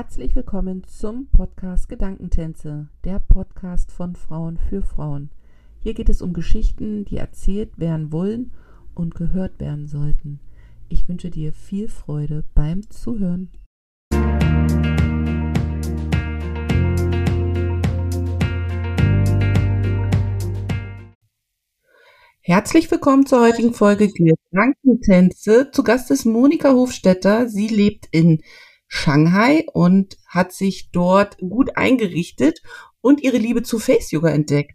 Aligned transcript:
Herzlich 0.00 0.36
willkommen 0.36 0.84
zum 0.84 1.26
Podcast 1.26 1.88
Gedankentänze, 1.88 2.86
der 3.02 3.18
Podcast 3.18 3.90
von 3.90 4.14
Frauen 4.14 4.56
für 4.56 4.80
Frauen. 4.80 5.28
Hier 5.80 5.92
geht 5.92 6.08
es 6.08 6.22
um 6.22 6.32
Geschichten, 6.32 7.04
die 7.04 7.16
erzählt 7.16 7.80
werden 7.80 8.12
wollen 8.12 8.52
und 8.94 9.16
gehört 9.16 9.58
werden 9.58 9.88
sollten. 9.88 10.38
Ich 10.88 11.08
wünsche 11.08 11.30
dir 11.30 11.52
viel 11.52 11.88
Freude 11.88 12.44
beim 12.54 12.88
Zuhören. 12.88 13.50
Herzlich 22.40 22.88
willkommen 22.88 23.26
zur 23.26 23.40
heutigen 23.40 23.74
Folge 23.74 24.12
Gedankentänze. 24.12 25.72
Zu 25.72 25.82
Gast 25.82 26.12
ist 26.12 26.24
Monika 26.24 26.70
Hofstetter. 26.70 27.48
Sie 27.48 27.66
lebt 27.66 28.06
in 28.12 28.40
Shanghai 28.88 29.66
und 29.72 30.16
hat 30.26 30.52
sich 30.52 30.90
dort 30.90 31.38
gut 31.38 31.76
eingerichtet 31.76 32.62
und 33.00 33.22
ihre 33.22 33.36
Liebe 33.36 33.62
zu 33.62 33.78
Face 33.78 34.10
Yoga 34.10 34.30
entdeckt. 34.30 34.74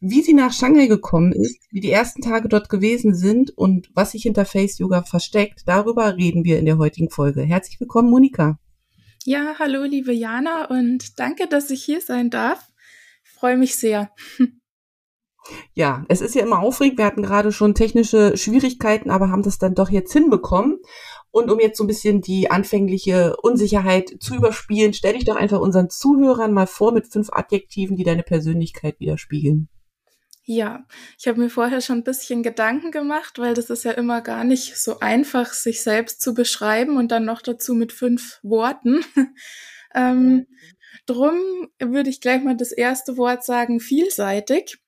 Wie 0.00 0.22
sie 0.22 0.32
nach 0.32 0.52
Shanghai 0.52 0.86
gekommen 0.86 1.32
ist, 1.32 1.66
wie 1.70 1.80
die 1.80 1.90
ersten 1.90 2.22
Tage 2.22 2.48
dort 2.48 2.68
gewesen 2.68 3.14
sind 3.16 3.50
und 3.58 3.90
was 3.94 4.12
sich 4.12 4.22
hinter 4.22 4.44
Face 4.44 4.78
Yoga 4.78 5.02
versteckt, 5.02 5.62
darüber 5.66 6.16
reden 6.16 6.44
wir 6.44 6.60
in 6.60 6.66
der 6.66 6.78
heutigen 6.78 7.10
Folge. 7.10 7.42
Herzlich 7.42 7.80
willkommen, 7.80 8.08
Monika. 8.08 8.60
Ja, 9.24 9.56
hallo, 9.58 9.82
liebe 9.82 10.12
Jana 10.12 10.66
und 10.66 11.18
danke, 11.18 11.48
dass 11.48 11.70
ich 11.70 11.82
hier 11.82 12.00
sein 12.00 12.30
darf. 12.30 12.68
Ich 13.24 13.30
freue 13.30 13.56
mich 13.56 13.74
sehr. 13.74 14.10
Ja, 15.72 16.04
es 16.08 16.20
ist 16.20 16.34
ja 16.34 16.42
immer 16.42 16.60
aufregend. 16.60 16.98
Wir 16.98 17.06
hatten 17.06 17.22
gerade 17.22 17.52
schon 17.52 17.74
technische 17.74 18.36
Schwierigkeiten, 18.36 19.10
aber 19.10 19.30
haben 19.30 19.42
das 19.42 19.58
dann 19.58 19.74
doch 19.74 19.90
jetzt 19.90 20.12
hinbekommen. 20.12 20.78
Und 21.30 21.50
um 21.50 21.60
jetzt 21.60 21.76
so 21.76 21.84
ein 21.84 21.88
bisschen 21.88 22.20
die 22.20 22.50
anfängliche 22.50 23.36
Unsicherheit 23.42 24.16
zu 24.20 24.34
überspielen, 24.34 24.94
stell 24.94 25.14
dich 25.14 25.24
doch 25.24 25.36
einfach 25.36 25.60
unseren 25.60 25.90
Zuhörern 25.90 26.52
mal 26.52 26.66
vor 26.66 26.92
mit 26.92 27.06
fünf 27.06 27.28
Adjektiven, 27.30 27.96
die 27.96 28.04
deine 28.04 28.22
Persönlichkeit 28.22 28.98
widerspiegeln. 28.98 29.68
Ja, 30.50 30.86
ich 31.18 31.28
habe 31.28 31.38
mir 31.38 31.50
vorher 31.50 31.82
schon 31.82 31.98
ein 31.98 32.04
bisschen 32.04 32.42
Gedanken 32.42 32.90
gemacht, 32.90 33.38
weil 33.38 33.52
das 33.52 33.68
ist 33.68 33.84
ja 33.84 33.92
immer 33.92 34.22
gar 34.22 34.44
nicht 34.44 34.78
so 34.78 34.98
einfach, 35.00 35.52
sich 35.52 35.82
selbst 35.82 36.22
zu 36.22 36.32
beschreiben 36.32 36.96
und 36.96 37.12
dann 37.12 37.26
noch 37.26 37.42
dazu 37.42 37.74
mit 37.74 37.92
fünf 37.92 38.40
Worten. 38.42 39.04
ähm, 39.94 40.46
drum 41.04 41.38
würde 41.78 42.08
ich 42.08 42.22
gleich 42.22 42.42
mal 42.42 42.56
das 42.56 42.72
erste 42.72 43.18
Wort 43.18 43.44
sagen, 43.44 43.78
vielseitig. 43.78 44.78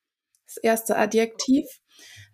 Das 0.46 0.56
erste 0.56 0.96
Adjektiv. 0.96 1.66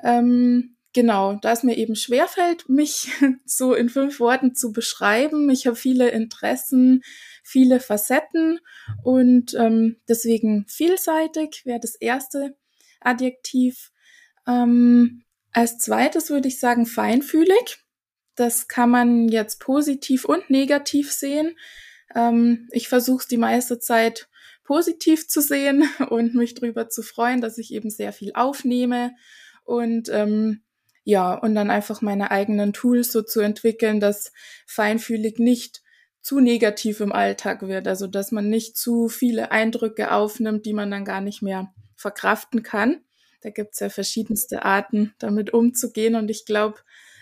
Ähm, 0.05 0.76
genau, 0.97 1.35
da 1.35 1.53
es 1.53 1.63
mir 1.63 1.77
eben 1.77 1.95
schwerfällt, 1.95 2.71
mich 2.71 3.11
so 3.45 3.75
in 3.75 3.91
fünf 3.91 4.19
Worten 4.19 4.55
zu 4.55 4.73
beschreiben. 4.73 5.51
Ich 5.51 5.67
habe 5.67 5.77
viele 5.77 6.09
Interessen, 6.09 7.03
viele 7.45 7.81
Facetten 7.81 8.61
und 9.05 9.55
ähm, 9.55 10.01
deswegen 10.09 10.65
vielseitig 10.69 11.67
wäre 11.67 11.81
das 11.81 11.97
erste 11.97 12.57
Adjektiv. 13.01 13.93
Ähm, 14.49 15.23
als 15.53 15.77
zweites 15.77 16.31
würde 16.31 16.49
ich 16.49 16.59
sagen 16.59 16.87
feinfühlig. 16.87 17.85
Das 18.35 18.67
kann 18.67 18.89
man 18.89 19.29
jetzt 19.29 19.61
positiv 19.61 20.25
und 20.25 20.49
negativ 20.49 21.13
sehen. 21.13 21.59
Ähm, 22.15 22.69
ich 22.73 22.89
versuche 22.89 23.21
es 23.21 23.29
die 23.29 23.37
meiste 23.37 23.79
Zeit 23.79 24.31
positiv 24.65 25.29
zu 25.29 25.43
sehen 25.43 25.85
und 26.09 26.35
mich 26.35 26.55
darüber 26.55 26.89
zu 26.89 27.03
freuen, 27.03 27.43
dass 27.43 27.59
ich 27.59 27.75
eben 27.75 27.91
sehr 27.91 28.15
viel 28.15 28.33
aufnehme 28.33 29.15
und 29.65 30.09
ähm, 30.11 30.63
ja, 31.09 31.35
und 31.35 31.55
dann 31.55 31.71
einfach 31.71 32.03
meine 32.03 32.33
eigenen 32.33 32.73
Tools 32.73 33.13
so 33.13 33.23
zu 33.23 33.39
entwickeln, 33.39 34.01
dass 34.01 34.33
feinfühlig 34.67 35.39
nicht 35.39 35.83
zu 36.21 36.41
negativ 36.41 36.99
im 36.99 37.13
Alltag 37.13 37.63
wird, 37.69 37.87
also 37.87 38.09
dass 38.09 38.33
man 38.33 38.51
nicht 38.51 38.77
zu 38.77 39.09
viele 39.09 39.53
Eindrücke 39.53 40.11
aufnimmt, 40.11 40.67
die 40.67 40.73
man 40.73 40.91
dann 40.91 41.05
gar 41.05 41.21
nicht 41.21 41.43
mehr 41.43 41.73
verkraften 41.95 42.65
kann. 42.65 43.05
Da 43.41 43.51
gibt's 43.51 43.79
ja 43.79 43.89
verschiedenste 43.89 44.65
Arten, 44.65 45.15
damit 45.21 45.55
umzugehen. 45.55 46.17
Und 46.17 46.29
ich 46.29 46.45
glaube, 46.45 46.79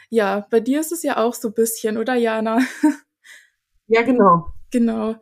ja, 0.08 0.46
bei 0.48 0.60
dir 0.60 0.80
ist 0.80 0.90
es 0.90 1.02
ja 1.02 1.18
auch 1.18 1.34
so 1.34 1.48
ein 1.48 1.54
bisschen, 1.54 1.98
oder 1.98 2.14
Jana? 2.14 2.60
Ja, 3.86 4.00
genau. 4.00 4.46
Genau. 4.70 5.16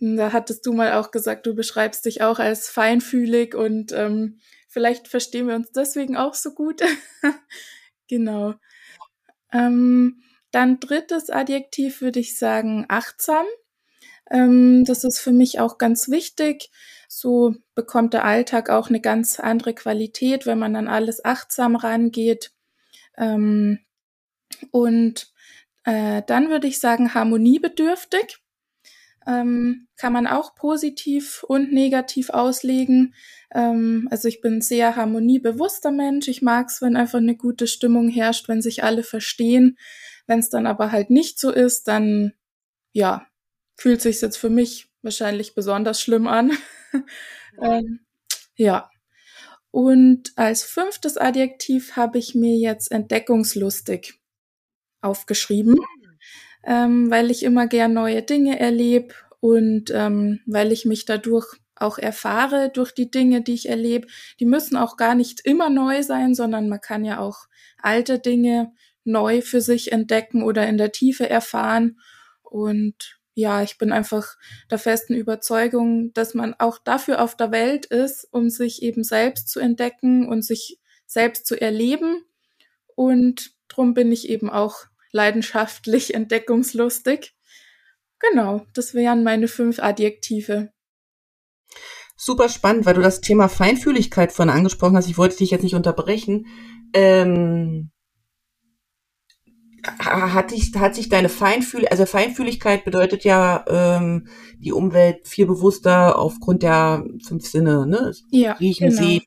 Da 0.00 0.32
hattest 0.32 0.66
du 0.66 0.74
mal 0.74 0.92
auch 0.92 1.10
gesagt, 1.10 1.46
du 1.46 1.54
beschreibst 1.54 2.04
dich 2.04 2.20
auch 2.20 2.38
als 2.38 2.68
feinfühlig 2.68 3.54
und 3.54 3.92
ähm, 3.92 4.40
vielleicht 4.68 5.08
verstehen 5.08 5.48
wir 5.48 5.56
uns 5.56 5.72
deswegen 5.72 6.16
auch 6.18 6.34
so 6.34 6.52
gut. 6.52 6.82
Genau. 8.08 8.54
Ähm, 9.52 10.22
dann 10.52 10.80
drittes 10.80 11.30
Adjektiv 11.30 12.00
würde 12.00 12.20
ich 12.20 12.38
sagen 12.38 12.86
achtsam. 12.88 13.46
Ähm, 14.30 14.84
das 14.86 15.04
ist 15.04 15.20
für 15.20 15.32
mich 15.32 15.60
auch 15.60 15.78
ganz 15.78 16.08
wichtig. 16.10 16.70
So 17.08 17.54
bekommt 17.74 18.14
der 18.14 18.24
Alltag 18.24 18.70
auch 18.70 18.88
eine 18.90 19.00
ganz 19.00 19.40
andere 19.40 19.74
Qualität, 19.74 20.46
wenn 20.46 20.58
man 20.58 20.76
an 20.76 20.88
alles 20.88 21.24
achtsam 21.24 21.76
rangeht. 21.76 22.52
Ähm, 23.18 23.80
und 24.72 25.32
äh, 25.84 26.22
dann 26.26 26.50
würde 26.50 26.68
ich 26.68 26.80
sagen 26.80 27.14
harmoniebedürftig. 27.14 28.38
Ähm, 29.28 29.88
kann 29.96 30.14
man 30.14 30.26
auch 30.26 30.54
positiv 30.54 31.44
und 31.46 31.70
negativ 31.70 32.30
auslegen. 32.30 33.14
Ähm, 33.52 34.08
also 34.10 34.26
ich 34.26 34.40
bin 34.40 34.54
ein 34.54 34.62
sehr 34.62 34.96
harmoniebewusster 34.96 35.90
Mensch. 35.90 36.28
Ich 36.28 36.40
mag 36.40 36.68
es, 36.68 36.80
wenn 36.80 36.96
einfach 36.96 37.18
eine 37.18 37.36
gute 37.36 37.66
Stimmung 37.66 38.08
herrscht, 38.08 38.48
wenn 38.48 38.62
sich 38.62 38.84
alle 38.84 39.02
verstehen. 39.02 39.76
Wenn 40.26 40.38
es 40.38 40.48
dann 40.48 40.66
aber 40.66 40.92
halt 40.92 41.10
nicht 41.10 41.38
so 41.38 41.50
ist, 41.50 41.88
dann 41.88 42.32
ja, 42.92 43.26
fühlt 43.76 44.00
sich 44.00 44.20
jetzt 44.20 44.38
für 44.38 44.50
mich 44.50 44.88
wahrscheinlich 45.02 45.54
besonders 45.54 46.00
schlimm 46.00 46.26
an. 46.26 46.52
ähm, 47.62 48.00
ja. 48.56 48.90
Und 49.70 50.32
als 50.36 50.62
fünftes 50.62 51.18
Adjektiv 51.18 51.96
habe 51.96 52.18
ich 52.18 52.34
mir 52.34 52.56
jetzt 52.56 52.90
entdeckungslustig 52.90 54.20
aufgeschrieben, 55.02 55.76
ähm, 56.64 57.10
weil 57.10 57.30
ich 57.30 57.42
immer 57.42 57.66
gern 57.66 57.92
neue 57.92 58.22
Dinge 58.22 58.58
erlebe 58.58 59.14
und 59.40 59.90
ähm, 59.92 60.40
weil 60.46 60.72
ich 60.72 60.84
mich 60.84 61.04
dadurch 61.04 61.46
auch 61.76 61.98
erfahre 61.98 62.70
durch 62.70 62.92
die 62.92 63.10
Dinge, 63.10 63.42
die 63.42 63.54
ich 63.54 63.68
erlebe. 63.68 64.08
Die 64.40 64.46
müssen 64.46 64.76
auch 64.76 64.96
gar 64.96 65.14
nicht 65.14 65.40
immer 65.44 65.70
neu 65.70 66.02
sein, 66.02 66.34
sondern 66.34 66.68
man 66.68 66.80
kann 66.80 67.04
ja 67.04 67.20
auch 67.20 67.46
alte 67.80 68.18
Dinge 68.18 68.72
neu 69.04 69.40
für 69.40 69.60
sich 69.60 69.92
entdecken 69.92 70.42
oder 70.42 70.66
in 70.66 70.76
der 70.76 70.92
Tiefe 70.92 71.28
erfahren. 71.28 71.98
Und 72.42 73.18
ja, 73.34 73.62
ich 73.62 73.78
bin 73.78 73.92
einfach 73.92 74.36
der 74.70 74.78
festen 74.78 75.14
Überzeugung, 75.14 76.12
dass 76.12 76.34
man 76.34 76.54
auch 76.54 76.78
dafür 76.78 77.22
auf 77.22 77.36
der 77.36 77.52
Welt 77.52 77.86
ist, 77.86 78.26
um 78.32 78.50
sich 78.50 78.82
eben 78.82 79.04
selbst 79.04 79.48
zu 79.48 79.60
entdecken 79.60 80.28
und 80.28 80.44
sich 80.44 80.80
selbst 81.06 81.46
zu 81.46 81.60
erleben. 81.60 82.24
Und 82.96 83.52
drum 83.68 83.94
bin 83.94 84.10
ich 84.10 84.28
eben 84.28 84.50
auch 84.50 84.86
leidenschaftlich 85.12 86.14
entdeckungslustig. 86.14 87.34
Genau, 88.20 88.66
das 88.74 88.94
wären 88.94 89.22
meine 89.22 89.48
fünf 89.48 89.78
Adjektive 89.78 90.72
super 92.18 92.48
spannend, 92.48 92.84
weil 92.84 92.94
du 92.94 93.00
das 93.00 93.20
Thema 93.22 93.48
Feinfühligkeit 93.48 94.32
vorhin 94.32 94.54
angesprochen 94.54 94.96
hast. 94.96 95.08
Ich 95.08 95.16
wollte 95.16 95.38
dich 95.38 95.52
jetzt 95.52 95.62
nicht 95.62 95.76
unterbrechen. 95.76 96.46
Ähm, 96.92 97.90
hat, 100.00 100.50
dich, 100.50 100.72
hat 100.76 100.96
sich 100.96 101.08
deine 101.08 101.28
Feinfühligkeit, 101.28 101.92
also 101.92 102.04
Feinfühligkeit 102.04 102.84
bedeutet 102.84 103.24
ja 103.24 103.64
ähm, 103.68 104.28
die 104.58 104.72
Umwelt 104.72 105.26
viel 105.26 105.46
bewusster 105.46 106.18
aufgrund 106.18 106.62
der 106.64 107.04
fünf 107.24 107.46
Sinne, 107.46 107.86
ne? 107.86 108.12
Ja, 108.30 108.54
Riechen, 108.54 108.90
genau. 108.90 109.00
sehen, 109.00 109.22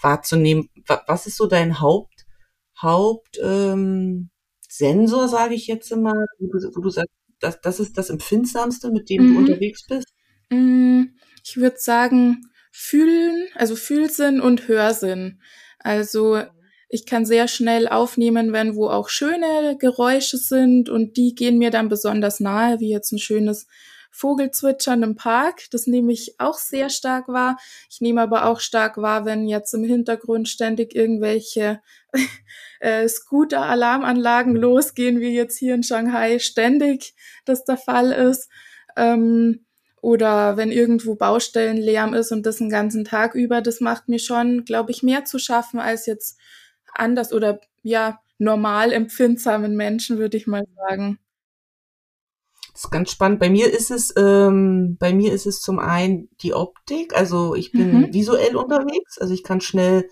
wahrzunehmen. 0.00 0.70
Was 1.06 1.26
ist 1.26 1.36
so 1.36 1.46
dein 1.46 1.80
Haupt, 1.80 2.24
Haupt 2.80 3.38
ähm, 3.42 4.30
Sensor, 4.76 5.28
sage 5.28 5.54
ich 5.54 5.66
jetzt 5.66 5.94
mal, 5.94 6.26
wo 6.38 6.46
du, 6.46 6.70
wo 6.74 6.80
du 6.80 6.90
sagst, 6.90 7.10
das, 7.40 7.60
das 7.60 7.80
ist 7.80 7.98
das 7.98 8.10
Empfindsamste, 8.10 8.90
mit 8.90 9.10
dem 9.10 9.26
mhm. 9.26 9.34
du 9.34 9.38
unterwegs 9.40 9.86
bist? 9.86 10.08
Mhm 10.50 11.14
ich 11.44 11.56
würde 11.56 11.78
sagen, 11.78 12.48
fühlen, 12.70 13.48
also 13.54 13.76
Fühlsinn 13.76 14.40
und 14.40 14.68
Hörsinn. 14.68 15.40
Also 15.78 16.42
ich 16.88 17.06
kann 17.06 17.24
sehr 17.24 17.48
schnell 17.48 17.88
aufnehmen, 17.88 18.52
wenn 18.52 18.76
wo 18.76 18.88
auch 18.88 19.08
schöne 19.08 19.76
Geräusche 19.78 20.36
sind 20.36 20.88
und 20.88 21.16
die 21.16 21.34
gehen 21.34 21.58
mir 21.58 21.70
dann 21.70 21.88
besonders 21.88 22.40
nahe, 22.40 22.80
wie 22.80 22.90
jetzt 22.90 23.12
ein 23.12 23.18
schönes 23.18 23.66
Vogelzwitschern 24.12 25.02
im 25.02 25.16
Park. 25.16 25.64
Das 25.70 25.86
nehme 25.86 26.12
ich 26.12 26.38
auch 26.38 26.58
sehr 26.58 26.90
stark 26.90 27.28
wahr. 27.28 27.56
Ich 27.90 28.00
nehme 28.00 28.20
aber 28.20 28.46
auch 28.46 28.60
stark 28.60 28.98
wahr, 28.98 29.24
wenn 29.24 29.48
jetzt 29.48 29.74
im 29.74 29.82
Hintergrund 29.82 30.48
ständig 30.48 30.94
irgendwelche 30.94 31.80
äh, 32.80 33.08
Scooter-Alarmanlagen 33.08 34.54
losgehen, 34.54 35.20
wie 35.20 35.34
jetzt 35.34 35.58
hier 35.58 35.74
in 35.74 35.82
Shanghai 35.82 36.38
ständig 36.38 37.14
das 37.44 37.64
der 37.64 37.78
Fall 37.78 38.12
ist. 38.12 38.48
Ähm, 38.96 39.64
oder 40.02 40.56
wenn 40.56 40.72
irgendwo 40.72 41.14
Baustellenlärm 41.14 42.12
ist 42.12 42.32
und 42.32 42.44
das 42.44 42.58
den 42.58 42.70
ganzen 42.70 43.04
Tag 43.04 43.34
über, 43.34 43.62
das 43.62 43.80
macht 43.80 44.08
mir 44.08 44.18
schon, 44.18 44.64
glaube 44.64 44.90
ich, 44.90 45.02
mehr 45.02 45.24
zu 45.24 45.38
schaffen 45.38 45.80
als 45.80 46.06
jetzt 46.06 46.38
anders 46.92 47.32
oder 47.32 47.60
ja, 47.82 48.20
normal 48.38 48.92
empfindsamen 48.92 49.76
Menschen, 49.76 50.18
würde 50.18 50.36
ich 50.36 50.46
mal 50.46 50.64
sagen. 50.76 51.18
Das 52.72 52.84
ist 52.84 52.90
ganz 52.90 53.10
spannend. 53.10 53.38
Bei 53.38 53.50
mir 53.50 53.70
ist 53.70 53.90
es, 53.90 54.14
ähm, 54.16 54.96
bei 54.98 55.12
mir 55.12 55.32
ist 55.32 55.46
es 55.46 55.60
zum 55.60 55.78
einen 55.78 56.30
die 56.40 56.54
Optik. 56.54 57.14
Also 57.14 57.54
ich 57.54 57.72
bin 57.72 57.92
mhm. 57.92 58.14
visuell 58.14 58.56
unterwegs. 58.56 59.18
Also 59.18 59.34
ich 59.34 59.42
kann 59.42 59.60
schnell 59.60 60.08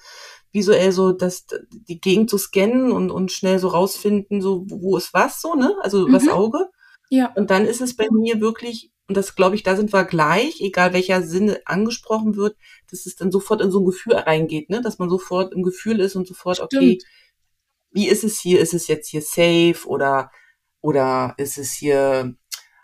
visuell 0.53 0.93
so 0.93 1.13
das, 1.13 1.47
die 1.71 2.01
Gegend 2.01 2.29
zu 2.29 2.37
so 2.37 2.45
scannen 2.45 2.93
und, 2.93 3.11
und 3.11 3.33
schnell 3.33 3.59
so 3.59 3.69
rausfinden, 3.69 4.43
so 4.43 4.67
wo 4.69 4.97
ist 4.97 5.15
was 5.15 5.41
so, 5.41 5.55
ne? 5.55 5.75
Also 5.83 6.07
mhm. 6.07 6.13
das 6.13 6.29
Auge. 6.29 6.69
Ja. 7.09 7.33
Und 7.35 7.51
dann 7.51 7.67
ist 7.67 7.81
es 7.81 7.97
bei 7.97 8.09
mir 8.11 8.41
wirklich, 8.41 8.91
und 9.09 9.17
das 9.17 9.35
glaube 9.35 9.57
ich, 9.57 9.63
da 9.63 9.77
sind 9.77 9.93
wir 9.93 10.05
gleich, 10.05 10.61
egal 10.61 10.93
welcher 10.93 11.23
Sinne 11.23 11.61
angesprochen 11.65 12.37
wird, 12.37 12.57
dass 12.91 13.07
es 13.07 13.17
dann 13.17 13.33
sofort 13.33 13.61
in 13.61 13.71
so 13.71 13.81
ein 13.81 13.87
Gefühl 13.87 14.15
reingeht, 14.15 14.71
ne? 14.71 14.83
Dass 14.83 14.99
man 14.99 15.09
sofort 15.09 15.53
im 15.55 15.63
Gefühl 15.63 16.01
ist 16.01 16.17
und 16.17 16.27
sofort, 16.27 16.57
Stimmt. 16.57 16.73
okay, 16.75 16.99
wie 17.93 18.09
ist 18.09 18.25
es 18.25 18.41
hier? 18.41 18.61
Ist 18.61 18.75
es 18.75 18.87
jetzt 18.87 19.09
hier 19.09 19.23
safe 19.23 19.87
oder, 19.87 20.31
oder 20.81 21.35
ist 21.39 21.59
es 21.59 21.73
hier 21.73 22.35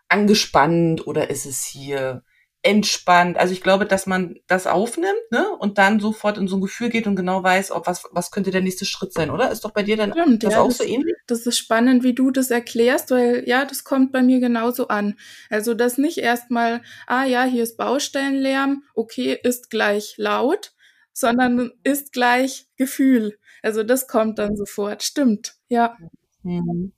angespannt 0.09 1.07
oder 1.07 1.31
ist 1.31 1.47
es 1.47 1.65
hier 1.65 2.23
entspannt. 2.67 3.37
Also 3.39 3.53
ich 3.53 3.63
glaube, 3.63 3.87
dass 3.87 4.07
man 4.07 4.41
das 4.49 4.67
aufnimmt, 4.67 5.31
ne, 5.31 5.47
und 5.61 5.79
dann 5.79 6.01
sofort 6.01 6.37
in 6.37 6.49
so 6.49 6.57
ein 6.57 6.61
Gefühl 6.61 6.89
geht 6.89 7.07
und 7.07 7.15
genau 7.15 7.43
weiß, 7.43 7.71
ob 7.71 7.87
was, 7.87 8.03
was 8.11 8.33
könnte 8.33 8.51
der 8.51 8.61
nächste 8.61 8.85
Schritt 8.85 9.13
sein, 9.13 9.31
oder? 9.31 9.53
Ist 9.53 9.65
doch 9.65 9.71
bei 9.71 9.85
dir 9.85 9.97
dann 9.97 10.11
Stimmt, 10.13 10.43
das 10.43 10.55
ja, 10.55 10.61
auch 10.61 10.69
das, 10.69 10.79
so 10.79 10.85
ähnlich? 10.85 11.15
Das 11.29 11.47
ist 11.47 11.59
spannend, 11.59 12.03
wie 12.03 12.15
du 12.15 12.33
das 12.33 12.51
erklärst, 12.51 13.13
weil 13.13 13.45
ja, 13.47 13.65
das 13.65 13.85
kommt 13.85 14.11
bei 14.11 14.23
mir 14.23 14.41
genauso 14.41 14.89
an. 14.89 15.17
Also 15.49 15.75
das 15.75 15.97
nicht 15.97 16.19
erstmal, 16.19 16.83
ah 17.07 17.25
ja, 17.25 17.45
hier 17.45 17.63
ist 17.63 17.77
Baustellenlärm, 17.77 18.83
okay, 18.95 19.39
ist 19.41 19.71
gleich 19.71 20.15
laut, 20.17 20.73
sondern 21.13 21.71
ist 21.85 22.13
gleich 22.13 22.67
Gefühl. 22.77 23.39
Also 23.63 23.85
das 23.85 24.09
kommt 24.09 24.41
dann 24.41 24.57
sofort. 24.57 25.05
Stimmt, 25.05 25.55
ja. 25.69 25.97
Mhm. 26.43 26.93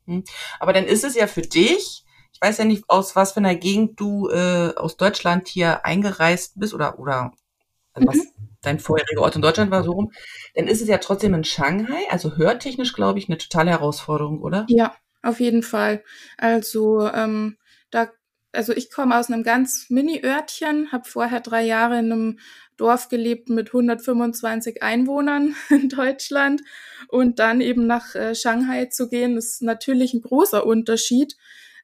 Aber 0.60 0.72
dann 0.72 0.86
ist 0.86 1.04
es 1.04 1.14
ja 1.14 1.26
für 1.26 1.42
dich 1.42 2.04
ich 2.40 2.48
weiß 2.48 2.58
ja 2.58 2.64
nicht, 2.64 2.84
aus 2.86 3.16
was 3.16 3.32
für 3.32 3.38
einer 3.40 3.56
Gegend 3.56 3.98
du 3.98 4.28
äh, 4.28 4.72
aus 4.76 4.96
Deutschland 4.96 5.48
hier 5.48 5.84
eingereist 5.84 6.52
bist 6.54 6.72
oder, 6.72 7.00
oder 7.00 7.32
also 7.94 8.06
was 8.06 8.16
mhm. 8.16 8.48
dein 8.62 8.78
vorheriger 8.78 9.22
Ort 9.22 9.34
in 9.34 9.42
Deutschland 9.42 9.72
war, 9.72 9.82
so 9.82 9.90
rum, 9.90 10.12
dann 10.54 10.68
ist 10.68 10.80
es 10.80 10.86
ja 10.86 10.98
trotzdem 10.98 11.34
in 11.34 11.42
Shanghai, 11.42 12.06
also 12.10 12.36
hörtechnisch, 12.36 12.92
glaube 12.92 13.18
ich, 13.18 13.28
eine 13.28 13.38
totale 13.38 13.72
Herausforderung, 13.72 14.40
oder? 14.40 14.66
Ja, 14.68 14.94
auf 15.20 15.40
jeden 15.40 15.64
Fall. 15.64 16.04
Also 16.36 17.08
ähm, 17.08 17.56
da, 17.90 18.08
also 18.52 18.72
ich 18.72 18.92
komme 18.92 19.18
aus 19.18 19.32
einem 19.32 19.42
ganz 19.42 19.86
Mini-Örtchen, 19.88 20.92
habe 20.92 21.08
vorher 21.08 21.40
drei 21.40 21.64
Jahre 21.64 21.98
in 21.98 22.12
einem 22.12 22.38
Dorf 22.76 23.08
gelebt 23.08 23.48
mit 23.48 23.70
125 23.70 24.80
Einwohnern 24.84 25.56
in 25.70 25.88
Deutschland 25.88 26.60
und 27.08 27.40
dann 27.40 27.60
eben 27.60 27.88
nach 27.88 28.14
äh, 28.14 28.36
Shanghai 28.36 28.86
zu 28.86 29.08
gehen, 29.08 29.36
ist 29.36 29.60
natürlich 29.60 30.14
ein 30.14 30.22
großer 30.22 30.64
Unterschied. 30.64 31.34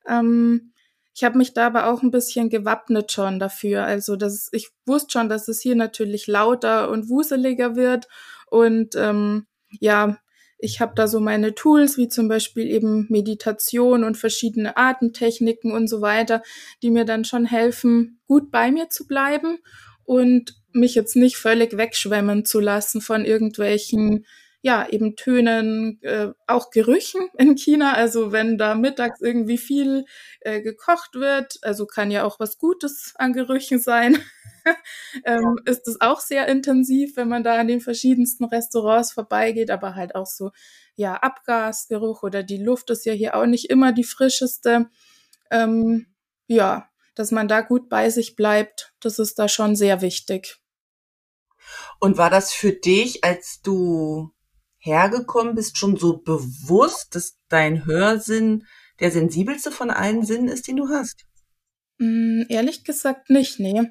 Ähm, 0.09 0.73
ich 1.15 1.23
habe 1.23 1.39
mich 1.39 1.55
da 1.55 1.69
aber 1.69 1.87
auch 1.91 2.03
ein 2.03 2.11
bisschen 2.11 2.51
gewappnet 2.51 3.13
schon 3.13 3.39
dafür. 3.39 3.85
Also 3.85 4.17
das, 4.17 4.49
ich 4.53 4.71
wusste 4.85 5.13
schon, 5.13 5.29
dass 5.29 5.47
es 5.47 5.61
hier 5.61 5.77
natürlich 5.77 6.27
lauter 6.27 6.91
und 6.91 7.09
wuseliger 7.09 7.77
wird. 7.77 8.09
Und 8.51 8.97
ähm, 8.97 9.47
ja, 9.81 10.19
ich 10.59 10.81
habe 10.81 10.95
da 10.97 11.07
so 11.07 11.21
meine 11.21 11.55
Tools, 11.55 11.99
wie 11.99 12.09
zum 12.09 12.27
Beispiel 12.27 12.67
eben 12.67 13.07
Meditation 13.11 14.03
und 14.03 14.17
verschiedene 14.17 14.77
Atemtechniken 14.77 15.73
und 15.73 15.89
so 15.89 16.01
weiter, 16.01 16.43
die 16.83 16.91
mir 16.91 17.05
dann 17.05 17.25
schon 17.25 17.45
helfen, 17.45 18.21
gut 18.27 18.51
bei 18.51 18.73
mir 18.73 18.89
zu 18.89 19.07
bleiben 19.07 19.59
und 20.05 20.55
mich 20.73 20.95
jetzt 20.95 21.17
nicht 21.17 21.37
völlig 21.37 21.77
wegschwemmen 21.77 22.45
zu 22.45 22.61
lassen 22.61 23.01
von 23.01 23.25
irgendwelchen 23.25 24.25
ja, 24.65 24.89
eben 24.89 25.15
Tönen, 25.15 26.01
äh, 26.01 26.33
auch 26.47 26.71
Gerüchen 26.71 27.29
in 27.39 27.55
China. 27.55 27.93
Also 27.93 28.33
wenn 28.33 28.57
da 28.57 28.75
mittags 28.75 29.21
irgendwie 29.21 29.59
viel 29.59 30.07
äh, 30.41 30.63
gekocht 30.63 31.17
wird, 31.17 31.59
also 31.61 31.85
kann 31.85 32.11
ja 32.11 32.25
auch 32.25 32.41
was 32.41 32.57
Gutes 32.57 33.13
an 33.17 33.35
Gerüchen 33.35 33.79
sein, 33.79 34.17
ähm, 35.27 35.59
ja. 35.67 35.71
ist 35.71 35.87
es 35.87 36.01
auch 36.01 36.19
sehr 36.19 36.49
intensiv, 36.49 37.19
wenn 37.19 37.29
man 37.29 37.45
da 37.45 37.59
an 37.59 37.69
den 37.69 37.83
verschiedensten 37.83 38.47
Restaurants 38.47 39.13
vorbeigeht, 39.13 39.71
aber 39.71 39.97
halt 39.97 40.15
auch 40.15 40.25
so, 40.25 40.51
ja, 40.97 41.13
Abgasgeruch 41.17 42.23
oder 42.23 42.43
die 42.43 42.57
Luft 42.57 42.89
ist 42.89 43.05
ja 43.05 43.13
hier 43.13 43.37
auch 43.37 43.45
nicht 43.45 43.69
immer 43.69 43.93
die 43.93 44.05
frischeste. 44.05 44.89
Ähm, 45.51 46.07
ja, 46.47 46.89
dass 47.15 47.33
man 47.33 47.49
da 47.49 47.61
gut 47.61 47.91
bei 47.91 48.09
sich 48.09 48.35
bleibt, 48.35 48.95
das 49.01 49.19
ist 49.19 49.39
da 49.39 49.47
schon 49.47 49.77
sehr 49.77 50.01
wichtig. 50.01 50.57
Und 52.01 52.17
war 52.17 52.31
das 52.31 52.51
für 52.51 52.73
dich, 52.73 53.25
als 53.25 53.61
du 53.61 54.31
hergekommen 54.85 55.55
bist, 55.55 55.79
schon 55.79 55.97
so 55.97 56.19
bewusst, 56.19 57.15
dass 57.15 57.39
dein 57.49 57.87
Hörsinn 57.87 58.67
der 59.01 59.11
sensibelste 59.11 59.71
von 59.73 59.91
allen 59.91 60.25
Sinnen 60.25 60.49
ist, 60.49 60.69
den 60.69 60.77
du 60.77 60.89
hast? 60.89 61.25
Mm, 61.99 62.43
ehrlich 62.49 62.85
gesagt 62.85 63.31
nicht, 63.31 63.59
nee. 63.59 63.83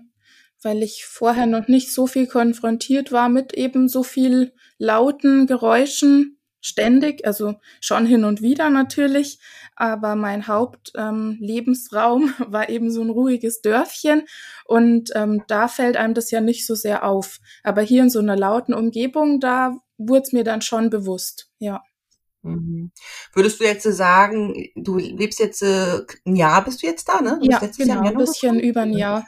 Weil 0.62 0.84
ich 0.84 1.06
vorher 1.06 1.48
noch 1.48 1.68
nicht 1.68 1.92
so 1.92 2.08
viel 2.08 2.28
konfrontiert 2.28 3.12
war 3.12 3.28
mit 3.28 3.54
eben 3.54 3.90
so 3.90 4.04
viel 4.04 4.54
lauten 4.78 5.48
Geräuschen 5.48 6.40
ständig, 6.64 7.28
also 7.28 7.56
schon 7.82 8.08
hin 8.08 8.24
und 8.24 8.42
wieder 8.42 8.72
natürlich, 8.72 9.38
aber 9.76 10.16
mein 10.16 10.48
Hauptlebensraum 10.48 12.24
ähm, 12.24 12.34
war 12.52 12.70
eben 12.70 12.90
so 12.90 13.02
ein 13.02 13.10
ruhiges 13.12 13.62
Dörfchen 13.62 14.24
und 14.66 15.12
ähm, 15.14 15.44
da 15.48 15.68
fällt 15.68 15.98
einem 15.98 16.16
das 16.16 16.32
ja 16.32 16.42
nicht 16.42 16.66
so 16.66 16.74
sehr 16.74 17.04
auf. 17.04 17.40
Aber 17.64 17.82
hier 17.82 18.02
in 18.02 18.10
so 18.10 18.20
einer 18.20 18.38
lauten 18.38 18.74
Umgebung, 18.74 19.40
da 19.40 19.76
wurde 19.98 20.24
es 20.24 20.34
mir 20.34 20.44
dann 20.44 20.62
schon 20.62 20.90
bewusst, 20.90 21.52
ja. 21.60 21.84
Mhm. 22.44 22.92
Würdest 23.34 23.60
du 23.60 23.64
jetzt 23.64 23.84
sagen, 23.84 24.70
du 24.76 24.98
lebst 24.98 25.40
jetzt 25.40 25.62
äh, 25.62 26.02
ein 26.26 26.36
Jahr, 26.36 26.64
bist 26.64 26.82
du 26.82 26.88
jetzt 26.88 27.08
da, 27.08 27.22
ne? 27.22 27.40
Du 27.42 27.50
ja, 27.50 27.60
genau, 27.60 28.02
ein 28.02 28.18
bisschen 28.18 28.60
über 28.60 28.82
ein 28.82 28.94
Jahr. 28.94 29.26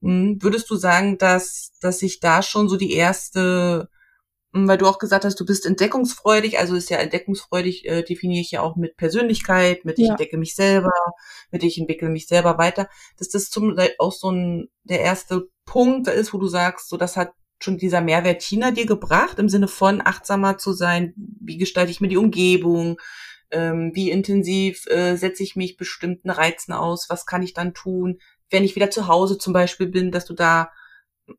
Mhm. 0.00 0.42
Würdest 0.42 0.70
du 0.70 0.76
sagen, 0.76 1.18
dass, 1.18 1.72
dass 1.80 1.98
sich 1.98 2.20
da 2.20 2.42
schon 2.42 2.68
so 2.68 2.76
die 2.76 2.92
erste, 2.92 3.88
weil 4.52 4.78
du 4.78 4.86
auch 4.86 4.98
gesagt 4.98 5.24
hast, 5.24 5.38
du 5.38 5.44
bist 5.44 5.66
entdeckungsfreudig, 5.66 6.58
also 6.58 6.74
ist 6.74 6.90
ja 6.90 6.98
entdeckungsfreudig, 6.98 7.86
äh, 7.86 8.02
definiere 8.02 8.40
ich 8.40 8.52
ja 8.52 8.62
auch 8.62 8.76
mit 8.76 8.96
Persönlichkeit, 8.96 9.84
mit 9.84 9.98
ich 9.98 10.08
entdecke 10.08 10.38
mich 10.38 10.54
selber, 10.54 10.92
mit 11.50 11.62
ich 11.62 11.78
entwickle 11.78 12.08
mich 12.08 12.26
selber 12.26 12.56
weiter, 12.58 12.88
dass 13.18 13.28
das 13.28 13.50
zum 13.50 13.76
auch 13.98 14.12
so 14.12 14.30
ein 14.30 14.68
der 14.84 15.00
erste 15.00 15.48
Punkt 15.64 16.08
ist, 16.08 16.32
wo 16.32 16.38
du 16.38 16.46
sagst, 16.46 16.88
so 16.88 16.96
das 16.96 17.16
hat 17.16 17.32
schon 17.58 17.78
dieser 17.78 18.00
Mehrwert 18.00 18.42
China 18.42 18.70
dir 18.70 18.86
gebracht, 18.86 19.38
im 19.38 19.48
Sinne 19.48 19.68
von 19.68 20.02
achtsamer 20.04 20.58
zu 20.58 20.72
sein? 20.72 21.14
Wie 21.16 21.56
gestalte 21.58 21.90
ich 21.90 22.00
mir 22.00 22.08
die 22.08 22.16
Umgebung? 22.16 22.98
Ähm, 23.50 23.92
wie 23.94 24.10
intensiv 24.10 24.86
äh, 24.86 25.16
setze 25.16 25.42
ich 25.42 25.56
mich 25.56 25.76
bestimmten 25.76 26.30
Reizen 26.30 26.72
aus? 26.72 27.06
Was 27.08 27.26
kann 27.26 27.42
ich 27.42 27.54
dann 27.54 27.74
tun, 27.74 28.18
wenn 28.50 28.64
ich 28.64 28.76
wieder 28.76 28.90
zu 28.90 29.06
Hause 29.08 29.38
zum 29.38 29.52
Beispiel 29.52 29.86
bin, 29.86 30.10
dass 30.10 30.24
du 30.24 30.34
da 30.34 30.70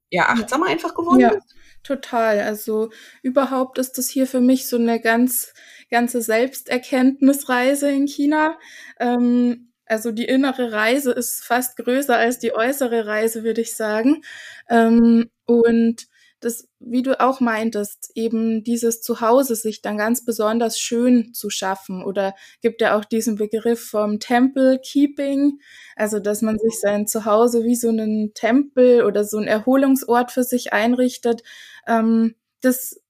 ja 0.09 0.29
achtsamer 0.29 0.67
einfach 0.67 0.93
geworden 0.93 1.19
ja, 1.19 1.33
bist? 1.33 1.55
Total. 1.83 2.39
Also 2.41 2.89
überhaupt 3.21 3.77
ist 3.77 3.97
das 3.97 4.09
hier 4.09 4.27
für 4.27 4.41
mich 4.41 4.67
so 4.67 4.77
eine 4.77 4.99
ganz 4.99 5.53
ganze 5.89 6.21
Selbsterkenntnisreise 6.21 7.89
in 7.89 8.07
China. 8.07 8.57
Ähm, 8.99 9.71
also 9.85 10.11
die 10.11 10.25
innere 10.25 10.71
Reise 10.71 11.11
ist 11.11 11.43
fast 11.43 11.77
größer 11.77 12.17
als 12.17 12.39
die 12.39 12.53
äußere 12.53 13.05
Reise, 13.05 13.43
würde 13.43 13.61
ich 13.61 13.75
sagen. 13.75 14.23
Ähm, 14.69 15.29
und 15.45 16.07
das, 16.39 16.67
wie 16.79 17.01
du 17.01 17.19
auch 17.19 17.39
meintest, 17.39 18.11
eben 18.15 18.63
dieses 18.63 19.01
Zuhause 19.01 19.55
sich 19.55 19.81
dann 19.81 19.97
ganz 19.97 20.23
besonders 20.23 20.79
schön 20.79 21.33
zu 21.33 21.49
schaffen 21.49 22.03
oder 22.03 22.35
gibt 22.61 22.81
ja 22.81 22.97
auch 22.97 23.05
diesen 23.05 23.35
Begriff 23.37 23.89
vom 23.89 24.19
Temple 24.19 24.79
Keeping, 24.79 25.59
also 25.95 26.19
dass 26.19 26.41
man 26.41 26.59
sich 26.59 26.79
sein 26.79 27.07
Zuhause 27.07 27.63
wie 27.63 27.75
so 27.75 27.89
einen 27.89 28.33
Tempel 28.33 29.03
oder 29.03 29.23
so 29.23 29.37
einen 29.37 29.47
Erholungsort 29.47 30.31
für 30.31 30.43
sich 30.43 30.73
einrichtet. 30.73 31.41
Ähm, 31.87 32.35
das, 32.61 33.01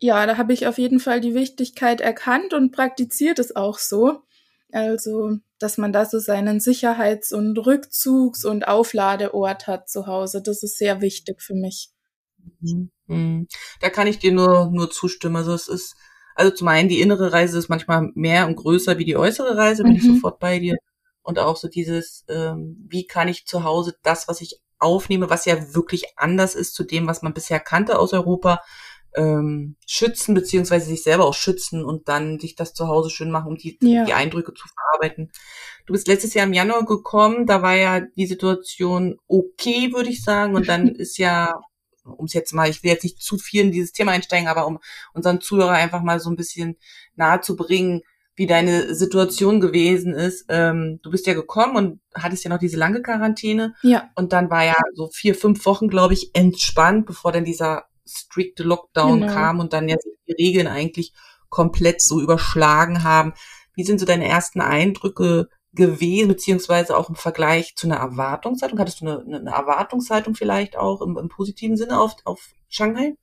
ja, 0.00 0.26
da 0.26 0.36
habe 0.36 0.52
ich 0.52 0.66
auf 0.66 0.78
jeden 0.78 1.00
Fall 1.00 1.20
die 1.20 1.34
Wichtigkeit 1.34 2.00
erkannt 2.00 2.52
und 2.54 2.72
praktiziert 2.72 3.38
es 3.38 3.54
auch 3.54 3.78
so. 3.78 4.22
Also, 4.72 5.38
dass 5.58 5.78
man 5.78 5.92
da 5.92 6.04
so 6.04 6.18
seinen 6.18 6.60
Sicherheits- 6.60 7.32
und 7.32 7.56
Rückzugs- 7.58 8.44
und 8.44 8.66
Aufladeort 8.68 9.66
hat 9.68 9.88
zu 9.88 10.06
Hause. 10.06 10.42
Das 10.42 10.62
ist 10.62 10.78
sehr 10.78 11.00
wichtig 11.00 11.40
für 11.42 11.54
mich. 11.54 11.90
Mhm. 12.60 12.90
Mhm. 13.06 13.48
Da 13.80 13.90
kann 13.90 14.06
ich 14.06 14.18
dir 14.18 14.32
nur, 14.32 14.70
nur 14.72 14.90
zustimmen. 14.90 15.36
Also 15.36 15.52
es 15.52 15.68
ist, 15.68 15.96
also 16.34 16.54
zum 16.54 16.68
einen 16.68 16.88
die 16.88 17.00
innere 17.00 17.32
Reise 17.32 17.58
ist 17.58 17.68
manchmal 17.68 18.10
mehr 18.14 18.46
und 18.46 18.56
größer 18.56 18.98
wie 18.98 19.04
die 19.04 19.16
äußere 19.16 19.56
Reise, 19.56 19.82
bin 19.82 19.92
mhm. 19.92 19.98
ich 19.98 20.04
sofort 20.04 20.38
bei 20.38 20.58
dir. 20.58 20.76
Und 21.22 21.38
auch 21.38 21.56
so 21.56 21.68
dieses, 21.68 22.24
ähm, 22.28 22.76
wie 22.88 23.06
kann 23.06 23.28
ich 23.28 23.46
zu 23.46 23.64
Hause 23.64 23.96
das, 24.02 24.28
was 24.28 24.40
ich 24.40 24.60
aufnehme, 24.78 25.30
was 25.30 25.44
ja 25.44 25.74
wirklich 25.74 26.04
anders 26.16 26.54
ist 26.54 26.74
zu 26.74 26.84
dem, 26.84 27.06
was 27.06 27.22
man 27.22 27.34
bisher 27.34 27.58
kannte 27.60 27.98
aus 27.98 28.12
Europa, 28.12 28.60
ähm, 29.16 29.76
schützen, 29.86 30.34
beziehungsweise 30.34 30.86
sich 30.86 31.02
selber 31.02 31.24
auch 31.24 31.34
schützen 31.34 31.84
und 31.84 32.08
dann 32.08 32.38
sich 32.38 32.54
das 32.54 32.74
zu 32.74 32.86
Hause 32.86 33.10
schön 33.10 33.30
machen, 33.30 33.48
um 33.48 33.56
die, 33.56 33.78
ja. 33.80 34.04
die 34.04 34.12
Eindrücke 34.12 34.52
zu 34.52 34.68
verarbeiten. 34.68 35.32
Du 35.86 35.92
bist 35.92 36.06
letztes 36.06 36.34
Jahr 36.34 36.46
im 36.46 36.52
Januar 36.52 36.84
gekommen, 36.84 37.46
da 37.46 37.62
war 37.62 37.74
ja 37.74 38.00
die 38.00 38.26
Situation 38.26 39.18
okay, 39.26 39.92
würde 39.92 40.10
ich 40.10 40.22
sagen. 40.22 40.54
Und 40.54 40.68
dann 40.68 40.88
ist 40.94 41.16
ja, 41.18 41.60
um 42.06 42.26
es 42.26 42.32
jetzt 42.32 42.52
mal, 42.52 42.68
ich 42.68 42.82
will 42.82 42.90
jetzt 42.90 43.04
nicht 43.04 43.20
zu 43.20 43.38
viel 43.38 43.62
in 43.62 43.72
dieses 43.72 43.92
Thema 43.92 44.12
einsteigen, 44.12 44.48
aber 44.48 44.66
um 44.66 44.78
unseren 45.12 45.40
Zuhörer 45.40 45.72
einfach 45.72 46.02
mal 46.02 46.20
so 46.20 46.30
ein 46.30 46.36
bisschen 46.36 46.76
nahe 47.14 47.40
zu 47.40 47.56
bringen, 47.56 48.02
wie 48.36 48.46
deine 48.46 48.94
Situation 48.94 49.60
gewesen 49.60 50.14
ist. 50.14 50.44
Ähm, 50.48 51.00
du 51.02 51.10
bist 51.10 51.26
ja 51.26 51.32
gekommen 51.32 51.76
und 51.76 52.00
hattest 52.14 52.44
ja 52.44 52.50
noch 52.50 52.58
diese 52.58 52.76
lange 52.76 53.00
Quarantäne. 53.00 53.74
Ja. 53.82 54.10
Und 54.14 54.32
dann 54.32 54.50
war 54.50 54.64
ja 54.64 54.76
so 54.94 55.08
vier, 55.08 55.34
fünf 55.34 55.64
Wochen, 55.64 55.88
glaube 55.88 56.14
ich, 56.14 56.34
entspannt, 56.34 57.06
bevor 57.06 57.32
dann 57.32 57.44
dieser 57.44 57.86
strikte 58.06 58.62
Lockdown 58.62 59.22
genau. 59.22 59.32
kam 59.32 59.58
und 59.58 59.72
dann 59.72 59.88
ja 59.88 59.96
die 60.28 60.32
Regeln 60.32 60.66
eigentlich 60.66 61.12
komplett 61.48 62.02
so 62.02 62.20
überschlagen 62.20 63.04
haben. 63.04 63.32
Wie 63.74 63.84
sind 63.84 63.98
so 63.98 64.06
deine 64.06 64.28
ersten 64.28 64.60
Eindrücke 64.60 65.48
gewesen, 65.76 66.28
beziehungsweise 66.28 66.96
auch 66.96 67.08
im 67.08 67.14
Vergleich 67.14 67.76
zu 67.76 67.86
einer 67.86 67.98
Erwartungshaltung? 67.98 68.78
Hattest 68.78 69.00
du 69.00 69.06
eine, 69.06 69.38
eine 69.38 69.50
Erwartungshaltung 69.50 70.34
vielleicht 70.34 70.76
auch 70.76 71.00
im, 71.02 71.16
im 71.16 71.28
positiven 71.28 71.76
Sinne 71.76 72.00
auf, 72.00 72.16
auf 72.24 72.50
Shanghai? 72.68 73.14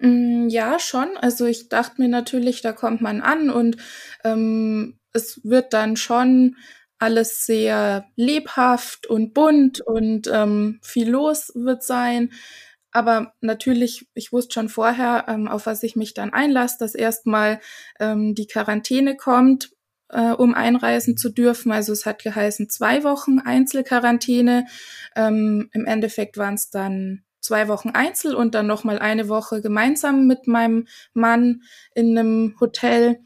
Mm, 0.00 0.48
ja, 0.48 0.78
schon. 0.78 1.16
Also 1.20 1.46
ich 1.46 1.68
dachte 1.68 2.00
mir 2.00 2.08
natürlich, 2.08 2.62
da 2.62 2.72
kommt 2.72 3.00
man 3.00 3.20
an 3.20 3.50
und 3.50 3.76
ähm, 4.24 4.98
es 5.12 5.40
wird 5.44 5.72
dann 5.72 5.96
schon 5.96 6.56
alles 6.98 7.46
sehr 7.46 8.06
lebhaft 8.16 9.06
und 9.06 9.34
bunt 9.34 9.80
und 9.80 10.28
ähm, 10.32 10.80
viel 10.82 11.08
los 11.08 11.52
wird 11.54 11.82
sein. 11.82 12.32
Aber 12.90 13.34
natürlich, 13.40 14.08
ich 14.14 14.32
wusste 14.32 14.54
schon 14.54 14.68
vorher, 14.68 15.26
ähm, 15.28 15.46
auf 15.46 15.66
was 15.66 15.82
ich 15.82 15.94
mich 15.94 16.14
dann 16.14 16.32
einlasse, 16.32 16.76
dass 16.80 16.94
erstmal 16.94 17.60
ähm, 18.00 18.34
die 18.34 18.46
Quarantäne 18.46 19.16
kommt, 19.16 19.70
äh, 20.10 20.30
um 20.32 20.54
einreisen 20.54 21.16
zu 21.16 21.30
dürfen. 21.30 21.72
Also 21.72 21.92
es 21.92 22.06
hat 22.06 22.22
geheißen 22.22 22.68
zwei 22.70 23.04
Wochen 23.04 23.38
Einzelquarantäne. 23.38 24.66
Ähm, 25.16 25.68
Im 25.72 25.86
Endeffekt 25.86 26.36
waren 26.36 26.54
es 26.54 26.70
dann 26.70 27.24
zwei 27.40 27.68
Wochen 27.68 27.90
Einzel 27.90 28.34
und 28.34 28.54
dann 28.54 28.66
noch 28.66 28.84
mal 28.84 28.98
eine 28.98 29.28
Woche 29.28 29.62
gemeinsam 29.62 30.26
mit 30.26 30.46
meinem 30.46 30.86
Mann 31.14 31.62
in 31.94 32.16
einem 32.18 32.56
Hotel. 32.60 33.20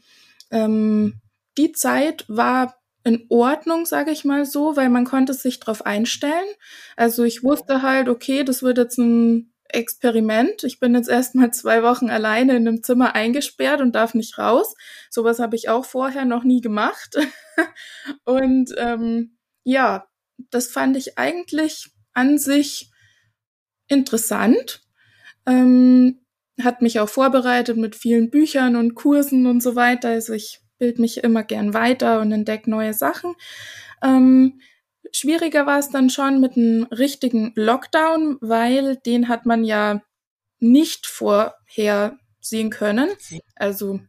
Ähm, 0.51 1.21
die 1.57 1.71
Zeit 1.71 2.25
war 2.27 2.75
in 3.03 3.25
Ordnung, 3.29 3.85
sage 3.85 4.11
ich 4.11 4.23
mal 4.23 4.45
so, 4.45 4.75
weil 4.75 4.89
man 4.89 5.05
konnte 5.05 5.33
sich 5.33 5.59
darauf 5.59 5.85
einstellen. 5.85 6.47
Also 6.95 7.23
ich 7.23 7.43
wusste 7.43 7.81
halt, 7.81 8.07
okay, 8.07 8.43
das 8.43 8.63
wird 8.63 8.77
jetzt 8.77 8.97
ein 8.97 9.52
Experiment. 9.73 10.63
Ich 10.63 10.79
bin 10.79 10.95
jetzt 10.95 11.09
erstmal 11.09 11.51
zwei 11.51 11.83
Wochen 11.83 12.09
alleine 12.09 12.55
in 12.55 12.67
einem 12.67 12.83
Zimmer 12.83 13.15
eingesperrt 13.15 13.81
und 13.81 13.93
darf 13.93 14.13
nicht 14.13 14.37
raus. 14.37 14.75
Sowas 15.09 15.39
habe 15.39 15.55
ich 15.55 15.69
auch 15.69 15.85
vorher 15.85 16.25
noch 16.25 16.43
nie 16.43 16.61
gemacht. 16.61 17.17
und 18.25 18.73
ähm, 18.77 19.37
ja, 19.63 20.07
das 20.49 20.67
fand 20.67 20.97
ich 20.97 21.17
eigentlich 21.17 21.91
an 22.13 22.37
sich 22.37 22.91
interessant. 23.87 24.81
Ähm, 25.45 26.19
hat 26.61 26.81
mich 26.81 26.99
auch 26.99 27.09
vorbereitet 27.09 27.77
mit 27.77 27.95
vielen 27.95 28.29
Büchern 28.29 28.75
und 28.75 28.95
Kursen 28.95 29.47
und 29.47 29.61
so 29.61 29.75
weiter. 29.75 30.09
Also 30.09 30.33
ich 30.33 30.61
bild 30.77 30.99
mich 30.99 31.23
immer 31.23 31.43
gern 31.43 31.73
weiter 31.73 32.21
und 32.21 32.31
entdecke 32.31 32.69
neue 32.69 32.93
Sachen. 32.93 33.33
Ähm, 34.03 34.59
schwieriger 35.13 35.65
war 35.65 35.79
es 35.79 35.89
dann 35.89 36.09
schon 36.09 36.39
mit 36.41 36.57
einem 36.57 36.83
richtigen 36.85 37.53
Lockdown, 37.55 38.37
weil 38.41 38.97
den 38.97 39.29
hat 39.29 39.45
man 39.45 39.63
ja 39.63 40.01
nicht 40.59 41.07
vorhersehen 41.07 42.69
können. 42.69 43.09
Also 43.55 43.99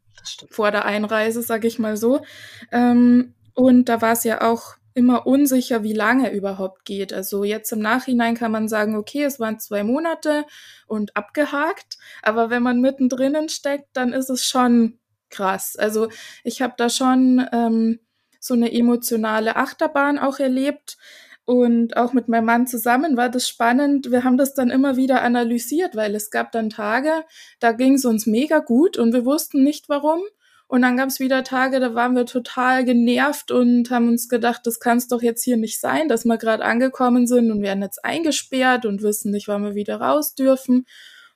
vor 0.50 0.70
der 0.70 0.84
Einreise, 0.84 1.42
sage 1.42 1.68
ich 1.68 1.78
mal 1.78 1.96
so. 1.96 2.24
Ähm, 2.72 3.34
und 3.54 3.88
da 3.88 4.00
war 4.00 4.12
es 4.12 4.24
ja 4.24 4.42
auch 4.42 4.76
immer 4.94 5.26
unsicher, 5.26 5.82
wie 5.82 5.92
lange 5.92 6.32
überhaupt 6.32 6.84
geht. 6.84 7.12
Also 7.12 7.42
jetzt 7.44 7.72
im 7.72 7.80
Nachhinein 7.80 8.36
kann 8.36 8.52
man 8.52 8.68
sagen, 8.68 8.96
okay, 8.96 9.24
es 9.24 9.40
waren 9.40 9.58
zwei 9.58 9.82
Monate 9.82 10.46
und 10.86 11.16
abgehakt. 11.16 11.98
Aber 12.22 12.48
wenn 12.48 12.62
man 12.62 12.80
mittendrin 12.80 13.48
steckt, 13.48 13.88
dann 13.92 14.12
ist 14.12 14.30
es 14.30 14.44
schon 14.44 14.98
krass. 15.30 15.76
Also 15.76 16.08
ich 16.44 16.62
habe 16.62 16.74
da 16.76 16.88
schon 16.88 17.44
ähm, 17.52 17.98
so 18.44 18.52
eine 18.52 18.72
emotionale 18.72 19.56
Achterbahn 19.56 20.18
auch 20.18 20.38
erlebt. 20.38 20.98
Und 21.46 21.96
auch 21.96 22.12
mit 22.12 22.28
meinem 22.28 22.44
Mann 22.44 22.66
zusammen 22.66 23.16
war 23.16 23.30
das 23.30 23.48
spannend. 23.48 24.10
Wir 24.10 24.24
haben 24.24 24.36
das 24.36 24.54
dann 24.54 24.70
immer 24.70 24.96
wieder 24.96 25.22
analysiert, 25.22 25.96
weil 25.96 26.14
es 26.14 26.30
gab 26.30 26.52
dann 26.52 26.70
Tage, 26.70 27.24
da 27.60 27.72
ging 27.72 27.94
es 27.94 28.04
uns 28.04 28.26
mega 28.26 28.58
gut 28.58 28.98
und 28.98 29.12
wir 29.12 29.24
wussten 29.24 29.62
nicht 29.62 29.88
warum. 29.88 30.20
Und 30.66 30.82
dann 30.82 30.96
gab 30.96 31.08
es 31.08 31.20
wieder 31.20 31.44
Tage, 31.44 31.80
da 31.80 31.94
waren 31.94 32.16
wir 32.16 32.26
total 32.26 32.84
genervt 32.84 33.50
und 33.50 33.90
haben 33.90 34.08
uns 34.08 34.28
gedacht, 34.28 34.66
das 34.66 34.80
kann 34.80 34.98
es 34.98 35.08
doch 35.08 35.22
jetzt 35.22 35.42
hier 35.42 35.56
nicht 35.56 35.80
sein, 35.80 36.08
dass 36.08 36.24
wir 36.24 36.38
gerade 36.38 36.64
angekommen 36.64 37.26
sind 37.26 37.50
und 37.50 37.62
werden 37.62 37.82
jetzt 37.82 38.04
eingesperrt 38.04 38.84
und 38.86 39.02
wissen 39.02 39.30
nicht, 39.30 39.48
wann 39.48 39.62
wir 39.62 39.74
wieder 39.74 40.00
raus 40.00 40.34
dürfen. 40.34 40.86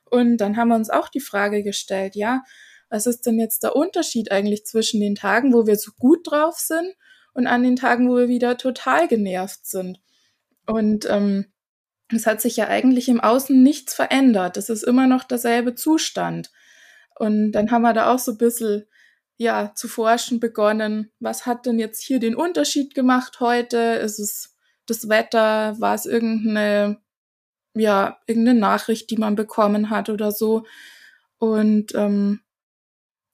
Und 0.05 0.37
dann 0.37 0.57
haben 0.57 0.69
wir 0.69 0.75
uns 0.75 0.89
auch 0.89 1.09
die 1.09 1.19
Frage 1.19 1.63
gestellt, 1.63 2.15
ja, 2.15 2.43
was 2.89 3.05
ist 3.05 3.25
denn 3.25 3.39
jetzt 3.39 3.63
der 3.63 3.75
Unterschied 3.75 4.31
eigentlich 4.31 4.65
zwischen 4.65 4.99
den 4.99 5.15
Tagen, 5.15 5.53
wo 5.53 5.67
wir 5.67 5.75
so 5.75 5.91
gut 5.97 6.29
drauf 6.29 6.57
sind 6.57 6.93
und 7.33 7.47
an 7.47 7.63
den 7.63 7.75
Tagen, 7.75 8.09
wo 8.09 8.17
wir 8.17 8.27
wieder 8.27 8.57
total 8.57 9.07
genervt 9.07 9.65
sind? 9.65 9.99
Und 10.65 11.07
ähm, 11.09 11.45
es 12.11 12.25
hat 12.25 12.41
sich 12.41 12.57
ja 12.57 12.67
eigentlich 12.67 13.09
im 13.09 13.19
Außen 13.19 13.61
nichts 13.61 13.93
verändert. 13.93 14.57
Es 14.57 14.69
ist 14.69 14.83
immer 14.83 15.07
noch 15.07 15.23
derselbe 15.23 15.75
Zustand. 15.75 16.51
Und 17.15 17.51
dann 17.51 17.69
haben 17.71 17.83
wir 17.83 17.93
da 17.93 18.13
auch 18.13 18.19
so 18.19 18.31
ein 18.31 18.37
bisschen 18.37 18.85
ja, 19.37 19.73
zu 19.75 19.87
forschen 19.87 20.39
begonnen. 20.39 21.11
Was 21.19 21.45
hat 21.45 21.65
denn 21.65 21.79
jetzt 21.79 22.03
hier 22.03 22.19
den 22.19 22.35
Unterschied 22.35 22.93
gemacht 22.93 23.39
heute? 23.39 23.77
Ist 23.77 24.19
es 24.19 24.57
das 24.85 25.07
Wetter? 25.07 25.79
War 25.79 25.95
es 25.95 26.05
irgendeine, 26.05 26.99
ja, 27.75 28.19
irgendeine 28.27 28.59
Nachricht, 28.59 29.09
die 29.11 29.17
man 29.17 29.35
bekommen 29.35 29.89
hat 29.89 30.09
oder 30.09 30.31
so? 30.31 30.65
Und 31.37 31.95
ähm, 31.95 32.41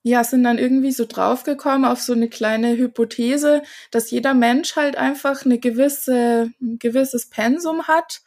ja, 0.07 0.23
sind 0.23 0.43
dann 0.43 0.59
irgendwie 0.59 0.91
so 0.91 1.05
draufgekommen 1.05 1.83
auf 1.83 1.99
so 1.99 2.13
eine 2.13 2.29
kleine 2.29 2.77
Hypothese, 2.77 3.63
dass 3.89 4.11
jeder 4.11 4.35
Mensch 4.35 4.75
halt 4.75 4.97
einfach 4.97 5.45
eine 5.45 5.57
gewisse, 5.57 6.51
ein 6.61 6.77
gewisses 6.77 7.27
Pensum 7.31 7.87
hat, 7.87 8.21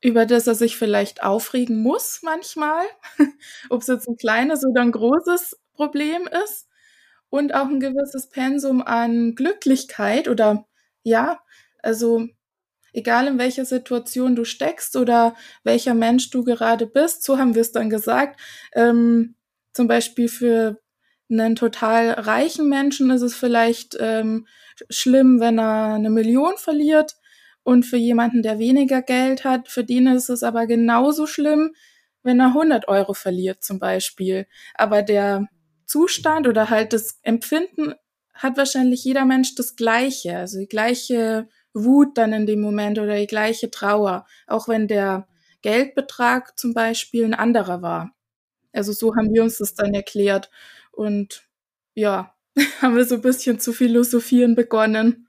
über 0.00 0.26
das 0.26 0.46
er 0.46 0.54
sich 0.54 0.76
vielleicht 0.76 1.24
aufregen 1.24 1.80
muss 1.82 2.20
manchmal. 2.22 2.84
Ob 3.70 3.80
es 3.82 3.88
jetzt 3.88 4.06
ein 4.08 4.16
kleines 4.16 4.64
oder 4.64 4.82
ein 4.82 4.92
großes 4.92 5.58
Problem 5.74 6.28
ist 6.44 6.68
und 7.30 7.52
auch 7.54 7.66
ein 7.66 7.80
gewisses 7.80 8.28
Pensum 8.28 8.80
an 8.80 9.34
Glücklichkeit 9.34 10.28
oder 10.28 10.66
ja, 11.02 11.40
also 11.82 12.28
egal 12.92 13.26
in 13.28 13.38
welcher 13.38 13.64
Situation 13.64 14.36
du 14.36 14.44
steckst 14.44 14.96
oder 14.96 15.34
welcher 15.64 15.94
Mensch 15.94 16.30
du 16.30 16.44
gerade 16.44 16.86
bist, 16.86 17.24
so 17.24 17.38
haben 17.38 17.54
wir 17.56 17.62
es 17.62 17.72
dann 17.72 17.90
gesagt. 17.90 18.40
Ähm, 18.74 19.34
zum 19.76 19.88
Beispiel 19.88 20.28
für 20.28 20.80
einen 21.30 21.56
total 21.56 22.10
reichen 22.10 22.68
Menschen 22.68 23.10
ist 23.10 23.22
es 23.22 23.34
vielleicht 23.34 23.96
ähm, 24.00 24.46
schlimm, 24.90 25.40
wenn 25.40 25.58
er 25.58 25.94
eine 25.94 26.10
Million 26.10 26.56
verliert. 26.56 27.16
Und 27.62 27.84
für 27.84 27.96
jemanden, 27.96 28.42
der 28.42 28.60
weniger 28.60 29.02
Geld 29.02 29.44
hat, 29.44 29.68
für 29.68 29.82
den 29.82 30.06
ist 30.06 30.28
es 30.28 30.44
aber 30.44 30.66
genauso 30.66 31.26
schlimm, 31.26 31.74
wenn 32.22 32.38
er 32.38 32.48
100 32.48 32.86
Euro 32.86 33.12
verliert 33.12 33.64
zum 33.64 33.80
Beispiel. 33.80 34.46
Aber 34.74 35.02
der 35.02 35.48
Zustand 35.84 36.46
oder 36.46 36.70
halt 36.70 36.92
das 36.92 37.18
Empfinden 37.22 37.94
hat 38.34 38.56
wahrscheinlich 38.56 39.02
jeder 39.04 39.24
Mensch 39.24 39.56
das 39.56 39.76
Gleiche, 39.76 40.36
also 40.36 40.58
die 40.58 40.68
gleiche 40.68 41.48
Wut 41.74 42.16
dann 42.18 42.32
in 42.32 42.46
dem 42.46 42.60
Moment 42.60 42.98
oder 42.98 43.16
die 43.16 43.26
gleiche 43.26 43.70
Trauer, 43.70 44.26
auch 44.46 44.68
wenn 44.68 44.86
der 44.88 45.26
Geldbetrag 45.62 46.56
zum 46.58 46.72
Beispiel 46.72 47.24
ein 47.24 47.34
anderer 47.34 47.82
war. 47.82 48.15
Also 48.76 48.92
so 48.92 49.14
haben 49.16 49.32
wir 49.32 49.42
uns 49.42 49.58
das 49.58 49.74
dann 49.74 49.94
erklärt 49.94 50.50
und 50.92 51.48
ja, 51.94 52.34
haben 52.82 52.96
wir 52.96 53.04
so 53.04 53.16
ein 53.16 53.22
bisschen 53.22 53.58
zu 53.60 53.72
philosophieren 53.72 54.54
begonnen. 54.54 55.28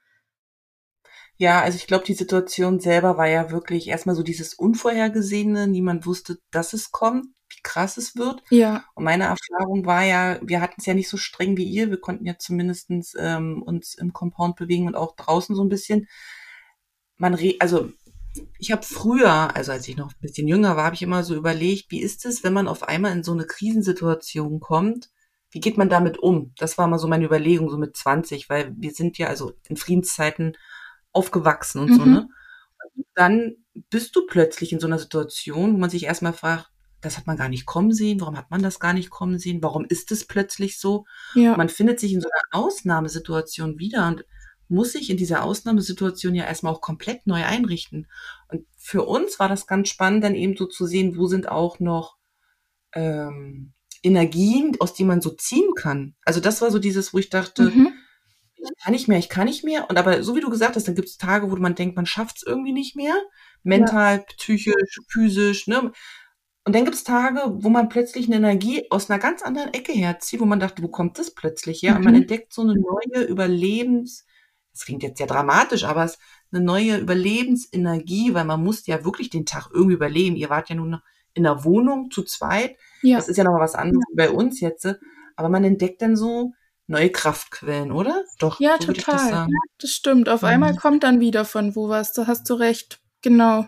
Ja, 1.40 1.62
also 1.62 1.76
ich 1.76 1.86
glaube, 1.86 2.06
die 2.06 2.16
Situation 2.16 2.80
selber 2.80 3.18
war 3.18 3.28
ja 3.28 3.52
wirklich 3.52 3.88
erstmal 3.88 4.16
so 4.16 4.24
dieses 4.24 4.56
Unvorhergesehene. 4.56 5.68
Niemand 5.68 6.08
wusste, 6.08 6.40
dass 6.50 6.74
es 6.74 6.92
kommt 6.92 7.28
wie 7.50 7.62
krass 7.64 7.98
es 7.98 8.16
wird. 8.16 8.44
Ja. 8.50 8.86
Und 8.96 9.04
meine 9.04 9.26
Erfahrung 9.26 9.86
war 9.86 10.04
ja, 10.04 10.40
wir 10.42 10.62
hatten 10.62 10.76
es 10.80 10.86
ja 10.86 10.94
nicht 10.94 11.10
so 11.10 11.18
streng 11.18 11.58
wie 11.58 11.64
ihr. 11.64 11.90
Wir 11.90 12.00
konnten 12.00 12.26
ja 12.26 12.38
zumindestens 12.38 13.16
ähm, 13.18 13.62
uns 13.64 13.96
im 13.96 14.14
Compound 14.14 14.56
bewegen 14.56 14.88
und 14.88 14.96
auch 14.96 15.16
draußen 15.16 15.56
so 15.56 15.64
ein 15.64 15.70
bisschen. 15.70 16.08
Man 17.18 17.34
re 17.34 17.56
also 17.60 17.92
ich 18.60 18.72
habe 18.72 18.84
früher, 18.84 19.56
also 19.56 19.72
als 19.72 19.88
ich 19.88 19.98
noch 19.98 20.12
ein 20.12 20.20
bisschen 20.22 20.48
jünger 20.48 20.76
war, 20.76 20.86
habe 20.86 20.96
ich 20.96 21.02
immer 21.02 21.24
so 21.24 21.36
überlegt, 21.36 21.92
wie 21.92 22.02
ist 22.02 22.26
es, 22.26 22.44
wenn 22.44 22.54
man 22.54 22.68
auf 22.68 22.84
einmal 22.84 23.12
in 23.12 23.24
so 23.24 23.32
eine 23.32 23.46
Krisensituation 23.46 24.60
kommt? 24.60 25.10
Wie 25.52 25.60
geht 25.60 25.78
man 25.78 25.90
damit 25.90 26.18
um? 26.18 26.54
Das 26.58 26.78
war 26.78 26.88
mal 26.88 27.00
so 27.00 27.08
meine 27.08 27.26
Überlegung, 27.26 27.70
so 27.70 27.78
mit 27.78 27.96
20, 27.96 28.50
weil 28.50 28.74
wir 28.78 28.92
sind 28.92 29.18
ja 29.18 29.28
also 29.28 29.54
in 29.68 29.78
Friedenszeiten 29.78 30.58
aufgewachsen 31.12 31.82
und 31.82 31.92
mhm. 31.92 31.96
so, 31.96 32.06
ne? 32.06 32.28
Und 32.96 33.06
dann 33.16 33.56
bist 33.90 34.16
du 34.16 34.26
plötzlich 34.26 34.74
in 34.74 34.80
so 34.80 34.88
einer 34.88 35.00
Situation, 35.00 35.74
wo 35.74 35.78
man 35.78 35.90
sich 35.90 36.04
erstmal 36.04 36.34
fragt, 36.34 36.70
das 37.02 37.18
hat 37.18 37.28
man 37.28 37.38
gar 37.38 37.50
nicht 37.50 37.66
kommen 37.66 37.94
sehen, 37.94 38.20
warum 38.20 38.38
hat 38.38 38.50
man 38.50 38.64
das 38.64 38.80
gar 38.80 38.94
nicht 38.94 39.10
kommen 39.10 39.38
sehen, 39.38 39.62
warum 39.62 39.86
ist 39.86 40.12
es 40.12 40.26
plötzlich 40.26 40.80
so? 40.80 41.06
Ja. 41.36 41.56
Man 41.56 41.70
findet 41.70 42.00
sich 42.00 42.14
in 42.14 42.22
so 42.22 42.28
einer 42.28 42.64
Ausnahmesituation 42.64 43.78
wieder 43.78 44.08
und 44.08 44.26
muss 44.70 44.92
sich 44.94 45.10
in 45.10 45.18
dieser 45.18 45.44
Ausnahmesituation 45.44 46.36
ja 46.36 46.46
erstmal 46.46 46.74
auch 46.74 46.82
komplett 46.82 47.26
neu 47.28 47.44
einrichten. 47.44 48.08
Und 48.50 48.66
für 48.78 49.04
uns 49.04 49.40
war 49.40 49.50
das 49.50 49.68
ganz 49.68 49.90
spannend, 49.90 50.24
dann 50.24 50.36
eben 50.36 50.58
so 50.58 50.66
zu 50.66 50.86
sehen, 50.86 51.18
wo 51.18 51.28
sind 51.28 51.50
auch 51.50 51.80
noch 51.80 52.18
ähm, 52.94 53.74
Energien, 54.04 54.76
aus 54.80 54.94
denen 54.94 55.10
man 55.10 55.22
so 55.22 55.32
ziehen 55.32 55.74
kann. 55.76 56.16
Also 56.24 56.40
das 56.40 56.62
war 56.62 56.72
so 56.72 56.80
dieses, 56.80 57.14
wo 57.14 57.18
ich 57.18 57.30
dachte, 57.30 57.64
mhm. 57.64 57.94
kann 58.84 58.94
nicht 58.94 59.08
mehr, 59.08 59.20
ich 59.20 59.30
kann 59.30 59.46
nicht 59.46 59.64
mehr. 59.64 59.90
Und 59.90 59.98
aber 59.98 60.24
so 60.24 60.36
wie 60.36 60.42
du 60.42 60.50
gesagt 60.50 60.76
hast, 60.76 60.88
dann 60.88 60.96
gibt 60.96 61.10
es 61.10 61.18
Tage, 61.18 61.52
wo 61.52 61.56
man 61.56 61.76
denkt, 61.76 61.96
man 61.96 62.06
schafft 62.06 62.38
es 62.38 62.44
irgendwie 62.44 62.74
nicht 62.74 62.96
mehr. 62.96 63.16
Mental, 63.64 64.18
ja. 64.18 64.24
psychisch, 64.38 65.00
physisch, 65.10 65.68
ne? 65.68 65.92
Und 66.68 66.76
dann 66.76 66.84
gibt 66.84 66.98
es 66.98 67.06
Tage, 67.06 67.40
wo 67.64 67.70
man 67.70 67.88
plötzlich 67.88 68.28
eine 68.28 68.36
Energie 68.36 68.86
aus 68.90 69.10
einer 69.10 69.20
ganz 69.20 69.42
anderen 69.42 69.74
Ecke 69.74 69.94
herzieht, 69.94 70.42
wo 70.42 70.46
man 70.46 70.60
dachte, 70.60 70.84
wo 70.84 70.90
kommt 70.90 71.18
das 71.18 71.34
plötzlich 71.34 71.82
her? 71.82 71.92
Mhm. 71.92 71.98
Und 71.98 72.04
man 72.04 72.14
mhm. 72.14 72.22
entdeckt 72.24 72.54
so 72.54 72.62
eine 72.62 72.76
neue 72.76 73.24
Überlebens, 73.24 74.26
das 74.78 74.86
klingt 74.86 75.02
jetzt 75.02 75.20
ja 75.20 75.26
dramatisch, 75.26 75.86
aber 75.86 76.04
es 76.04 76.14
ist 76.14 76.22
eine 76.52 76.64
neue 76.64 76.98
Überlebensenergie, 76.98 78.36
weil 78.36 78.46
man 78.46 78.64
muss 78.64 78.86
ja 78.86 79.04
wirklich 79.04 79.32
den 79.32 79.48
Tag 79.48 79.70
irgendwie 79.74 79.96
überleben. 79.96 80.36
Ihr 80.36 80.52
wart 80.52 80.70
ja 80.70 80.76
nun 80.76 81.00
in 81.34 81.44
der 81.44 81.64
Wohnung 81.64 82.12
zu 82.12 82.24
zweit. 82.24 82.78
Ja. 83.02 83.18
Das 83.18 83.28
ist 83.28 83.38
ja 83.38 83.44
noch 83.44 83.54
mal 83.54 83.60
was 83.60 83.74
anderes 83.74 84.04
ja. 84.10 84.26
bei 84.26 84.30
uns 84.30 84.60
jetzt. 84.60 84.88
Aber 85.36 85.50
man 85.50 85.64
entdeckt 85.64 86.04
dann 86.04 86.16
so 86.16 86.54
neue 86.86 87.10
Kraftquellen, 87.10 87.92
oder? 87.92 88.24
Doch. 88.38 88.60
Ja, 88.60 88.78
so 88.80 88.94
total. 88.94 89.18
Das, 89.18 89.30
ja, 89.32 89.48
das, 89.80 89.92
stimmt. 89.92 90.30
Auf 90.30 90.44
mhm. 90.44 90.48
einmal 90.48 90.76
kommt 90.76 91.04
dann 91.04 91.20
wieder 91.20 91.44
von 91.44 91.76
wo 91.76 91.90
was. 91.90 92.14
Da 92.14 92.28
hast 92.28 92.48
du 92.48 92.54
recht. 92.54 93.00
Genau. 93.24 93.66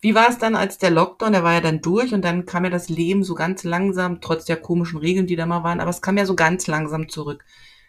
Wie 0.00 0.14
war 0.14 0.28
es 0.28 0.38
dann, 0.38 0.54
als 0.54 0.78
der 0.78 0.90
Lockdown, 0.90 1.32
der 1.32 1.42
war 1.42 1.54
ja 1.54 1.60
dann 1.60 1.80
durch 1.80 2.14
und 2.14 2.24
dann 2.24 2.46
kam 2.46 2.62
ja 2.62 2.70
das 2.70 2.88
Leben 2.88 3.24
so 3.24 3.34
ganz 3.34 3.64
langsam, 3.64 4.20
trotz 4.20 4.44
der 4.44 4.56
komischen 4.56 4.98
Regeln, 4.98 5.26
die 5.26 5.34
da 5.34 5.46
mal 5.46 5.64
waren, 5.64 5.80
aber 5.80 5.90
es 5.90 6.02
kam 6.02 6.16
ja 6.16 6.26
so 6.26 6.36
ganz 6.36 6.68
langsam 6.68 7.08
zurück. 7.08 7.44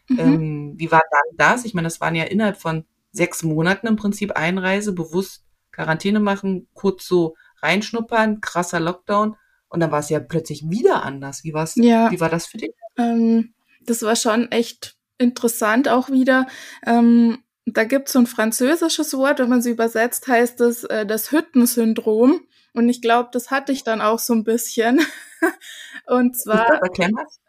Mhm. 0.07 0.19
Ähm, 0.19 0.73
wie 0.77 0.91
war 0.91 1.01
dann 1.09 1.37
das? 1.37 1.65
Ich 1.65 1.73
meine, 1.73 1.87
das 1.87 2.01
waren 2.01 2.15
ja 2.15 2.25
innerhalb 2.25 2.57
von 2.57 2.85
sechs 3.11 3.43
Monaten 3.43 3.87
im 3.87 3.95
Prinzip 3.95 4.33
Einreise, 4.33 4.93
bewusst 4.93 5.45
Quarantäne 5.71 6.19
machen, 6.19 6.67
kurz 6.73 7.07
so 7.07 7.35
reinschnuppern, 7.61 8.41
krasser 8.41 8.79
Lockdown 8.79 9.35
und 9.69 9.79
dann 9.79 9.91
war 9.91 9.99
es 9.99 10.09
ja 10.09 10.19
plötzlich 10.19 10.69
wieder 10.69 11.03
anders. 11.03 11.43
Wie, 11.43 11.53
war's, 11.53 11.75
ja. 11.75 12.11
wie 12.11 12.19
war 12.19 12.29
das 12.29 12.45
für 12.45 12.57
dich? 12.57 12.71
Ähm, 12.97 13.53
das 13.85 14.01
war 14.01 14.15
schon 14.15 14.51
echt 14.51 14.95
interessant 15.17 15.89
auch 15.89 16.09
wieder. 16.09 16.47
Ähm, 16.85 17.43
da 17.65 17.83
gibt 17.83 18.07
es 18.07 18.13
so 18.13 18.19
ein 18.19 18.27
französisches 18.27 19.13
Wort, 19.17 19.39
wenn 19.39 19.49
man 19.49 19.61
sie 19.61 19.71
übersetzt, 19.71 20.27
heißt 20.27 20.61
es 20.61 20.83
äh, 20.85 21.05
das 21.05 21.31
Hüttensyndrom. 21.31 22.41
Und 22.75 22.89
ich 22.89 23.01
glaube, 23.01 23.29
das 23.31 23.51
hatte 23.51 23.71
ich 23.71 23.83
dann 23.83 24.01
auch 24.01 24.19
so 24.19 24.33
ein 24.33 24.43
bisschen. 24.43 24.99
Und 26.07 26.37
zwar 26.37 26.81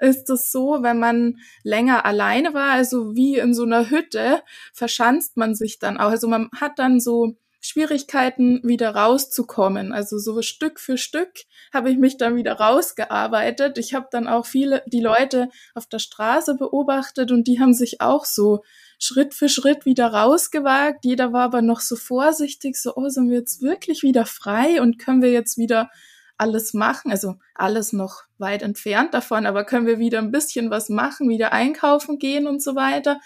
ist 0.00 0.30
es 0.30 0.50
so, 0.50 0.78
wenn 0.82 0.98
man 0.98 1.38
länger 1.62 2.04
alleine 2.04 2.54
war, 2.54 2.72
also 2.72 3.14
wie 3.14 3.38
in 3.38 3.52
so 3.52 3.64
einer 3.64 3.90
Hütte, 3.90 4.42
verschanzt 4.72 5.36
man 5.36 5.54
sich 5.54 5.78
dann 5.78 5.98
auch. 5.98 6.10
Also 6.10 6.28
man 6.28 6.48
hat 6.54 6.78
dann 6.78 7.00
so 7.00 7.36
Schwierigkeiten, 7.60 8.60
wieder 8.62 8.94
rauszukommen. 8.94 9.92
Also 9.92 10.18
so 10.18 10.40
Stück 10.42 10.78
für 10.78 10.96
Stück 10.96 11.32
habe 11.72 11.90
ich 11.90 11.98
mich 11.98 12.16
dann 12.16 12.36
wieder 12.36 12.54
rausgearbeitet. 12.54 13.78
Ich 13.78 13.94
habe 13.94 14.06
dann 14.10 14.28
auch 14.28 14.46
viele, 14.46 14.82
die 14.86 15.00
Leute 15.00 15.48
auf 15.74 15.86
der 15.86 15.98
Straße 15.98 16.54
beobachtet 16.54 17.32
und 17.32 17.48
die 17.48 17.58
haben 17.60 17.74
sich 17.74 18.00
auch 18.00 18.24
so 18.24 18.62
Schritt 18.98 19.34
für 19.34 19.48
Schritt 19.48 19.84
wieder 19.84 20.08
rausgewagt. 20.08 21.04
Jeder 21.04 21.32
war 21.32 21.44
aber 21.44 21.62
noch 21.62 21.80
so 21.80 21.96
vorsichtig, 21.96 22.76
so, 22.76 22.94
oh, 22.96 23.08
sind 23.08 23.28
wir 23.28 23.38
jetzt 23.38 23.62
wirklich 23.62 24.02
wieder 24.02 24.26
frei 24.26 24.80
und 24.80 24.98
können 24.98 25.22
wir 25.22 25.30
jetzt 25.30 25.58
wieder 25.58 25.90
alles 26.38 26.74
machen? 26.74 27.10
Also 27.10 27.36
alles 27.54 27.92
noch 27.92 28.22
weit 28.38 28.62
entfernt 28.62 29.14
davon, 29.14 29.46
aber 29.46 29.64
können 29.64 29.86
wir 29.86 29.98
wieder 29.98 30.18
ein 30.18 30.30
bisschen 30.30 30.70
was 30.70 30.88
machen, 30.88 31.28
wieder 31.28 31.52
einkaufen 31.52 32.18
gehen 32.18 32.46
und 32.46 32.62
so 32.62 32.74
weiter. 32.74 33.20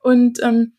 Und 0.00 0.42
ähm, 0.42 0.76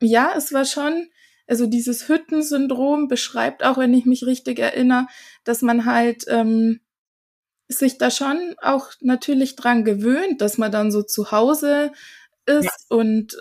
ja, 0.00 0.32
es 0.36 0.52
war 0.52 0.64
schon, 0.64 1.08
also 1.46 1.66
dieses 1.66 2.08
Hüttensyndrom 2.08 3.08
beschreibt 3.08 3.64
auch, 3.64 3.78
wenn 3.78 3.94
ich 3.94 4.06
mich 4.06 4.24
richtig 4.24 4.58
erinnere, 4.58 5.06
dass 5.44 5.62
man 5.62 5.84
halt 5.84 6.24
ähm, 6.28 6.80
sich 7.68 7.98
da 7.98 8.10
schon 8.10 8.54
auch 8.62 8.92
natürlich 9.00 9.56
dran 9.56 9.84
gewöhnt, 9.84 10.40
dass 10.40 10.58
man 10.58 10.72
dann 10.72 10.90
so 10.90 11.02
zu 11.02 11.30
Hause 11.32 11.92
ist 12.46 12.64
ja. 12.64 12.96
und 12.96 13.36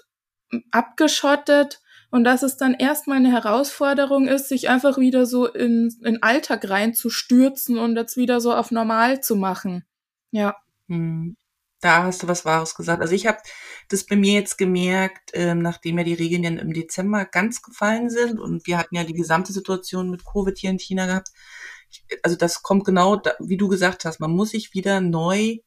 abgeschottet 0.71 1.81
und 2.09 2.23
dass 2.23 2.43
es 2.43 2.57
dann 2.57 2.73
erstmal 2.73 3.17
eine 3.17 3.31
Herausforderung 3.31 4.27
ist, 4.27 4.47
sich 4.47 4.69
einfach 4.69 4.97
wieder 4.97 5.25
so 5.25 5.47
in, 5.47 5.93
in 6.03 6.23
Alltag 6.23 6.69
reinzustürzen 6.69 7.77
und 7.77 7.95
jetzt 7.95 8.17
wieder 8.17 8.39
so 8.39 8.53
auf 8.53 8.71
normal 8.71 9.21
zu 9.21 9.35
machen. 9.35 9.85
Ja. 10.31 10.55
Hm. 10.87 11.35
Da 11.79 12.03
hast 12.03 12.23
du 12.23 12.27
was 12.27 12.43
Wahres 12.43 12.73
gesagt. 12.73 13.01
Also 13.01 13.13
ich 13.13 13.27
habe 13.27 13.37
das 13.89 14.05
bei 14.05 14.15
mir 14.15 14.33
jetzt 14.33 14.57
gemerkt, 14.57 15.31
ähm, 15.33 15.61
nachdem 15.61 15.99
ja 15.99 16.03
die 16.03 16.15
Regeln 16.15 16.41
dann 16.41 16.57
im 16.57 16.73
Dezember 16.73 17.25
ganz 17.25 17.61
gefallen 17.61 18.09
sind 18.09 18.39
und 18.39 18.65
wir 18.65 18.79
hatten 18.79 18.95
ja 18.95 19.03
die 19.03 19.13
gesamte 19.13 19.53
Situation 19.53 20.09
mit 20.09 20.25
Covid 20.25 20.57
hier 20.57 20.71
in 20.71 20.79
China 20.79 21.05
gehabt. 21.05 21.29
Also 22.23 22.35
das 22.35 22.63
kommt 22.63 22.83
genau, 22.83 23.17
da, 23.17 23.33
wie 23.39 23.57
du 23.57 23.67
gesagt 23.67 24.05
hast, 24.05 24.19
man 24.19 24.31
muss 24.31 24.51
sich 24.51 24.73
wieder 24.73 25.01
neu, 25.01 25.57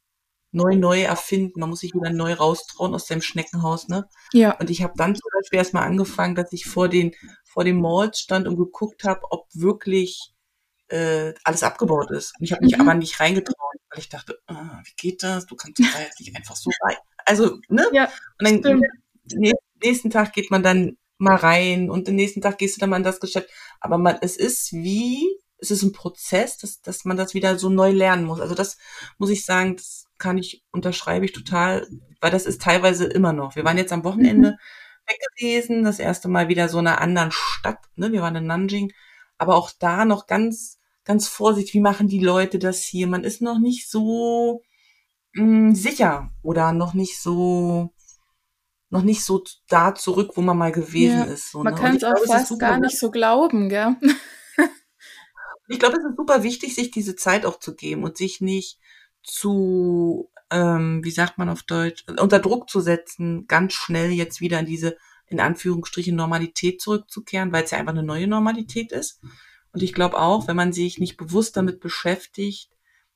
neu, 0.53 0.77
neu 0.77 1.03
erfinden. 1.03 1.61
Man 1.61 1.71
muss 1.71 1.81
sich 1.81 1.95
wieder 1.95 2.11
neu 2.11 2.35
raustrauen 2.35 2.95
aus 2.95 3.07
dem 3.07 3.23
Schneckenhaus, 3.23 3.89
ne? 3.89 4.09
Ja. 4.33 4.57
Und 4.59 4.71
ich 4.71 4.83
habe 4.83 4.95
dann 4.97 5.15
zum 5.15 5.29
Beispiel 5.39 5.59
erstmal 5.59 5.85
angefangen, 5.85 6.35
dass 6.35 6.53
ich 6.53 6.67
vor 6.67 6.89
den, 6.89 7.13
vor 7.45 7.65
dem 7.65 7.81
Malls 7.81 8.21
stand 8.21 8.47
und 8.47 8.57
geguckt 8.57 9.05
habe, 9.05 9.21
ob 9.31 9.47
wirklich 9.55 10.33
äh, 10.89 11.35
alles 11.45 11.63
abgebaut 11.63 12.11
ist. 12.11 12.35
Und 12.39 12.45
ich 12.45 12.53
habe 12.53 12.65
mich 12.65 12.75
mhm. 12.77 12.83
aber 12.83 12.95
nicht 12.95 13.21
reingetraut, 13.21 13.77
weil 13.91 14.01
ich 14.01 14.09
dachte, 14.09 14.39
oh, 14.49 14.55
wie 14.55 14.95
geht 14.97 15.23
das? 15.23 15.47
Du 15.47 15.57
kannst 15.57 15.79
da 15.79 16.01
jetzt 16.01 16.21
nicht 16.21 16.35
einfach 16.37 16.57
so 16.57 16.71
rein. 16.85 16.97
Also, 17.25 17.59
ne? 17.69 17.87
Ja, 17.93 18.11
und 18.39 18.63
dann 18.63 18.83
stimmt. 19.27 19.55
nächsten 19.83 20.11
Tag 20.11 20.33
geht 20.33 20.51
man 20.51 20.63
dann 20.63 20.97
mal 21.19 21.37
rein 21.37 21.91
und 21.91 22.09
den 22.09 22.17
nächsten 22.17 22.41
Tag 22.41 22.59
gehst 22.59 22.77
du 22.77 22.81
dann 22.81 22.91
mal 22.91 22.97
in 22.97 23.05
das 23.05 23.21
Geschäft. 23.21 23.51
Aber 23.79 23.99
man, 23.99 24.19
es 24.23 24.37
ist 24.37 24.73
wie, 24.73 25.29
es 25.61 25.71
ist 25.71 25.83
ein 25.83 25.93
Prozess, 25.93 26.57
dass, 26.59 26.81
dass 26.81 27.05
man 27.05 27.17
das 27.17 27.35
wieder 27.35 27.59
so 27.59 27.69
neu 27.69 27.91
lernen 27.91 28.25
muss. 28.25 28.41
Also 28.41 28.55
das 28.55 28.79
muss 29.19 29.31
ich 29.31 29.45
sagen, 29.45 29.77
das 29.77 30.07
kann 30.19 30.39
ich, 30.39 30.65
unterschreibe 30.71 31.25
ich 31.25 31.33
total, 31.33 31.87
weil 32.21 32.31
das 32.31 32.47
ist 32.47 32.63
teilweise 32.63 33.07
immer 33.07 33.33
noch. 33.33 33.57
Wir 33.57 33.65
waren 33.65 33.79
jetzt 33.79 33.93
am 33.93 34.05
Wochenende 34.05 34.51
mhm. 34.51 35.09
weg 35.09 35.19
gewesen, 35.37 35.85
das 35.85 35.99
erste 35.99 36.29
Mal 36.29 36.49
wieder 36.49 36.69
so 36.69 36.79
in 36.79 36.87
einer 36.87 37.01
anderen 37.01 37.31
Stadt, 37.33 37.79
ne? 37.97 38.13
Wir 38.13 38.23
waren 38.23 38.37
in 38.37 38.47
Nanjing, 38.47 38.93
aber 39.39 39.57
auch 39.57 39.71
da 39.79 40.05
noch 40.05 40.27
ganz 40.27 40.81
ganz 41.05 41.29
vorsichtig, 41.29 41.75
wie 41.75 41.81
machen 41.81 42.09
die 42.09 42.21
Leute 42.21 42.59
das 42.59 42.85
hier? 42.85 43.07
Man 43.07 43.25
ist 43.25 43.43
noch 43.43 43.59
nicht 43.59 43.91
so 43.91 44.63
mh, 45.33 45.43
hm, 45.43 45.75
sicher 45.75 46.31
oder 46.43 46.73
noch 46.73 46.95
nicht 46.95 47.21
so 47.21 47.93
noch 48.91 49.03
nicht 49.03 49.25
so 49.25 49.43
da 49.69 49.95
zurück, 49.95 50.33
wo 50.35 50.41
man 50.41 50.59
mal 50.59 50.73
gewesen 50.73 51.19
ja, 51.19 51.25
ist. 51.25 51.53
So, 51.53 51.63
man 51.63 51.75
ne? 51.75 51.81
kann 51.81 51.97
es 51.97 52.05
auch 52.05 52.19
fast 52.27 52.59
gar 52.59 52.79
nicht 52.79 52.99
so 52.99 53.11
glauben, 53.11 53.69
gell? 53.69 53.97
ich 55.71 55.79
glaube, 55.79 55.97
es 55.99 56.05
ist 56.05 56.17
super 56.17 56.43
wichtig, 56.43 56.75
sich 56.75 56.91
diese 56.91 57.15
Zeit 57.15 57.47
auch 57.47 57.59
zu 57.61 57.77
geben 57.77 58.03
und 58.03 58.17
sich 58.17 58.41
nicht 58.41 58.79
zu, 59.23 60.31
ähm, 60.51 61.05
wie 61.05 61.13
sagt 61.13 61.39
man 61.39 61.49
auf 61.49 61.63
Deutsch, 61.63 62.05
unter 62.19 62.41
Druck 62.41 62.69
zu 62.69 62.81
setzen, 62.81 63.47
ganz 63.47 63.75
schnell 63.75 64.11
jetzt 64.11 64.41
wieder 64.41 64.59
in 64.59 64.67
diese, 64.67 64.97
in 65.27 65.39
Anführungsstrichen, 65.39 66.17
Normalität 66.17 66.81
zurückzukehren, 66.81 67.53
weil 67.53 67.65
es 67.65 67.71
ja 67.71 67.79
einfach 67.79 67.93
eine 67.93 68.03
neue 68.03 68.27
Normalität 68.27 68.91
ist. 68.91 69.21
Und 69.73 69.83
ich 69.83 69.93
glaube 69.93 70.19
auch, 70.19 70.49
wenn 70.49 70.57
man 70.57 70.73
sich 70.73 70.99
nicht 70.99 71.17
bewusst 71.17 71.57
damit 71.57 71.79
beschäftigt, 71.79 72.71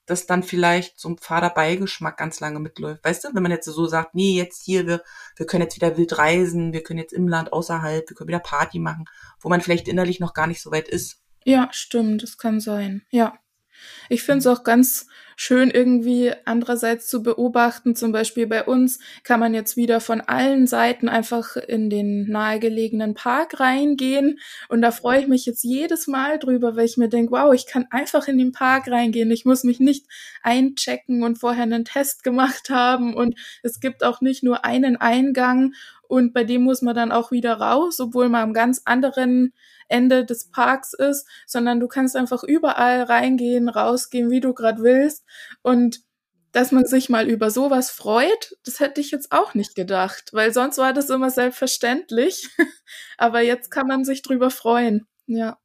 dass 0.07 0.27
dann 0.27 0.45
vielleicht 0.45 1.01
so 1.01 1.09
ein 1.09 1.19
fader 1.19 1.51
Beigeschmack 1.51 2.19
ganz 2.19 2.39
lange 2.39 2.61
mitläuft. 2.61 3.03
Weißt 3.03 3.25
du, 3.25 3.29
wenn 3.35 3.43
man 3.43 3.51
jetzt 3.51 3.65
so 3.65 3.87
sagt, 3.87 4.15
nee, 4.15 4.37
jetzt 4.37 4.63
hier, 4.63 4.87
wir, 4.87 5.03
wir 5.35 5.47
können 5.47 5.63
jetzt 5.63 5.77
wieder 5.77 5.97
wild 5.97 6.19
reisen, 6.19 6.73
wir 6.73 6.85
können 6.85 7.01
jetzt 7.01 7.15
im 7.15 7.27
Land 7.27 7.53
außerhalb, 7.53 8.09
wir 8.09 8.15
können 8.15 8.29
wieder 8.29 8.39
Party 8.39 8.79
machen, 8.79 9.07
wo 9.41 9.49
man 9.49 9.61
vielleicht 9.61 9.89
innerlich 9.89 10.21
noch 10.21 10.35
gar 10.35 10.47
nicht 10.47 10.63
so 10.63 10.71
weit 10.71 10.89
ist. 10.89 11.24
Ja, 11.45 11.69
stimmt, 11.73 12.23
das 12.23 12.39
kann 12.39 12.61
sein. 12.61 13.03
Ja. 13.11 13.39
Ich 14.09 14.23
finde 14.23 14.39
es 14.39 14.47
auch 14.47 14.65
ganz 14.65 15.07
schön 15.37 15.71
irgendwie 15.71 16.33
andererseits 16.45 17.09
zu 17.09 17.23
beobachten. 17.23 17.97
Zum 17.97 18.13
Beispiel 18.13 18.47
bei 18.47 18.65
uns 18.65 18.99
kann 19.25 19.41
man 19.41 19.55
jetzt 19.55 19.77
wieder 19.77 20.01
von 20.01 20.21
allen 20.21 20.67
Seiten 20.67 21.09
einfach 21.09 21.57
in 21.57 21.91
den 21.91 22.29
nahegelegenen 22.29 23.15
Park 23.15 23.61
reingehen. 23.61 24.39
Und 24.69 24.83
da 24.83 24.91
freue 24.91 25.21
ich 25.21 25.27
mich 25.27 25.47
jetzt 25.47 25.65
jedes 25.65 26.07
Mal 26.07 26.39
drüber, 26.39 26.77
weil 26.77 26.87
ich 26.87 26.97
mir 26.97 27.09
denke, 27.09 27.33
wow, 27.33 27.53
ich 27.53 27.67
kann 27.67 27.87
einfach 27.91 28.29
in 28.29 28.39
den 28.39 28.53
Park 28.53 28.89
reingehen. 28.89 29.31
Ich 29.31 29.45
muss 29.45 29.65
mich 29.65 29.81
nicht 29.81 30.07
einchecken 30.43 31.23
und 31.23 31.39
vorher 31.39 31.65
einen 31.65 31.85
Test 31.85 32.23
gemacht 32.23 32.71
haben. 32.71 33.15
Und 33.15 33.39
es 33.63 33.81
gibt 33.81 34.05
auch 34.05 34.21
nicht 34.21 34.43
nur 34.43 34.65
einen 34.65 34.97
Eingang 34.97 35.75
und 36.09 36.33
bei 36.33 36.45
dem 36.45 36.63
muss 36.63 36.83
man 36.83 36.95
dann 36.95 37.13
auch 37.13 37.31
wieder 37.31 37.55
raus, 37.55 38.01
obwohl 38.01 38.29
man 38.29 38.43
am 38.43 38.53
ganz 38.53 38.83
anderen 38.85 39.53
Ende 39.89 40.25
des 40.25 40.51
Parks 40.51 40.93
ist, 40.95 41.27
sondern 41.47 41.81
du 41.81 41.89
kannst 41.89 42.17
einfach 42.17 42.43
überall 42.43 43.03
reingehen, 43.03 43.69
rausgehen, 43.69 44.31
wie 44.31 44.41
du 44.41 44.55
gerade 44.55 44.83
willst. 44.83 45.25
Und 45.63 46.01
dass 46.53 46.71
man 46.71 46.87
sich 46.87 47.09
mal 47.09 47.29
über 47.29 47.51
sowas 47.51 47.91
freut, 47.91 48.57
das 48.65 48.79
hätte 48.79 49.01
ich 49.01 49.11
jetzt 49.11 49.33
auch 49.33 49.55
nicht 49.55 49.75
gedacht, 49.75 50.31
weil 50.33 50.53
sonst 50.53 50.79
war 50.79 50.93
das 50.93 51.11
immer 51.11 51.31
selbstverständlich. 51.31 52.49
Aber 53.19 53.41
jetzt 53.41 53.71
kann 53.71 53.89
man 53.89 54.05
sich 54.05 54.23
drüber 54.23 54.51
freuen. 54.51 55.07
Ja. 55.27 55.59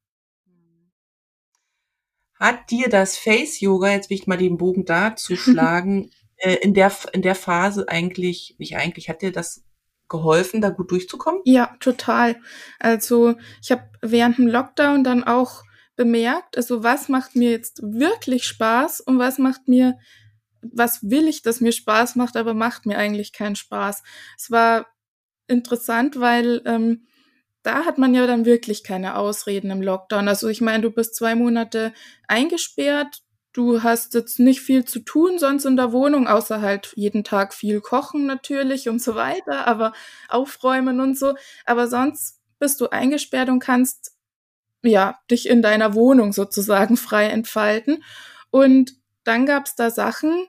Hat 2.39 2.71
dir 2.71 2.89
das 2.89 3.17
Face 3.17 3.59
Yoga, 3.59 3.91
jetzt 3.91 4.09
will 4.09 4.17
ich 4.17 4.25
mal 4.25 4.37
den 4.37 4.57
Bogen 4.57 4.85
dazu 4.85 5.35
schlagen, 5.35 6.09
äh, 6.37 6.55
in 6.55 6.73
der 6.73 6.91
in 7.13 7.21
der 7.21 7.35
Phase 7.35 7.87
eigentlich, 7.87 8.55
nicht 8.57 8.77
eigentlich, 8.77 9.09
hat 9.09 9.21
dir 9.21 9.31
das 9.31 9.61
geholfen, 10.09 10.61
da 10.61 10.69
gut 10.69 10.91
durchzukommen? 10.91 11.41
Ja, 11.45 11.75
total. 11.79 12.37
Also 12.79 13.35
ich 13.61 13.71
habe 13.71 13.83
während 14.01 14.37
dem 14.37 14.47
Lockdown 14.47 15.03
dann 15.03 15.23
auch 15.23 15.63
bemerkt, 15.95 16.57
also 16.57 16.83
was 16.83 17.09
macht 17.09 17.35
mir 17.35 17.51
jetzt 17.51 17.81
wirklich 17.83 18.45
Spaß 18.45 19.01
und 19.01 19.19
was 19.19 19.37
macht 19.37 19.67
mir 19.67 19.97
was 20.61 21.09
will 21.09 21.27
ich, 21.27 21.41
das 21.41 21.61
mir 21.61 21.71
Spaß 21.71 22.15
macht, 22.15 22.35
aber 22.35 22.53
macht 22.53 22.85
mir 22.85 22.97
eigentlich 22.97 23.33
keinen 23.33 23.55
Spaß. 23.55 24.03
Es 24.37 24.51
war 24.51 24.87
interessant, 25.47 26.19
weil 26.19 26.61
ähm, 26.65 27.07
da 27.63 27.85
hat 27.85 27.97
man 27.97 28.13
ja 28.13 28.25
dann 28.27 28.45
wirklich 28.45 28.83
keine 28.83 29.15
Ausreden 29.15 29.71
im 29.71 29.81
Lockdown. 29.81 30.27
Also 30.27 30.47
ich 30.47 30.61
meine, 30.61 30.83
du 30.83 30.91
bist 30.91 31.15
zwei 31.15 31.35
Monate 31.35 31.93
eingesperrt, 32.27 33.21
du 33.53 33.83
hast 33.83 34.13
jetzt 34.13 34.39
nicht 34.39 34.61
viel 34.61 34.85
zu 34.85 34.99
tun 34.99 35.39
sonst 35.39 35.65
in 35.65 35.75
der 35.75 35.91
Wohnung, 35.91 36.27
außer 36.27 36.61
halt 36.61 36.93
jeden 36.95 37.23
Tag 37.23 37.53
viel 37.53 37.81
kochen 37.81 38.25
natürlich 38.25 38.89
und 38.89 39.01
so 39.01 39.15
weiter, 39.15 39.67
aber 39.67 39.93
aufräumen 40.27 40.99
und 40.99 41.17
so. 41.17 41.35
Aber 41.65 41.87
sonst 41.87 42.39
bist 42.59 42.79
du 42.81 42.89
eingesperrt 42.89 43.49
und 43.49 43.59
kannst 43.59 44.15
ja 44.83 45.19
dich 45.29 45.49
in 45.49 45.61
deiner 45.61 45.93
Wohnung 45.93 46.33
sozusagen 46.33 46.97
frei 46.97 47.27
entfalten. 47.27 48.03
Und 48.51 48.93
dann 49.23 49.45
gab's 49.45 49.75
da 49.75 49.89
Sachen, 49.91 50.47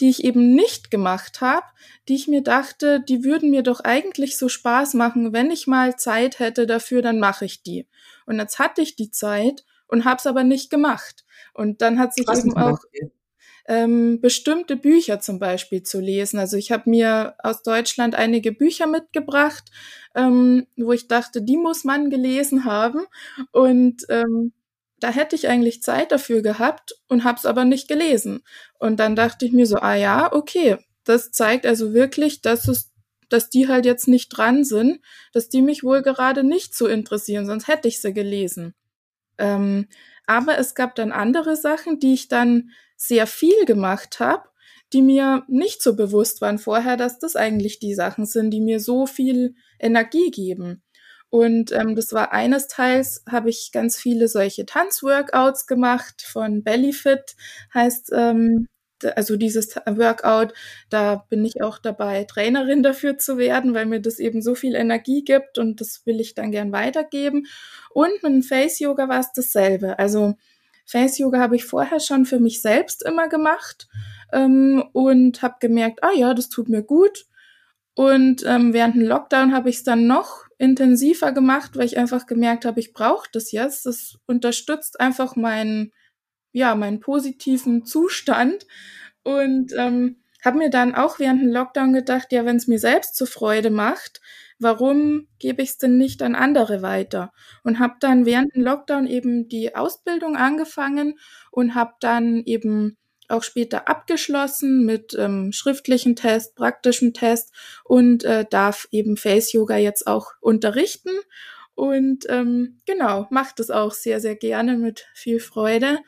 die 0.00 0.10
ich 0.10 0.24
eben 0.24 0.54
nicht 0.54 0.90
gemacht 0.90 1.40
habe, 1.40 1.66
die 2.08 2.16
ich 2.16 2.28
mir 2.28 2.42
dachte, 2.42 3.00
die 3.00 3.24
würden 3.24 3.50
mir 3.50 3.62
doch 3.62 3.80
eigentlich 3.80 4.36
so 4.36 4.48
Spaß 4.48 4.94
machen, 4.94 5.32
wenn 5.32 5.50
ich 5.50 5.66
mal 5.66 5.96
Zeit 5.96 6.38
hätte 6.38 6.66
dafür, 6.66 7.00
dann 7.00 7.18
mache 7.18 7.46
ich 7.46 7.62
die. 7.62 7.86
Und 8.26 8.38
jetzt 8.38 8.58
hatte 8.58 8.82
ich 8.82 8.96
die 8.96 9.10
Zeit 9.10 9.64
und 9.88 10.04
habe 10.04 10.16
es 10.18 10.26
aber 10.26 10.44
nicht 10.44 10.70
gemacht. 10.70 11.24
Und 11.54 11.82
dann 11.82 11.98
hat 11.98 12.14
sich 12.14 12.26
Was 12.26 12.40
eben 12.40 12.56
auch 12.56 12.78
ähm, 13.68 14.20
bestimmte 14.20 14.76
Bücher 14.76 15.20
zum 15.20 15.38
Beispiel 15.38 15.82
zu 15.82 16.00
lesen. 16.00 16.38
Also 16.38 16.56
ich 16.56 16.70
habe 16.70 16.88
mir 16.88 17.34
aus 17.38 17.62
Deutschland 17.62 18.14
einige 18.14 18.52
Bücher 18.52 18.86
mitgebracht, 18.86 19.64
ähm, 20.14 20.66
wo 20.76 20.92
ich 20.92 21.08
dachte, 21.08 21.42
die 21.42 21.56
muss 21.56 21.84
man 21.84 22.10
gelesen 22.10 22.64
haben. 22.64 23.06
Und 23.52 24.04
ähm, 24.08 24.52
da 25.00 25.10
hätte 25.10 25.36
ich 25.36 25.48
eigentlich 25.48 25.82
Zeit 25.82 26.12
dafür 26.12 26.42
gehabt 26.42 26.94
und 27.08 27.24
habe 27.24 27.38
es 27.38 27.46
aber 27.46 27.64
nicht 27.64 27.88
gelesen. 27.88 28.42
Und 28.78 28.98
dann 29.00 29.16
dachte 29.16 29.44
ich 29.44 29.52
mir 29.52 29.66
so, 29.66 29.76
ah 29.76 29.94
ja, 29.94 30.32
okay, 30.32 30.78
das 31.04 31.30
zeigt 31.32 31.66
also 31.66 31.92
wirklich, 31.92 32.40
dass 32.40 32.68
es 32.68 32.92
dass 33.28 33.50
die 33.50 33.66
halt 33.66 33.84
jetzt 33.86 34.06
nicht 34.06 34.28
dran 34.28 34.62
sind, 34.62 35.00
dass 35.32 35.48
die 35.48 35.62
mich 35.62 35.82
wohl 35.82 36.02
gerade 36.02 36.44
nicht 36.44 36.76
so 36.76 36.86
interessieren, 36.86 37.44
sonst 37.44 37.66
hätte 37.66 37.88
ich 37.88 38.00
sie 38.00 38.12
gelesen. 38.12 38.72
Ähm, 39.38 39.86
aber 40.26 40.58
es 40.58 40.74
gab 40.74 40.94
dann 40.94 41.12
andere 41.12 41.56
Sachen, 41.56 42.00
die 42.00 42.14
ich 42.14 42.28
dann 42.28 42.70
sehr 42.96 43.26
viel 43.26 43.64
gemacht 43.64 44.20
habe, 44.20 44.48
die 44.92 45.02
mir 45.02 45.44
nicht 45.48 45.82
so 45.82 45.96
bewusst 45.96 46.40
waren 46.40 46.58
vorher, 46.58 46.96
dass 46.96 47.18
das 47.18 47.36
eigentlich 47.36 47.78
die 47.78 47.94
Sachen 47.94 48.24
sind, 48.24 48.50
die 48.50 48.60
mir 48.60 48.80
so 48.80 49.06
viel 49.06 49.54
Energie 49.78 50.30
geben. 50.30 50.82
Und 51.28 51.72
ähm, 51.72 51.96
das 51.96 52.12
war 52.12 52.32
eines 52.32 52.68
Teils, 52.68 53.24
habe 53.28 53.50
ich 53.50 53.70
ganz 53.72 53.98
viele 53.98 54.28
solche 54.28 54.64
Tanzworkouts 54.64 55.66
gemacht 55.66 56.22
von 56.22 56.62
Bellyfit, 56.62 57.34
heißt 57.74 58.10
ähm, 58.14 58.68
also 59.16 59.36
dieses 59.36 59.76
Workout, 59.86 60.52
da 60.90 61.26
bin 61.28 61.44
ich 61.44 61.62
auch 61.62 61.78
dabei, 61.78 62.24
Trainerin 62.24 62.82
dafür 62.82 63.18
zu 63.18 63.38
werden, 63.38 63.74
weil 63.74 63.86
mir 63.86 64.00
das 64.00 64.18
eben 64.18 64.42
so 64.42 64.54
viel 64.54 64.74
Energie 64.74 65.24
gibt 65.24 65.58
und 65.58 65.80
das 65.80 66.04
will 66.06 66.20
ich 66.20 66.34
dann 66.34 66.50
gern 66.50 66.72
weitergeben. 66.72 67.46
Und 67.90 68.22
mit 68.22 68.32
dem 68.32 68.42
Face 68.42 68.78
Yoga 68.78 69.08
war 69.08 69.20
es 69.20 69.32
dasselbe. 69.32 69.98
Also 69.98 70.34
Face 70.86 71.18
Yoga 71.18 71.40
habe 71.40 71.56
ich 71.56 71.64
vorher 71.64 72.00
schon 72.00 72.24
für 72.26 72.38
mich 72.38 72.62
selbst 72.62 73.04
immer 73.04 73.28
gemacht 73.28 73.88
ähm, 74.32 74.84
und 74.92 75.42
habe 75.42 75.56
gemerkt, 75.60 76.02
ah 76.02 76.12
ja, 76.14 76.32
das 76.32 76.48
tut 76.48 76.68
mir 76.68 76.82
gut. 76.82 77.26
Und 77.94 78.44
ähm, 78.46 78.72
während 78.72 78.94
dem 78.94 79.02
Lockdown 79.02 79.54
habe 79.54 79.70
ich 79.70 79.76
es 79.76 79.82
dann 79.82 80.06
noch 80.06 80.44
intensiver 80.58 81.32
gemacht, 81.32 81.76
weil 81.76 81.86
ich 81.86 81.98
einfach 81.98 82.26
gemerkt 82.26 82.64
habe, 82.64 82.78
ich 82.78 82.92
brauche 82.92 83.28
das 83.32 83.52
jetzt. 83.52 83.86
Das 83.86 84.18
unterstützt 84.26 85.00
einfach 85.00 85.34
meinen, 85.34 85.92
ja, 86.56 86.74
meinen 86.74 87.00
positiven 87.00 87.84
Zustand. 87.84 88.66
Und 89.22 89.74
ähm, 89.76 90.16
habe 90.42 90.56
mir 90.56 90.70
dann 90.70 90.94
auch 90.94 91.18
während 91.18 91.42
dem 91.42 91.50
Lockdown 91.50 91.92
gedacht, 91.92 92.32
ja, 92.32 92.46
wenn 92.46 92.56
es 92.56 92.66
mir 92.66 92.78
selbst 92.78 93.14
zur 93.14 93.26
Freude 93.26 93.68
macht, 93.68 94.22
warum 94.58 95.28
gebe 95.38 95.62
ich 95.62 95.70
es 95.70 95.78
denn 95.78 95.98
nicht 95.98 96.22
an 96.22 96.34
andere 96.34 96.80
weiter? 96.80 97.30
Und 97.62 97.78
habe 97.78 97.96
dann 98.00 98.24
während 98.24 98.54
dem 98.54 98.62
Lockdown 98.62 99.06
eben 99.06 99.48
die 99.48 99.76
Ausbildung 99.76 100.36
angefangen 100.36 101.18
und 101.50 101.74
habe 101.74 101.92
dann 102.00 102.42
eben 102.46 102.96
auch 103.28 103.42
später 103.42 103.86
abgeschlossen 103.86 104.86
mit 104.86 105.14
ähm, 105.18 105.52
schriftlichen 105.52 106.16
Test, 106.16 106.54
praktischen 106.54 107.12
Test 107.12 107.52
und 107.84 108.24
äh, 108.24 108.46
darf 108.48 108.88
eben 108.92 109.18
Face 109.18 109.52
Yoga 109.52 109.76
jetzt 109.76 110.06
auch 110.06 110.30
unterrichten. 110.40 111.10
Und 111.74 112.24
ähm, 112.30 112.78
genau, 112.86 113.26
macht 113.28 113.60
es 113.60 113.70
auch 113.70 113.92
sehr, 113.92 114.20
sehr 114.20 114.36
gerne 114.36 114.78
mit 114.78 115.06
viel 115.12 115.40
Freude. 115.40 115.98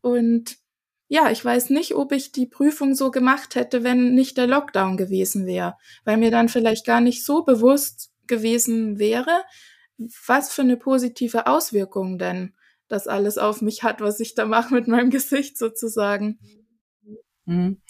Und 0.00 0.56
ja, 1.08 1.30
ich 1.30 1.44
weiß 1.44 1.70
nicht, 1.70 1.94
ob 1.94 2.12
ich 2.12 2.32
die 2.32 2.46
Prüfung 2.46 2.94
so 2.94 3.10
gemacht 3.10 3.56
hätte, 3.56 3.82
wenn 3.82 4.14
nicht 4.14 4.36
der 4.36 4.46
Lockdown 4.46 4.96
gewesen 4.96 5.46
wäre, 5.46 5.76
weil 6.04 6.16
mir 6.16 6.30
dann 6.30 6.48
vielleicht 6.48 6.86
gar 6.86 7.00
nicht 7.00 7.24
so 7.24 7.42
bewusst 7.42 8.10
gewesen 8.26 8.98
wäre, 8.98 9.42
was 10.26 10.52
für 10.52 10.62
eine 10.62 10.76
positive 10.76 11.46
Auswirkung 11.46 12.18
denn 12.18 12.54
das 12.88 13.06
alles 13.06 13.38
auf 13.38 13.60
mich 13.60 13.82
hat, 13.82 14.00
was 14.00 14.20
ich 14.20 14.34
da 14.34 14.44
mache 14.44 14.74
mit 14.74 14.88
meinem 14.88 15.10
Gesicht 15.10 15.58
sozusagen. 15.58 16.38
Mhm. 17.44 17.80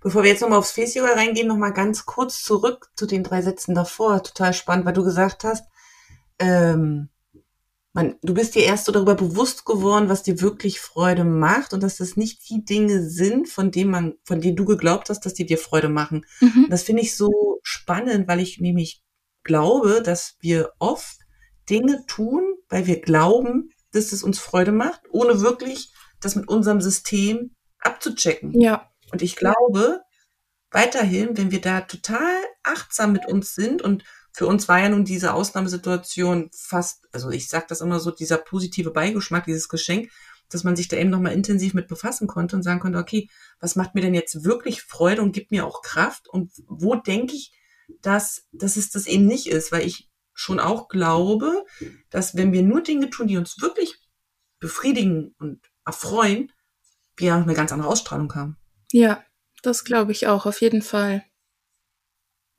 Bevor 0.00 0.22
wir 0.22 0.30
jetzt 0.30 0.42
nochmal 0.42 0.58
aufs 0.60 0.72
Face 0.72 0.94
Yoga 0.94 1.14
reingehen, 1.14 1.48
nochmal 1.48 1.72
ganz 1.72 2.06
kurz 2.06 2.42
zurück 2.42 2.90
zu 2.94 3.06
den 3.06 3.24
drei 3.24 3.42
Sätzen 3.42 3.74
davor. 3.74 4.22
Total 4.22 4.54
spannend, 4.54 4.86
weil 4.86 4.92
du 4.92 5.02
gesagt 5.02 5.42
hast, 5.42 5.66
ähm, 6.38 7.08
man, 7.92 8.16
du 8.22 8.34
bist 8.34 8.54
dir 8.54 8.64
erst 8.64 8.84
so 8.84 8.92
darüber 8.92 9.14
bewusst 9.14 9.64
geworden, 9.64 10.08
was 10.08 10.22
dir 10.22 10.40
wirklich 10.40 10.80
Freude 10.80 11.24
macht 11.24 11.72
und 11.72 11.82
dass 11.82 11.96
das 11.96 12.16
nicht 12.16 12.48
die 12.48 12.64
Dinge 12.64 13.08
sind, 13.08 13.48
von 13.48 13.70
denen 13.70 13.90
man, 13.90 14.14
von 14.24 14.40
denen 14.40 14.56
du 14.56 14.64
geglaubt 14.64 15.10
hast, 15.10 15.20
dass 15.20 15.34
die 15.34 15.46
dir 15.46 15.58
Freude 15.58 15.88
machen. 15.88 16.24
Mhm. 16.40 16.66
Das 16.70 16.82
finde 16.82 17.02
ich 17.02 17.16
so 17.16 17.60
spannend, 17.62 18.28
weil 18.28 18.40
ich 18.40 18.60
nämlich 18.60 19.02
glaube, 19.42 20.02
dass 20.04 20.36
wir 20.40 20.72
oft 20.78 21.18
Dinge 21.68 22.04
tun, 22.06 22.42
weil 22.68 22.86
wir 22.86 23.00
glauben, 23.00 23.70
dass 23.92 24.12
es 24.12 24.22
uns 24.22 24.38
Freude 24.38 24.72
macht, 24.72 25.00
ohne 25.10 25.40
wirklich 25.40 25.92
das 26.20 26.36
mit 26.36 26.48
unserem 26.48 26.80
System 26.80 27.54
abzuchecken. 27.80 28.58
Ja. 28.60 28.90
Und 29.10 29.22
ich 29.22 29.36
glaube, 29.36 30.02
weiterhin, 30.70 31.36
wenn 31.36 31.50
wir 31.50 31.60
da 31.60 31.80
total 31.80 32.42
achtsam 32.62 33.12
mit 33.12 33.26
uns 33.26 33.54
sind 33.54 33.82
und 33.82 34.04
für 34.32 34.46
uns 34.46 34.68
war 34.68 34.80
ja 34.80 34.88
nun 34.88 35.04
diese 35.04 35.34
Ausnahmesituation 35.34 36.50
fast, 36.54 37.06
also 37.12 37.30
ich 37.30 37.48
sage 37.48 37.66
das 37.68 37.80
immer 37.80 38.00
so, 38.00 38.10
dieser 38.10 38.38
positive 38.38 38.90
Beigeschmack, 38.90 39.44
dieses 39.44 39.68
Geschenk, 39.68 40.10
dass 40.48 40.64
man 40.64 40.76
sich 40.76 40.88
da 40.88 40.96
eben 40.96 41.10
nochmal 41.10 41.32
intensiv 41.32 41.74
mit 41.74 41.88
befassen 41.88 42.26
konnte 42.26 42.56
und 42.56 42.62
sagen 42.62 42.80
konnte, 42.80 42.98
okay, 42.98 43.28
was 43.60 43.76
macht 43.76 43.94
mir 43.94 44.00
denn 44.00 44.14
jetzt 44.14 44.44
wirklich 44.44 44.82
Freude 44.82 45.22
und 45.22 45.32
gibt 45.32 45.50
mir 45.50 45.66
auch 45.66 45.82
Kraft 45.82 46.28
und 46.28 46.52
wo 46.66 46.94
denke 46.94 47.34
ich, 47.34 47.52
dass, 48.00 48.46
dass 48.52 48.76
es 48.76 48.90
das 48.90 49.06
eben 49.06 49.26
nicht 49.26 49.46
ist, 49.46 49.72
weil 49.72 49.86
ich 49.86 50.08
schon 50.32 50.60
auch 50.60 50.88
glaube, 50.88 51.64
dass 52.10 52.36
wenn 52.36 52.52
wir 52.52 52.62
nur 52.62 52.82
Dinge 52.82 53.10
tun, 53.10 53.26
die 53.26 53.36
uns 53.36 53.60
wirklich 53.60 53.98
befriedigen 54.60 55.34
und 55.38 55.60
erfreuen, 55.84 56.52
wir 57.16 57.34
eine 57.34 57.54
ganz 57.54 57.72
andere 57.72 57.88
Ausstrahlung 57.88 58.32
haben. 58.34 58.56
Ja, 58.92 59.24
das 59.62 59.84
glaube 59.84 60.12
ich 60.12 60.26
auch, 60.28 60.46
auf 60.46 60.60
jeden 60.60 60.82
Fall. 60.82 61.24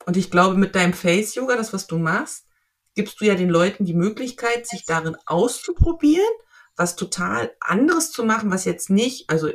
Und 0.06 0.16
ich 0.16 0.30
glaube, 0.30 0.56
mit 0.56 0.74
deinem 0.74 0.92
Face-Yoga, 0.92 1.56
das, 1.56 1.72
was 1.72 1.86
du 1.86 1.98
machst, 1.98 2.46
gibst 2.94 3.20
du 3.20 3.24
ja 3.24 3.34
den 3.34 3.50
Leuten 3.50 3.84
die 3.84 3.94
Möglichkeit, 3.94 4.66
sich 4.66 4.84
darin 4.84 5.16
auszuprobieren, 5.26 6.32
was 6.76 6.96
total 6.96 7.52
anderes 7.60 8.10
zu 8.10 8.24
machen, 8.24 8.50
was 8.50 8.64
jetzt 8.64 8.90
nicht, 8.90 9.28
also 9.28 9.50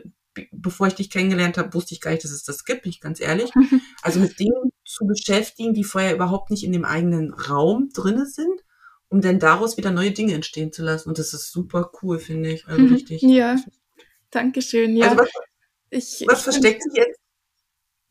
bevor 0.51 0.87
ich 0.87 0.95
dich 0.95 1.09
kennengelernt 1.09 1.57
habe, 1.57 1.73
wusste 1.73 1.93
ich 1.93 2.01
gar 2.01 2.11
nicht, 2.11 2.23
dass 2.23 2.31
es 2.31 2.43
das 2.43 2.65
gibt, 2.65 2.83
bin 2.83 2.91
ich 2.91 2.99
ganz 2.99 3.19
ehrlich. 3.19 3.51
Also 4.01 4.19
mit 4.19 4.39
Dingen 4.39 4.71
zu 4.85 5.07
beschäftigen, 5.07 5.73
die 5.73 5.83
vorher 5.83 6.13
überhaupt 6.13 6.51
nicht 6.51 6.63
in 6.63 6.71
dem 6.71 6.85
eigenen 6.85 7.33
Raum 7.33 7.89
drinne 7.91 8.27
sind, 8.27 8.63
um 9.07 9.19
dann 9.19 9.39
daraus 9.39 9.77
wieder 9.77 9.89
neue 9.89 10.11
Dinge 10.11 10.33
entstehen 10.33 10.71
zu 10.71 10.83
lassen. 10.83 11.09
Und 11.09 11.17
das 11.17 11.33
ist 11.33 11.51
super 11.51 11.91
cool, 12.03 12.19
finde 12.19 12.51
ich. 12.51 12.67
Also 12.67 12.85
richtig. 12.85 13.23
Ja, 13.23 13.57
Dankeschön. 14.29 14.95
Ja. 14.95 15.09
Also 15.09 15.23
was, 15.23 15.29
ich, 15.89 16.23
was 16.27 16.39
ich 16.39 16.43
versteckt 16.43 16.83
sich 16.83 16.93
jetzt? 16.93 17.19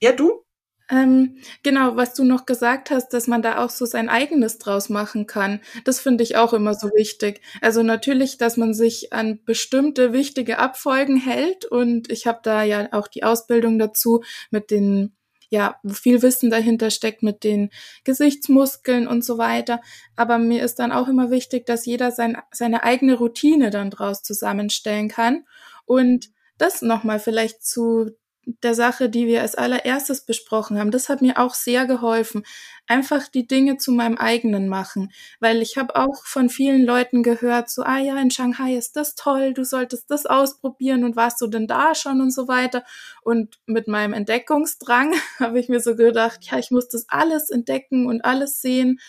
Ja, 0.00 0.12
du? 0.12 0.44
Ähm, 0.90 1.38
genau, 1.62 1.96
was 1.96 2.12
du 2.12 2.24
noch 2.24 2.44
gesagt 2.44 2.90
hast, 2.90 3.08
dass 3.14 3.26
man 3.26 3.40
da 3.40 3.64
auch 3.64 3.70
so 3.70 3.86
sein 3.86 4.10
eigenes 4.10 4.58
draus 4.58 4.90
machen 4.90 5.26
kann, 5.26 5.60
das 5.84 5.98
finde 5.98 6.22
ich 6.22 6.36
auch 6.36 6.52
immer 6.52 6.74
so 6.74 6.88
wichtig. 6.94 7.40
Also 7.62 7.82
natürlich, 7.82 8.36
dass 8.36 8.58
man 8.58 8.74
sich 8.74 9.12
an 9.12 9.40
bestimmte 9.44 10.12
wichtige 10.12 10.58
Abfolgen 10.58 11.16
hält 11.16 11.64
und 11.64 12.10
ich 12.10 12.26
habe 12.26 12.40
da 12.42 12.62
ja 12.62 12.88
auch 12.92 13.08
die 13.08 13.24
Ausbildung 13.24 13.78
dazu 13.78 14.22
mit 14.50 14.70
den 14.70 15.16
ja, 15.50 15.76
wo 15.84 15.94
viel 15.94 16.20
Wissen 16.22 16.50
dahinter 16.50 16.90
steckt 16.90 17.22
mit 17.22 17.44
den 17.44 17.70
Gesichtsmuskeln 18.02 19.06
und 19.06 19.24
so 19.24 19.38
weiter. 19.38 19.80
Aber 20.16 20.38
mir 20.38 20.64
ist 20.64 20.80
dann 20.80 20.90
auch 20.90 21.06
immer 21.06 21.30
wichtig, 21.30 21.64
dass 21.64 21.86
jeder 21.86 22.10
sein, 22.10 22.36
seine 22.50 22.82
eigene 22.82 23.14
Routine 23.14 23.70
dann 23.70 23.90
draus 23.90 24.22
zusammenstellen 24.22 25.08
kann 25.08 25.44
und 25.86 26.30
das 26.58 26.82
nochmal 26.82 27.20
vielleicht 27.20 27.64
zu 27.64 28.10
der 28.46 28.74
Sache, 28.74 29.08
die 29.08 29.26
wir 29.26 29.42
als 29.42 29.54
allererstes 29.54 30.24
besprochen 30.24 30.78
haben. 30.78 30.90
Das 30.90 31.08
hat 31.08 31.22
mir 31.22 31.38
auch 31.38 31.54
sehr 31.54 31.86
geholfen. 31.86 32.44
Einfach 32.86 33.28
die 33.28 33.46
Dinge 33.46 33.78
zu 33.78 33.92
meinem 33.92 34.18
eigenen 34.18 34.68
machen, 34.68 35.10
weil 35.40 35.62
ich 35.62 35.78
habe 35.78 35.96
auch 35.96 36.26
von 36.26 36.50
vielen 36.50 36.84
Leuten 36.84 37.22
gehört, 37.22 37.70
so, 37.70 37.82
ah 37.82 37.98
ja, 37.98 38.16
in 38.20 38.30
Shanghai 38.30 38.74
ist 38.76 38.96
das 38.96 39.14
toll, 39.14 39.54
du 39.54 39.64
solltest 39.64 40.10
das 40.10 40.26
ausprobieren 40.26 41.04
und 41.04 41.16
warst 41.16 41.40
du 41.40 41.46
denn 41.46 41.66
da 41.66 41.94
schon 41.94 42.20
und 42.20 42.30
so 42.30 42.46
weiter. 42.46 42.84
Und 43.22 43.58
mit 43.66 43.88
meinem 43.88 44.12
Entdeckungsdrang 44.12 45.14
habe 45.38 45.58
ich 45.58 45.68
mir 45.68 45.80
so 45.80 45.96
gedacht, 45.96 46.40
ja, 46.42 46.58
ich 46.58 46.70
muss 46.70 46.88
das 46.88 47.06
alles 47.08 47.50
entdecken 47.50 48.06
und 48.06 48.24
alles 48.24 48.60
sehen. 48.60 49.00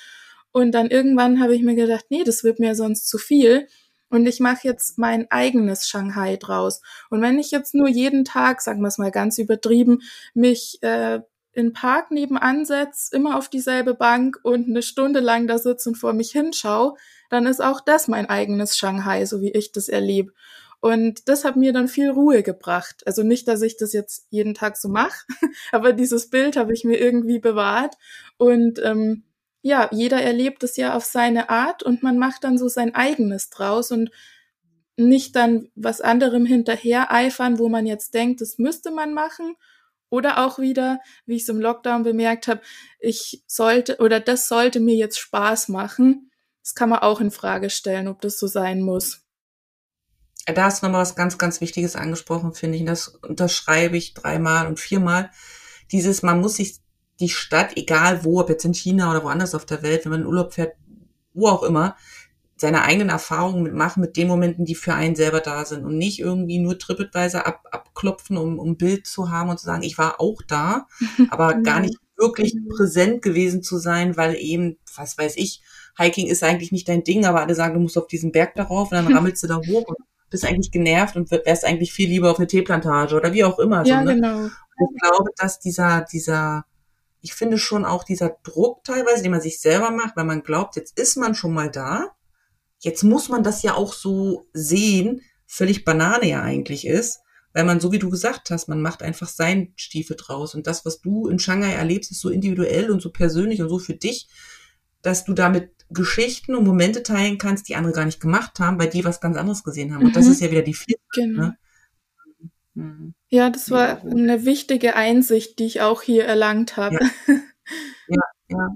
Und 0.51 0.71
dann 0.71 0.89
irgendwann 0.89 1.41
habe 1.41 1.53
ich 1.53 1.61
mir 1.61 1.75
gedacht, 1.75 2.05
nee, 2.09 2.23
das 2.23 2.45
wird 2.45 2.59
mir 2.59 2.75
sonst 2.75 3.09
zu 3.09 3.17
viel 3.17 3.67
und 4.09 4.25
ich 4.25 4.39
mache 4.39 4.67
jetzt 4.67 4.97
mein 4.97 5.29
eigenes 5.31 5.87
Shanghai 5.87 6.37
draus. 6.37 6.81
Und 7.09 7.21
wenn 7.21 7.39
ich 7.39 7.51
jetzt 7.51 7.73
nur 7.73 7.87
jeden 7.87 8.25
Tag, 8.25 8.61
sagen 8.61 8.81
wir 8.81 8.87
es 8.87 8.97
mal 8.97 9.11
ganz 9.11 9.37
übertrieben, 9.37 10.01
mich 10.33 10.79
äh, 10.81 11.21
in 11.53 11.73
Park 11.73 12.11
nebenan 12.11 12.65
setze, 12.65 13.15
immer 13.15 13.37
auf 13.37 13.49
dieselbe 13.49 13.93
Bank 13.93 14.39
und 14.43 14.67
eine 14.67 14.83
Stunde 14.83 15.21
lang 15.21 15.47
da 15.47 15.57
sitze 15.57 15.89
und 15.89 15.95
vor 15.95 16.13
mich 16.13 16.31
hinschaue, 16.31 16.95
dann 17.29 17.47
ist 17.47 17.63
auch 17.63 17.81
das 17.81 18.07
mein 18.07 18.29
eigenes 18.29 18.77
Shanghai, 18.77 19.25
so 19.25 19.41
wie 19.41 19.51
ich 19.51 19.71
das 19.71 19.89
erlebe. 19.89 20.33
Und 20.81 21.27
das 21.29 21.45
hat 21.45 21.55
mir 21.55 21.73
dann 21.73 21.87
viel 21.87 22.11
Ruhe 22.11 22.43
gebracht. 22.43 23.01
Also 23.07 23.23
nicht, 23.23 23.47
dass 23.47 23.61
ich 23.61 23.77
das 23.77 23.93
jetzt 23.93 24.27
jeden 24.29 24.53
Tag 24.53 24.77
so 24.77 24.89
mache, 24.89 25.25
aber 25.71 25.93
dieses 25.93 26.29
Bild 26.29 26.57
habe 26.57 26.73
ich 26.73 26.83
mir 26.83 26.99
irgendwie 26.99 27.39
bewahrt. 27.39 27.95
Und 28.37 28.79
ähm, 28.83 29.23
ja, 29.65 29.89
jeder 29.91 30.21
erlebt 30.21 30.63
es 30.63 30.77
ja 30.77 30.95
auf 30.95 31.05
seine 31.05 31.49
Art 31.49 31.81
und 31.81 32.03
man 32.03 32.19
macht 32.19 32.43
dann 32.43 32.59
so 32.59 32.67
sein 32.67 32.93
eigenes 32.93 33.49
draus 33.49 33.89
und 33.89 34.11
nicht 34.95 35.35
dann 35.35 35.69
was 35.73 36.01
anderem 36.01 36.45
hinterher 36.45 37.11
eifern, 37.11 37.57
wo 37.57 37.67
man 37.67 37.87
jetzt 37.87 38.13
denkt, 38.13 38.41
das 38.41 38.59
müsste 38.59 38.91
man 38.91 39.15
machen. 39.15 39.55
Oder 40.09 40.45
auch 40.45 40.59
wieder, 40.59 40.99
wie 41.25 41.37
ich 41.37 41.41
es 41.41 41.49
im 41.49 41.59
Lockdown 41.59 42.03
bemerkt 42.03 42.47
habe, 42.47 42.61
ich 42.99 43.43
sollte 43.47 43.97
oder 43.97 44.19
das 44.19 44.47
sollte 44.47 44.79
mir 44.79 44.95
jetzt 44.97 45.17
Spaß 45.17 45.69
machen. 45.69 46.29
Das 46.61 46.75
kann 46.75 46.89
man 46.89 46.99
auch 46.99 47.19
in 47.19 47.31
Frage 47.31 47.71
stellen, 47.71 48.07
ob 48.07 48.21
das 48.21 48.37
so 48.37 48.45
sein 48.45 48.83
muss. 48.83 49.23
Da 50.45 50.65
hast 50.65 50.83
du 50.83 50.85
nochmal 50.85 51.01
was 51.01 51.15
ganz, 51.15 51.39
ganz 51.39 51.59
Wichtiges 51.59 51.95
angesprochen, 51.95 52.53
finde 52.53 52.77
ich. 52.77 52.85
das 52.85 53.07
unterschreibe 53.07 53.97
ich 53.97 54.13
dreimal 54.13 54.67
und 54.67 54.79
viermal. 54.79 55.31
Dieses, 55.91 56.21
man 56.21 56.39
muss 56.39 56.57
sich 56.57 56.84
die 57.19 57.29
Stadt, 57.29 57.77
egal 57.77 58.23
wo, 58.23 58.41
ob 58.41 58.49
jetzt 58.49 58.65
in 58.65 58.73
China 58.73 59.11
oder 59.11 59.23
woanders 59.23 59.55
auf 59.55 59.65
der 59.65 59.83
Welt, 59.83 60.05
wenn 60.05 60.11
man 60.11 60.21
in 60.21 60.27
Urlaub 60.27 60.53
fährt, 60.53 60.75
wo 61.33 61.47
auch 61.47 61.63
immer, 61.63 61.95
seine 62.57 62.83
eigenen 62.83 63.09
Erfahrungen 63.09 63.63
mitmachen 63.63 64.01
mit 64.01 64.15
den 64.15 64.27
Momenten, 64.27 64.65
die 64.65 64.75
für 64.75 64.93
einen 64.93 65.15
selber 65.15 65.41
da 65.41 65.65
sind 65.65 65.85
und 65.85 65.97
nicht 65.97 66.19
irgendwie 66.19 66.57
nur 66.59 66.79
TripAdvisor 66.79 67.45
ab, 67.45 67.63
abklopfen, 67.71 68.37
um, 68.37 68.59
um 68.59 68.77
Bild 68.77 69.07
zu 69.07 69.29
haben 69.29 69.49
und 69.49 69.59
zu 69.59 69.65
sagen, 69.65 69.83
ich 69.83 69.97
war 69.97 70.21
auch 70.21 70.41
da, 70.47 70.87
aber 71.29 71.55
gar 71.55 71.81
nicht 71.81 71.97
wirklich 72.17 72.55
mhm. 72.55 72.69
präsent 72.69 73.21
gewesen 73.21 73.61
zu 73.61 73.77
sein, 73.77 74.15
weil 74.15 74.35
eben, 74.35 74.77
was 74.95 75.17
weiß 75.17 75.35
ich, 75.35 75.61
Hiking 75.97 76.27
ist 76.27 76.43
eigentlich 76.43 76.71
nicht 76.71 76.87
dein 76.87 77.03
Ding, 77.03 77.25
aber 77.25 77.41
alle 77.41 77.55
sagen, 77.55 77.73
du 77.73 77.81
musst 77.81 77.97
auf 77.97 78.07
diesen 78.07 78.31
Berg 78.31 78.55
darauf 78.55 78.91
und 78.91 78.97
dann 78.97 79.13
rammelst 79.13 79.43
du 79.43 79.47
da 79.47 79.57
hoch 79.57 79.87
und 79.87 79.97
bist 80.29 80.45
eigentlich 80.45 80.71
genervt 80.71 81.15
und 81.15 81.29
wärst 81.31 81.65
eigentlich 81.65 81.93
viel 81.93 82.09
lieber 82.09 82.31
auf 82.31 82.37
eine 82.37 82.47
Teeplantage 82.47 83.15
oder 83.15 83.33
wie 83.33 83.43
auch 83.43 83.59
immer. 83.59 83.85
Ja, 83.85 83.99
so, 83.99 84.05
ne? 84.05 84.15
genau. 84.15 84.37
Und 84.37 84.95
ich 84.95 85.01
glaube, 85.01 85.29
dass 85.37 85.59
dieser, 85.59 86.05
dieser, 86.11 86.65
ich 87.25 87.33
finde 87.33 87.57
schon 87.57 87.85
auch 87.85 88.03
dieser 88.03 88.37
Druck 88.43 88.83
teilweise, 88.83 89.23
den 89.23 89.31
man 89.31 89.41
sich 89.41 89.59
selber 89.59 89.89
macht, 89.89 90.15
weil 90.15 90.25
man 90.25 90.43
glaubt, 90.43 90.75
jetzt 90.75 90.97
ist 90.99 91.17
man 91.17 91.33
schon 91.33 91.55
mal 91.55 91.71
da, 91.71 92.11
jetzt 92.81 93.03
muss 93.03 93.29
man 93.29 93.41
das 93.41 93.63
ja 93.63 93.73
auch 93.73 93.93
so 93.93 94.47
sehen, 94.53 95.21
völlig 95.47 95.85
Banane 95.85 96.27
ja 96.29 96.43
eigentlich 96.43 96.85
ist, 96.85 97.21
weil 97.51 97.65
man, 97.65 97.79
so 97.79 97.91
wie 97.91 97.97
du 97.97 98.11
gesagt 98.11 98.51
hast, 98.51 98.67
man 98.67 98.79
macht 98.79 99.01
einfach 99.01 99.27
sein 99.27 99.73
Stiefel 99.75 100.15
draus. 100.19 100.53
Und 100.53 100.67
das, 100.67 100.85
was 100.85 101.01
du 101.01 101.27
in 101.27 101.39
Shanghai 101.39 101.73
erlebst, 101.73 102.11
ist 102.11 102.21
so 102.21 102.29
individuell 102.29 102.91
und 102.91 103.01
so 103.01 103.09
persönlich 103.11 103.59
und 103.59 103.69
so 103.69 103.79
für 103.79 103.95
dich, 103.95 104.27
dass 105.01 105.25
du 105.25 105.33
damit 105.33 105.71
Geschichten 105.89 106.53
und 106.53 106.65
Momente 106.65 107.01
teilen 107.01 107.39
kannst, 107.39 107.69
die 107.69 107.75
andere 107.75 107.93
gar 107.93 108.05
nicht 108.05 108.19
gemacht 108.19 108.59
haben, 108.59 108.77
weil 108.77 108.89
die 108.89 109.03
was 109.03 109.19
ganz 109.19 109.35
anderes 109.35 109.63
gesehen 109.63 109.95
haben. 109.95 110.05
Und 110.05 110.15
das 110.15 110.25
mhm. 110.25 110.31
ist 110.31 110.41
ja 110.41 110.51
wieder 110.51 110.61
die 110.61 110.75
vierte. 110.75 111.01
Genau. 111.13 111.41
Ne? 111.41 111.57
Mhm. 112.75 113.15
Ja, 113.29 113.49
das 113.49 113.71
war 113.71 114.01
eine 114.03 114.45
wichtige 114.45 114.95
Einsicht, 114.95 115.59
die 115.59 115.65
ich 115.65 115.81
auch 115.81 116.01
hier 116.01 116.25
erlangt 116.25 116.77
habe. 116.77 116.99
Ja, 116.99 117.09
ja, 118.07 118.21
ja. 118.49 118.69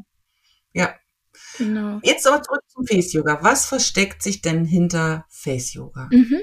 ja. 0.74 0.96
Genau. 1.58 2.00
Jetzt 2.04 2.26
aber 2.26 2.42
zurück 2.42 2.62
zum 2.68 2.86
Face 2.86 3.14
Yoga. 3.14 3.40
Was 3.44 3.66
versteckt 3.66 4.24
sich 4.24 4.42
denn 4.42 4.66
hinter 4.66 5.26
Face 5.30 5.74
Yoga? 5.74 6.10
Mhm. 6.12 6.42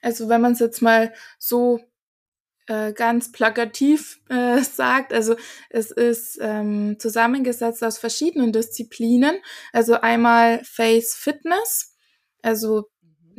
Also 0.00 0.28
wenn 0.28 0.40
man 0.40 0.52
es 0.52 0.60
jetzt 0.60 0.80
mal 0.82 1.12
so 1.38 1.80
äh, 2.66 2.92
ganz 2.92 3.32
plakativ 3.32 4.20
äh, 4.28 4.62
sagt, 4.62 5.12
also 5.12 5.36
es 5.68 5.90
ist 5.90 6.38
ähm, 6.40 6.96
zusammengesetzt 6.98 7.84
aus 7.84 7.98
verschiedenen 7.98 8.52
Disziplinen. 8.52 9.36
Also 9.72 10.00
einmal 10.00 10.64
Face 10.64 11.14
Fitness, 11.14 11.96
also 12.42 12.88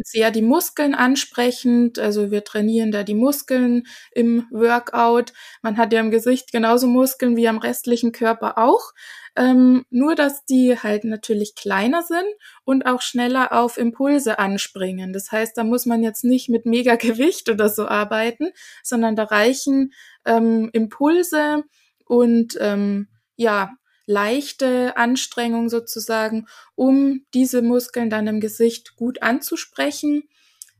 sehr 0.03 0.31
die 0.31 0.41
Muskeln 0.41 0.95
ansprechend. 0.95 1.99
Also 1.99 2.31
wir 2.31 2.43
trainieren 2.43 2.91
da 2.91 3.03
die 3.03 3.15
Muskeln 3.15 3.83
im 4.11 4.45
Workout. 4.51 5.33
Man 5.61 5.77
hat 5.77 5.93
ja 5.93 5.99
im 5.99 6.11
Gesicht 6.11 6.51
genauso 6.51 6.87
Muskeln 6.87 7.35
wie 7.35 7.47
am 7.47 7.57
restlichen 7.57 8.11
Körper 8.11 8.57
auch. 8.57 8.93
Ähm, 9.35 9.85
nur, 9.91 10.15
dass 10.15 10.45
die 10.45 10.77
halt 10.77 11.03
natürlich 11.03 11.53
kleiner 11.53 12.01
sind 12.01 12.25
und 12.63 12.87
auch 12.87 13.01
schneller 13.01 13.53
auf 13.53 13.77
Impulse 13.77 14.39
anspringen. 14.39 15.13
Das 15.13 15.31
heißt, 15.31 15.55
da 15.55 15.63
muss 15.63 15.85
man 15.85 16.01
jetzt 16.01 16.23
nicht 16.23 16.49
mit 16.49 16.65
mega 16.65 16.95
Gewicht 16.95 17.49
oder 17.49 17.69
so 17.69 17.87
arbeiten, 17.87 18.49
sondern 18.83 19.15
da 19.15 19.25
reichen 19.25 19.93
ähm, 20.25 20.69
Impulse 20.73 21.63
und 22.05 22.57
ähm, 22.59 23.07
ja, 23.35 23.75
leichte 24.07 24.97
Anstrengung 24.97 25.69
sozusagen, 25.69 26.47
um 26.73 27.25
diese 27.33 27.61
Muskeln 27.61 28.09
dann 28.09 28.25
im 28.25 28.39
Gesicht 28.39 28.95
gut 28.95 29.21
anzusprechen. 29.21 30.23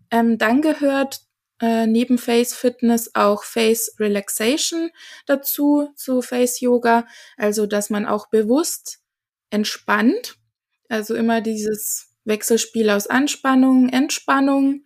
Ähm, 0.09 0.37
dann 0.39 0.61
gehört 0.61 1.21
äh, 1.61 1.85
neben 1.87 2.17
Face 2.17 2.55
Fitness 2.55 3.11
auch 3.13 3.43
Face 3.43 3.95
Relaxation 3.99 4.89
dazu, 5.25 5.89
zu 5.95 6.21
Face 6.21 6.61
Yoga. 6.61 7.05
Also, 7.35 7.67
dass 7.67 7.89
man 7.89 8.05
auch 8.05 8.29
bewusst 8.29 8.99
entspannt. 9.49 10.37
Also 10.89 11.13
immer 11.13 11.41
dieses 11.41 12.13
Wechselspiel 12.23 12.89
aus 12.89 13.07
Anspannung, 13.07 13.89
Entspannung. 13.89 14.85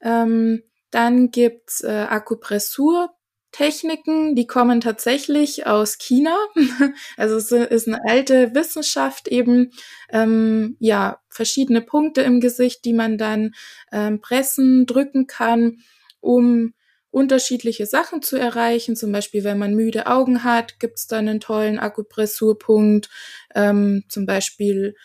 Ähm, 0.00 0.62
dann 0.90 1.30
gibt's 1.30 1.82
äh, 1.82 2.06
Akupressur 2.08 3.13
Techniken, 3.54 4.34
die 4.34 4.48
kommen 4.48 4.80
tatsächlich 4.80 5.66
aus 5.66 5.98
China. 5.98 6.36
Also 7.16 7.36
es 7.36 7.52
ist 7.52 7.86
eine 7.86 8.00
alte 8.04 8.52
Wissenschaft 8.54 9.28
eben, 9.28 9.70
ähm, 10.10 10.76
ja, 10.80 11.20
verschiedene 11.28 11.80
Punkte 11.80 12.22
im 12.22 12.40
Gesicht, 12.40 12.84
die 12.84 12.92
man 12.92 13.16
dann 13.16 13.52
ähm, 13.92 14.20
pressen, 14.20 14.86
drücken 14.86 15.28
kann, 15.28 15.78
um 16.20 16.74
unterschiedliche 17.10 17.86
Sachen 17.86 18.22
zu 18.22 18.36
erreichen. 18.36 18.96
Zum 18.96 19.12
Beispiel, 19.12 19.44
wenn 19.44 19.58
man 19.58 19.74
müde 19.74 20.08
Augen 20.08 20.42
hat, 20.42 20.80
gibt 20.80 20.98
es 20.98 21.06
dann 21.06 21.28
einen 21.28 21.38
tollen 21.38 21.78
Akupressurpunkt, 21.78 23.08
ähm, 23.54 24.02
zum 24.08 24.26
Beispiel 24.26 24.96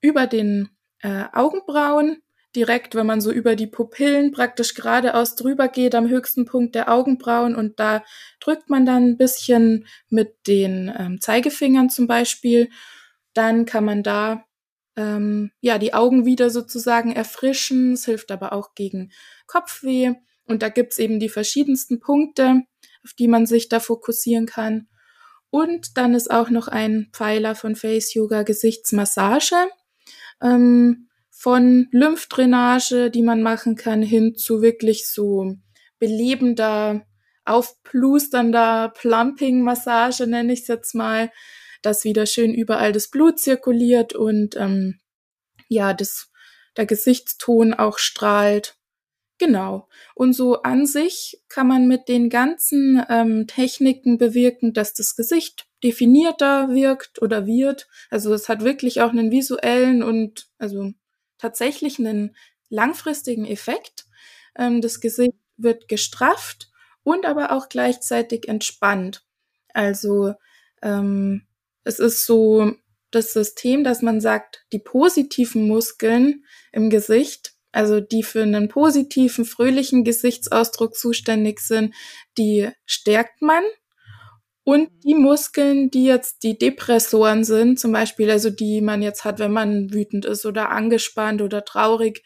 über 0.00 0.26
den 0.26 0.70
äh, 1.02 1.24
Augenbrauen 1.34 2.21
direkt, 2.54 2.94
wenn 2.94 3.06
man 3.06 3.20
so 3.20 3.32
über 3.32 3.56
die 3.56 3.66
Pupillen 3.66 4.32
praktisch 4.32 4.74
geradeaus 4.74 5.36
drüber 5.36 5.68
geht, 5.68 5.94
am 5.94 6.08
höchsten 6.08 6.44
Punkt 6.44 6.74
der 6.74 6.92
Augenbrauen 6.92 7.54
und 7.54 7.80
da 7.80 8.04
drückt 8.40 8.70
man 8.70 8.86
dann 8.86 9.10
ein 9.10 9.16
bisschen 9.16 9.86
mit 10.08 10.46
den 10.46 10.92
ähm, 10.96 11.20
Zeigefingern 11.20 11.90
zum 11.90 12.06
Beispiel. 12.06 12.70
Dann 13.34 13.64
kann 13.64 13.84
man 13.84 14.02
da 14.02 14.44
ähm, 14.96 15.50
ja 15.60 15.78
die 15.78 15.94
Augen 15.94 16.26
wieder 16.26 16.50
sozusagen 16.50 17.12
erfrischen. 17.12 17.94
Es 17.94 18.04
hilft 18.04 18.30
aber 18.30 18.52
auch 18.52 18.74
gegen 18.74 19.12
Kopfweh. 19.46 20.14
Und 20.44 20.62
da 20.62 20.68
gibt's 20.68 20.98
eben 20.98 21.20
die 21.20 21.28
verschiedensten 21.28 22.00
Punkte, 22.00 22.62
auf 23.04 23.12
die 23.14 23.28
man 23.28 23.46
sich 23.46 23.68
da 23.68 23.80
fokussieren 23.80 24.46
kann. 24.46 24.88
Und 25.50 25.96
dann 25.96 26.14
ist 26.14 26.30
auch 26.30 26.50
noch 26.50 26.68
ein 26.68 27.08
Pfeiler 27.12 27.54
von 27.54 27.76
Face 27.76 28.14
Yoga 28.14 28.42
Gesichtsmassage. 28.42 29.54
Ähm, 30.42 31.08
von 31.42 31.88
Lymphdrainage, 31.90 33.10
die 33.10 33.24
man 33.24 33.42
machen 33.42 33.74
kann, 33.74 34.00
hin 34.00 34.36
zu 34.36 34.62
wirklich 34.62 35.08
so 35.08 35.56
belebender, 35.98 37.04
aufplusternder 37.44 38.92
Plumping-Massage, 38.96 40.28
nenne 40.28 40.52
ich 40.52 40.60
es 40.60 40.68
jetzt 40.68 40.94
mal, 40.94 41.32
dass 41.82 42.04
wieder 42.04 42.26
schön 42.26 42.54
überall 42.54 42.92
das 42.92 43.08
Blut 43.08 43.40
zirkuliert 43.40 44.14
und 44.14 44.54
ähm, 44.54 45.00
ja, 45.66 45.94
das, 45.94 46.30
der 46.76 46.86
Gesichtston 46.86 47.74
auch 47.74 47.98
strahlt. 47.98 48.76
Genau. 49.38 49.88
Und 50.14 50.34
so 50.34 50.62
an 50.62 50.86
sich 50.86 51.42
kann 51.48 51.66
man 51.66 51.88
mit 51.88 52.06
den 52.06 52.30
ganzen 52.30 53.04
ähm, 53.08 53.48
Techniken 53.48 54.16
bewirken, 54.16 54.74
dass 54.74 54.94
das 54.94 55.16
Gesicht 55.16 55.66
definierter 55.82 56.72
wirkt 56.72 57.20
oder 57.20 57.46
wird. 57.48 57.88
Also 58.10 58.32
es 58.32 58.48
hat 58.48 58.62
wirklich 58.62 59.00
auch 59.00 59.10
einen 59.10 59.32
visuellen 59.32 60.04
und 60.04 60.46
also 60.58 60.92
tatsächlich 61.42 61.98
einen 61.98 62.36
langfristigen 62.70 63.44
Effekt. 63.44 64.06
Ähm, 64.56 64.80
das 64.80 65.00
Gesicht 65.00 65.34
wird 65.56 65.88
gestrafft 65.88 66.70
und 67.02 67.26
aber 67.26 67.52
auch 67.52 67.68
gleichzeitig 67.68 68.48
entspannt. 68.48 69.24
Also 69.74 70.34
ähm, 70.82 71.46
es 71.84 71.98
ist 71.98 72.24
so 72.26 72.72
das 73.10 73.32
System, 73.32 73.84
dass 73.84 74.02
man 74.02 74.20
sagt, 74.20 74.64
die 74.72 74.78
positiven 74.78 75.66
Muskeln 75.66 76.44
im 76.70 76.88
Gesicht, 76.90 77.54
also 77.72 78.00
die 78.00 78.22
für 78.22 78.42
einen 78.42 78.68
positiven, 78.68 79.44
fröhlichen 79.44 80.04
Gesichtsausdruck 80.04 80.94
zuständig 80.94 81.60
sind, 81.60 81.94
die 82.38 82.70
stärkt 82.86 83.42
man. 83.42 83.64
Und 84.64 84.90
die 85.04 85.14
Muskeln, 85.14 85.90
die 85.90 86.04
jetzt 86.04 86.44
die 86.44 86.56
Depressoren 86.56 87.42
sind, 87.42 87.80
zum 87.80 87.92
Beispiel, 87.92 88.30
also 88.30 88.48
die 88.48 88.80
man 88.80 89.02
jetzt 89.02 89.24
hat, 89.24 89.40
wenn 89.40 89.52
man 89.52 89.92
wütend 89.92 90.24
ist 90.24 90.46
oder 90.46 90.70
angespannt 90.70 91.42
oder 91.42 91.64
traurig, 91.64 92.22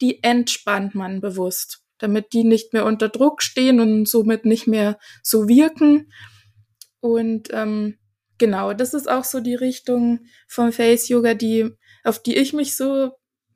die 0.00 0.22
entspannt 0.22 0.94
man 0.94 1.20
bewusst, 1.20 1.82
damit 1.98 2.32
die 2.32 2.44
nicht 2.44 2.72
mehr 2.72 2.86
unter 2.86 3.08
Druck 3.08 3.42
stehen 3.42 3.80
und 3.80 4.06
somit 4.08 4.44
nicht 4.44 4.68
mehr 4.68 4.98
so 5.22 5.48
wirken. 5.48 6.12
Und 7.00 7.48
ähm, 7.52 7.98
genau, 8.38 8.72
das 8.72 8.94
ist 8.94 9.10
auch 9.10 9.24
so 9.24 9.40
die 9.40 9.56
Richtung 9.56 10.20
vom 10.46 10.72
Face 10.72 11.08
Yoga, 11.08 11.34
die 11.34 11.70
auf 12.04 12.22
die 12.22 12.36
ich 12.36 12.52
mich 12.52 12.76
so 12.76 13.10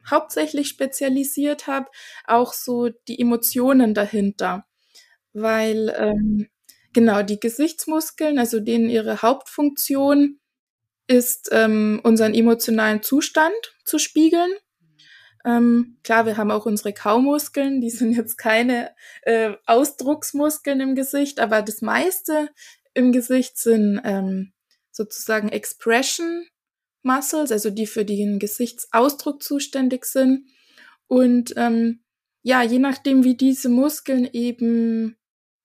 hauptsächlich 0.09 0.68
spezialisiert 0.68 1.66
habe, 1.66 1.87
auch 2.27 2.53
so 2.53 2.90
die 3.09 3.18
Emotionen 3.20 3.94
dahinter, 3.94 4.66
weil 5.33 5.94
ähm, 5.97 6.49
genau 6.94 7.22
die 7.22 7.40
Gesichtsmuskeln, 7.40 8.38
also 8.38 8.61
denen 8.61 8.88
ihre 8.88 9.20
Hauptfunktion 9.20 10.40
ist, 11.07 11.50
ähm, 11.52 12.00
unseren 12.02 12.33
emotionalen 12.33 13.02
Zustand 13.02 13.54
zu 13.85 13.98
spiegeln 13.98 14.50
ähm, 15.44 15.98
klar, 16.02 16.24
wir 16.24 16.37
haben 16.38 16.50
auch 16.50 16.64
unsere 16.64 16.94
Kaumuskeln, 16.94 17.80
die 17.80 17.90
sind 17.90 18.16
jetzt 18.16 18.37
keine 18.37 18.94
äh, 19.22 19.52
Ausdrucksmuskeln 19.66 20.80
im 20.80 20.94
Gesicht, 20.94 21.38
aber 21.38 21.61
das 21.62 21.83
meiste 21.83 22.48
im 22.94 23.12
Gesicht 23.12 23.59
sind 23.59 24.00
ähm, 24.04 24.52
sozusagen 24.90 25.50
Expression 25.50 26.46
Muscles, 27.02 27.52
also 27.52 27.68
die 27.68 27.87
für 27.87 28.07
den 28.07 28.38
Gesichtsausdruck 28.38 29.42
zuständig 29.42 30.07
sind. 30.07 30.48
Und 31.09 31.52
ähm, 31.57 32.02
ja, 32.42 32.62
je 32.62 32.78
nachdem, 32.78 33.24
wie 33.24 33.37
diese 33.37 33.68
Muskeln 33.68 34.26
eben 34.33 35.16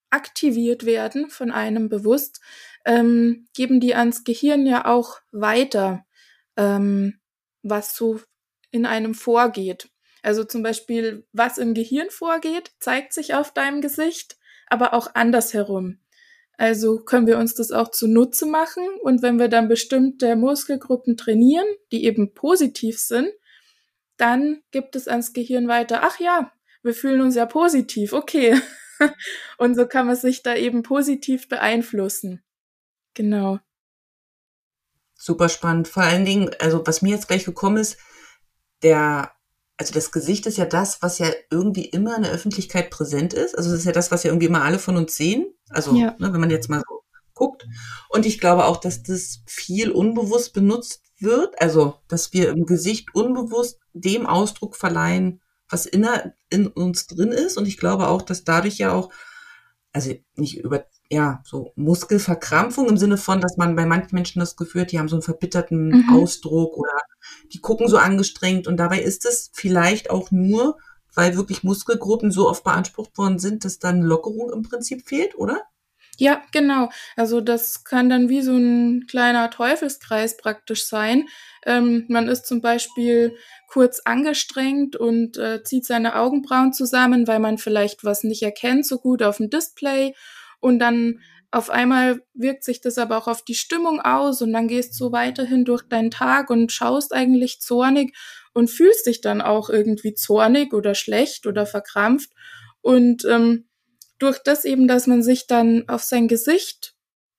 aktiviert 0.09 0.85
werden 0.85 1.29
von 1.29 1.51
einem 1.51 1.89
bewusst, 1.89 2.41
ähm, 2.85 3.47
geben 3.55 3.79
die 3.79 3.95
ans 3.95 4.23
Gehirn 4.23 4.65
ja 4.65 4.85
auch 4.85 5.19
weiter, 5.31 6.05
ähm, 6.57 7.19
was 7.61 7.95
so 7.95 8.19
in 8.71 8.85
einem 8.85 9.13
vorgeht. 9.13 9.89
Also 10.21 10.43
zum 10.43 10.63
Beispiel, 10.63 11.25
was 11.31 11.57
im 11.57 11.73
Gehirn 11.73 12.09
vorgeht, 12.09 12.71
zeigt 12.79 13.13
sich 13.13 13.33
auf 13.33 13.53
deinem 13.53 13.81
Gesicht, 13.81 14.37
aber 14.67 14.93
auch 14.93 15.15
andersherum. 15.15 15.99
Also 16.57 16.99
können 16.99 17.25
wir 17.25 17.37
uns 17.37 17.55
das 17.55 17.71
auch 17.71 17.89
zunutze 17.89 18.45
machen 18.45 18.83
und 19.01 19.21
wenn 19.21 19.39
wir 19.39 19.47
dann 19.47 19.69
bestimmte 19.69 20.35
Muskelgruppen 20.35 21.15
trainieren, 21.15 21.65
die 21.93 22.03
eben 22.03 22.33
positiv 22.33 22.99
sind, 22.99 23.29
dann 24.17 24.61
gibt 24.71 24.97
es 24.97 25.07
ans 25.07 25.31
Gehirn 25.31 25.69
weiter, 25.69 26.01
ach 26.03 26.19
ja, 26.19 26.51
wir 26.83 26.93
fühlen 26.93 27.21
uns 27.21 27.35
ja 27.35 27.45
positiv, 27.45 28.11
okay. 28.13 28.59
und 29.57 29.75
so 29.75 29.87
kann 29.87 30.07
man 30.07 30.15
sich 30.15 30.43
da 30.43 30.55
eben 30.55 30.83
positiv 30.83 31.47
beeinflussen. 31.49 32.43
Genau. 33.13 33.59
Super 35.15 35.49
spannend. 35.49 35.87
Vor 35.87 36.03
allen 36.03 36.25
Dingen, 36.25 36.51
also 36.59 36.85
was 36.85 37.01
mir 37.01 37.09
jetzt 37.09 37.27
gleich 37.27 37.45
gekommen 37.45 37.77
ist, 37.77 37.97
der, 38.83 39.31
also 39.77 39.93
das 39.93 40.11
Gesicht 40.11 40.45
ist 40.45 40.57
ja 40.57 40.65
das, 40.65 41.01
was 41.01 41.19
ja 41.19 41.27
irgendwie 41.49 41.85
immer 41.85 42.15
in 42.15 42.23
der 42.23 42.31
Öffentlichkeit 42.31 42.89
präsent 42.89 43.33
ist. 43.33 43.57
Also 43.57 43.71
das 43.71 43.79
ist 43.79 43.85
ja 43.85 43.91
das, 43.91 44.11
was 44.11 44.23
ja 44.23 44.29
irgendwie 44.29 44.47
immer 44.47 44.63
alle 44.63 44.79
von 44.79 44.95
uns 44.95 45.15
sehen. 45.15 45.53
Also 45.69 45.95
ja. 45.95 46.15
ne, 46.19 46.31
wenn 46.31 46.39
man 46.39 46.49
jetzt 46.49 46.69
mal 46.69 46.81
so 46.87 47.03
guckt. 47.39 47.65
Und 48.09 48.25
ich 48.25 48.39
glaube 48.39 48.65
auch, 48.65 48.77
dass 48.77 49.01
das 49.01 49.41
viel 49.47 49.91
unbewusst 49.91 50.53
benutzt 50.53 51.03
wird. 51.19 51.59
Also, 51.61 51.95
dass 52.07 52.33
wir 52.33 52.49
im 52.49 52.65
Gesicht 52.65 53.15
unbewusst 53.15 53.79
dem 53.93 54.27
Ausdruck 54.27 54.75
verleihen, 54.75 55.41
was 55.69 55.85
inner 55.85 56.33
in 56.49 56.67
uns 56.67 57.07
drin 57.07 57.31
ist. 57.31 57.57
Und 57.57 57.67
ich 57.67 57.77
glaube 57.77 58.07
auch, 58.07 58.21
dass 58.21 58.43
dadurch 58.43 58.77
ja 58.77 58.91
auch, 58.91 59.11
also 59.93 60.13
nicht 60.35 60.59
über, 60.59 60.85
ja, 61.09 61.41
so 61.45 61.71
Muskelverkrampfung 61.75 62.87
im 62.87 62.97
Sinne 62.97 63.17
von, 63.17 63.41
dass 63.41 63.57
man 63.57 63.75
bei 63.75 63.85
manchen 63.85 64.15
Menschen 64.15 64.39
das 64.39 64.55
Gefühl 64.55 64.81
hat, 64.81 64.91
die 64.91 64.99
haben 64.99 65.09
so 65.09 65.15
einen 65.15 65.23
verbitterten 65.23 65.89
mhm. 65.89 66.09
Ausdruck 66.13 66.77
oder 66.77 66.99
die 67.53 67.59
gucken 67.59 67.87
so 67.87 67.97
angestrengt 67.97 68.67
und 68.67 68.77
dabei 68.77 69.01
ist 69.01 69.25
es 69.25 69.51
vielleicht 69.53 70.09
auch 70.09 70.31
nur, 70.31 70.77
weil 71.15 71.35
wirklich 71.35 71.63
Muskelgruppen 71.63 72.31
so 72.31 72.47
oft 72.47 72.63
beansprucht 72.63 73.17
worden 73.17 73.39
sind, 73.39 73.65
dass 73.65 73.79
dann 73.79 74.01
Lockerung 74.01 74.51
im 74.51 74.63
Prinzip 74.63 75.07
fehlt, 75.07 75.35
oder? 75.35 75.63
Ja, 76.19 76.41
genau. 76.51 76.89
Also 77.15 77.39
das 77.39 77.85
kann 77.85 78.09
dann 78.09 78.27
wie 78.27 78.41
so 78.41 78.51
ein 78.55 79.05
kleiner 79.07 79.49
Teufelskreis 79.49 80.35
praktisch 80.35 80.85
sein. 80.85 81.27
Ähm, 81.65 82.05
man 82.09 82.27
ist 82.27 82.45
zum 82.45 82.61
Beispiel 82.61 83.37
kurz 83.69 84.01
angestrengt 84.03 84.97
und 84.97 85.37
äh, 85.37 85.63
zieht 85.63 85.85
seine 85.85 86.15
Augenbrauen 86.15 86.73
zusammen, 86.73 87.25
weil 87.27 87.39
man 87.39 87.57
vielleicht 87.57 88.03
was 88.03 88.23
nicht 88.23 88.43
erkennt 88.43 88.85
so 88.85 88.97
gut 88.99 89.23
auf 89.23 89.37
dem 89.37 89.49
Display 89.49 90.13
und 90.59 90.79
dann 90.79 91.19
auf 91.51 91.69
einmal 91.69 92.21
wirkt 92.33 92.63
sich 92.65 92.81
das 92.81 92.97
aber 92.97 93.17
auch 93.17 93.27
auf 93.27 93.41
die 93.43 93.55
Stimmung 93.55 94.01
aus 94.01 94.41
und 94.41 94.51
dann 94.53 94.67
gehst 94.67 94.99
du 94.99 95.11
weiterhin 95.13 95.63
durch 95.65 95.83
deinen 95.83 96.11
Tag 96.11 96.49
und 96.49 96.71
schaust 96.71 97.13
eigentlich 97.13 97.59
zornig 97.61 98.13
und 98.53 98.69
fühlst 98.69 99.07
dich 99.07 99.21
dann 99.21 99.41
auch 99.41 99.69
irgendwie 99.69 100.13
zornig 100.13 100.73
oder 100.73 100.93
schlecht 100.95 101.47
oder 101.47 101.65
verkrampft. 101.65 102.29
Und 102.81 103.25
ähm, 103.25 103.65
durch 104.19 104.39
das 104.39 104.65
eben, 104.65 104.87
dass 104.87 105.07
man 105.07 105.23
sich 105.23 105.47
dann 105.47 105.87
auf 105.87 106.03
sein 106.03 106.27
Gesicht 106.27 106.95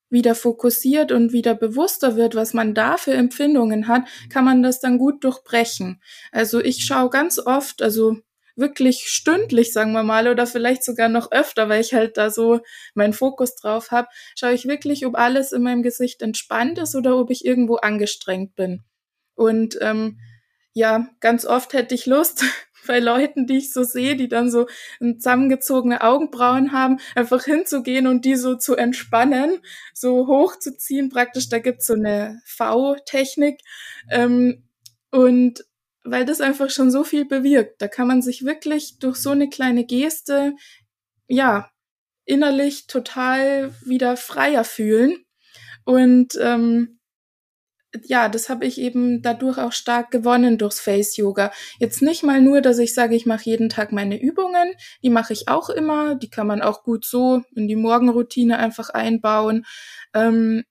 wieder 0.08 0.34
fokussiert 0.34 1.12
und 1.12 1.32
wieder 1.32 1.54
bewusster 1.54 2.16
wird, 2.16 2.34
was 2.34 2.52
man 2.52 2.74
da 2.74 2.96
für 2.96 3.12
Empfindungen 3.12 3.86
hat, 3.86 4.02
kann 4.28 4.44
man 4.44 4.62
das 4.62 4.80
dann 4.80 4.98
gut 4.98 5.22
durchbrechen. 5.22 6.02
Also 6.32 6.60
ich 6.60 6.84
schaue 6.84 7.10
ganz 7.10 7.38
oft, 7.38 7.80
also 7.80 8.16
wirklich 8.56 9.08
stündlich, 9.08 9.72
sagen 9.72 9.92
wir 9.92 10.02
mal, 10.02 10.28
oder 10.28 10.46
vielleicht 10.46 10.84
sogar 10.84 11.08
noch 11.08 11.30
öfter, 11.30 11.68
weil 11.68 11.80
ich 11.80 11.94
halt 11.94 12.16
da 12.16 12.30
so 12.30 12.60
meinen 12.94 13.12
Fokus 13.12 13.54
drauf 13.54 13.92
habe, 13.92 14.08
schaue 14.36 14.52
ich 14.52 14.66
wirklich, 14.66 15.06
ob 15.06 15.16
alles 15.16 15.52
in 15.52 15.62
meinem 15.62 15.82
Gesicht 15.82 16.22
entspannt 16.22 16.78
ist 16.78 16.94
oder 16.96 17.16
ob 17.16 17.30
ich 17.30 17.44
irgendwo 17.44 17.76
angestrengt 17.76 18.56
bin. 18.56 18.84
Und 19.34 19.78
ähm, 19.80 20.18
ja, 20.72 21.08
ganz 21.20 21.46
oft 21.46 21.72
hätte 21.72 21.94
ich 21.94 22.06
Lust, 22.06 22.44
bei 22.86 22.98
Leuten, 22.98 23.46
die 23.46 23.58
ich 23.58 23.72
so 23.72 23.82
sehe, 23.82 24.16
die 24.16 24.28
dann 24.28 24.50
so 24.50 24.66
zusammengezogene 25.00 26.02
Augenbrauen 26.02 26.72
haben, 26.72 26.98
einfach 27.14 27.44
hinzugehen 27.44 28.06
und 28.06 28.24
die 28.24 28.36
so 28.36 28.56
zu 28.56 28.76
entspannen, 28.76 29.58
so 29.94 30.26
hochzuziehen 30.26 31.08
praktisch. 31.08 31.48
Da 31.48 31.58
gibt's 31.58 31.86
so 31.86 31.94
eine 31.94 32.40
V-Technik. 32.44 33.60
Ähm, 34.10 34.64
und 35.10 35.64
weil 36.04 36.24
das 36.24 36.40
einfach 36.40 36.70
schon 36.70 36.90
so 36.90 37.04
viel 37.04 37.24
bewirkt. 37.24 37.82
Da 37.82 37.88
kann 37.88 38.08
man 38.08 38.22
sich 38.22 38.44
wirklich 38.44 38.98
durch 38.98 39.16
so 39.16 39.30
eine 39.30 39.48
kleine 39.48 39.84
Geste, 39.84 40.54
ja, 41.28 41.70
innerlich 42.24 42.86
total 42.86 43.74
wieder 43.84 44.16
freier 44.16 44.64
fühlen. 44.64 45.16
Und 45.84 46.38
ähm, 46.40 46.99
ja, 48.04 48.28
das 48.28 48.48
habe 48.48 48.66
ich 48.66 48.80
eben 48.80 49.22
dadurch 49.22 49.58
auch 49.58 49.72
stark 49.72 50.10
gewonnen 50.10 50.58
durchs 50.58 50.80
Face 50.80 51.16
Yoga. 51.16 51.50
Jetzt 51.78 52.02
nicht 52.02 52.22
mal 52.22 52.40
nur, 52.40 52.60
dass 52.60 52.78
ich 52.78 52.94
sage, 52.94 53.16
ich 53.16 53.26
mache 53.26 53.44
jeden 53.44 53.68
Tag 53.68 53.92
meine 53.92 54.20
Übungen, 54.20 54.72
die 55.02 55.10
mache 55.10 55.32
ich 55.32 55.48
auch 55.48 55.70
immer, 55.70 56.14
die 56.14 56.30
kann 56.30 56.46
man 56.46 56.62
auch 56.62 56.84
gut 56.84 57.04
so 57.04 57.42
in 57.54 57.68
die 57.68 57.76
Morgenroutine 57.76 58.58
einfach 58.58 58.90
einbauen. 58.90 59.64
Ähm, 60.14 60.64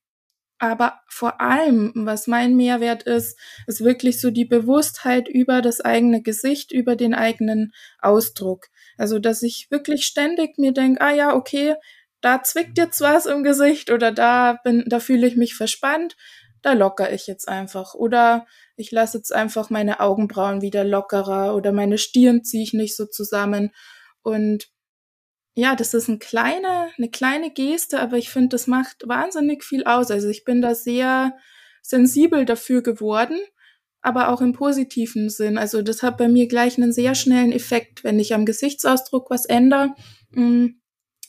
aber 0.60 1.00
vor 1.08 1.40
allem, 1.40 1.94
was 1.96 2.28
mein 2.28 2.56
Mehrwert 2.58 3.04
ist, 3.04 3.40
ist 3.66 3.82
wirklich 3.84 4.20
so 4.20 4.30
die 4.30 4.46
Bewusstheit 4.46 5.30
über 5.30 5.62
das 5.62 5.80
eigene 5.80 6.22
Gesicht, 6.22 6.74
über 6.74 6.98
den 6.98 7.14
eigenen 7.14 7.72
Ausdruck. 8.00 8.68
Also, 8.98 9.20
dass 9.20 9.42
ich 9.42 9.68
wirklich 9.70 10.06
ständig 10.06 10.58
mir 10.58 10.74
denke, 10.74 11.00
ah 11.00 11.14
ja, 11.14 11.34
okay, 11.34 11.76
da 12.22 12.44
zwickt 12.44 12.78
jetzt 12.78 13.00
was 13.00 13.26
im 13.26 13.44
Gesicht 13.44 13.92
oder 13.92 14.12
da 14.12 14.60
bin, 14.64 14.84
da 14.88 15.00
fühle 15.00 15.28
ich 15.28 15.38
mich 15.38 15.56
verspannt, 15.56 16.18
da 16.62 16.74
locker 16.74 17.12
ich 17.12 17.28
jetzt 17.28 17.48
einfach. 17.48 17.94
Oder 17.94 18.46
ich 18.76 18.92
lasse 18.92 19.18
jetzt 19.18 19.34
einfach 19.34 19.70
meine 19.70 20.00
Augenbrauen 20.00 20.62
wieder 20.62 20.84
lockerer 20.84 21.56
oder 21.56 21.72
meine 21.72 21.98
Stirn 21.98 22.44
ziehe 22.44 22.64
ich 22.64 22.74
nicht 22.74 22.96
so 22.96 23.06
zusammen. 23.06 23.72
Und 24.22 24.68
ja, 25.56 25.76
das 25.76 25.94
ist 25.94 26.08
ein 26.08 26.20
kleine, 26.20 26.90
eine 26.98 27.10
kleine 27.10 27.52
Geste, 27.52 28.00
aber 28.00 28.18
ich 28.18 28.30
finde, 28.30 28.50
das 28.50 28.68
macht 28.68 29.08
wahnsinnig 29.08 29.64
viel 29.64 29.84
aus. 29.84 30.12
Also 30.12 30.30
ich 30.30 30.46
bin 30.46 30.62
da 30.62 30.76
sehr 30.76 31.34
sensibel 31.82 32.46
dafür 32.46 32.82
geworden, 32.82 33.40
aber 34.02 34.30
auch 34.30 34.42
im 34.42 34.54
positiven 34.54 35.30
Sinn. 35.30 35.58
Also 35.58 35.82
das 35.82 36.04
hat 36.04 36.18
bei 36.18 36.28
mir 36.28 36.48
gleich 36.48 36.78
einen 36.78 36.94
sehr 36.94 37.16
schnellen 37.16 37.52
Effekt. 37.52 38.04
Wenn 38.04 38.20
ich 38.20 38.34
am 38.34 38.46
Gesichtsausdruck 38.46 39.30
was 39.30 39.46
ändere, 39.46 39.96
mm, 40.32 40.68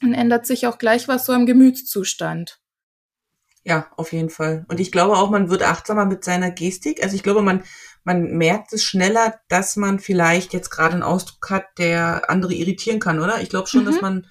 dann 0.01 0.15
ändert 0.15 0.47
sich 0.47 0.67
auch 0.67 0.79
gleich 0.79 1.09
was 1.09 1.27
so 1.27 1.33
am 1.33 1.47
Gemütszustand. 1.47 2.61
Ja, 3.71 3.87
auf 3.97 4.13
jeden 4.13 4.31
Fall. 4.31 4.67
Und 4.67 4.81
ich 4.81 4.91
glaube 4.91 5.17
auch, 5.17 5.31
man 5.31 5.49
wird 5.49 5.63
achtsamer 5.63 6.05
mit 6.05 6.25
seiner 6.25 6.51
Gestik. 6.51 7.05
Also 7.05 7.15
ich 7.15 7.23
glaube, 7.23 7.41
man, 7.41 7.63
man 8.03 8.37
merkt 8.37 8.73
es 8.73 8.83
schneller, 8.83 9.39
dass 9.47 9.77
man 9.77 10.01
vielleicht 10.01 10.53
jetzt 10.53 10.71
gerade 10.71 10.95
einen 10.95 11.05
Ausdruck 11.05 11.51
hat, 11.51 11.67
der 11.79 12.29
andere 12.29 12.53
irritieren 12.53 12.99
kann, 12.99 13.21
oder? 13.21 13.41
Ich 13.41 13.49
glaube 13.49 13.69
schon, 13.69 13.83
mhm. 13.83 13.87
dass 13.87 14.01
man 14.01 14.27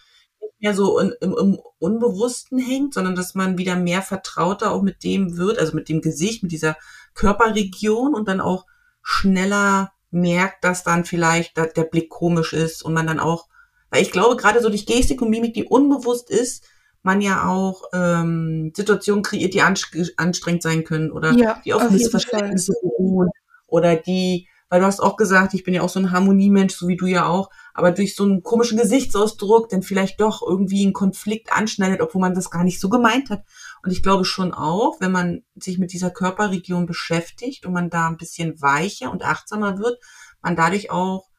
mehr 0.60 0.74
so 0.74 1.00
in, 1.00 1.14
im, 1.22 1.38
im 1.38 1.60
Unbewussten 1.80 2.60
hängt, 2.60 2.94
sondern 2.94 3.16
dass 3.16 3.34
man 3.34 3.58
wieder 3.58 3.78
mehr 3.78 4.02
vertrauter 4.02 4.72
auch 4.72 4.82
mit 4.82 5.06
dem 5.06 5.38
wird, 5.38 5.58
also 5.58 5.74
mit 5.74 5.88
dem 5.88 6.02
Gesicht, 6.02 6.44
mit 6.44 6.52
dieser 6.52 6.76
Körperregion 7.14 8.14
und 8.14 8.28
dann 8.28 8.42
auch 8.42 8.66
schneller 9.02 9.94
merkt, 10.12 10.66
dass 10.66 10.84
dann 10.84 11.06
vielleicht 11.06 11.56
der 11.56 11.84
Blick 11.86 12.10
komisch 12.10 12.52
ist 12.52 12.84
und 12.84 12.92
man 12.92 13.08
dann 13.08 13.22
auch, 13.22 13.48
weil 13.90 14.02
ich 14.02 14.12
glaube, 14.12 14.36
gerade 14.36 14.60
so 14.60 14.68
durch 14.68 14.86
Gestik 14.86 15.22
und 15.22 15.30
Mimik, 15.30 15.54
die 15.54 15.64
unbewusst 15.64 16.30
ist, 16.30 16.66
man 17.02 17.22
ja 17.22 17.48
auch 17.48 17.84
ähm, 17.94 18.72
Situationen 18.76 19.24
kreiert, 19.24 19.54
die 19.54 19.62
anstrengend 19.62 20.62
sein 20.62 20.84
können 20.84 21.12
oder 21.12 21.32
ja, 21.34 21.62
die 21.64 21.74
auf, 21.74 21.90
Missverständnisse 21.90 22.74
beruhen 22.82 23.30
oder 23.68 23.96
die 23.96 24.48
weil 24.70 24.82
du 24.82 24.86
hast 24.86 25.00
auch 25.00 25.18
gesagt, 25.18 25.56
ich 25.56 25.64
bin 25.64 25.74
ja 25.74 25.82
auch 25.82 25.90
so 25.90 26.00
ein 26.00 26.12
Harmoniemensch, 26.12 26.76
so 26.76 26.88
wie 26.88 26.96
du 26.96 27.08
ja 27.08 27.26
auch, 27.26 27.50
aber 27.74 27.92
durch 27.92 28.16
so 28.16 28.24
einen 28.24 28.44
komischen 28.44 28.78
Gesichtsausdruck 28.78 29.70
dann 29.70 29.82
vielleicht 29.82 30.22
doch 30.22 30.44
irgendwie 30.48 30.84
einen 30.84 30.94
Konflikt 30.94 31.52
anschneidet, 31.52 32.02
obwohl 32.02 32.22
man 32.22 32.36
das 32.36 32.52
gar 32.52 32.64
nicht 32.64 32.80
so 32.80 32.88
gemeint 32.88 33.32
hat. 33.32 33.44
Und 33.84 33.92
ich 33.92 34.04
glaube 34.04 34.26
schon 34.26 34.54
auch, 34.54 35.02
wenn 35.02 35.12
man 35.12 35.44
sich 35.56 35.80
mit 35.80 35.92
dieser 35.92 36.12
Körperregion 36.12 36.86
beschäftigt 36.86 37.66
und 37.66 37.74
man 37.74 37.90
da 37.90 38.08
ein 38.08 38.18
bisschen 38.18 38.62
weicher 38.62 39.12
und 39.12 39.24
achtsamer 39.24 39.80
wird, 39.80 40.00
man 40.42 40.56
dadurch 40.56 40.92
auch 40.92 41.30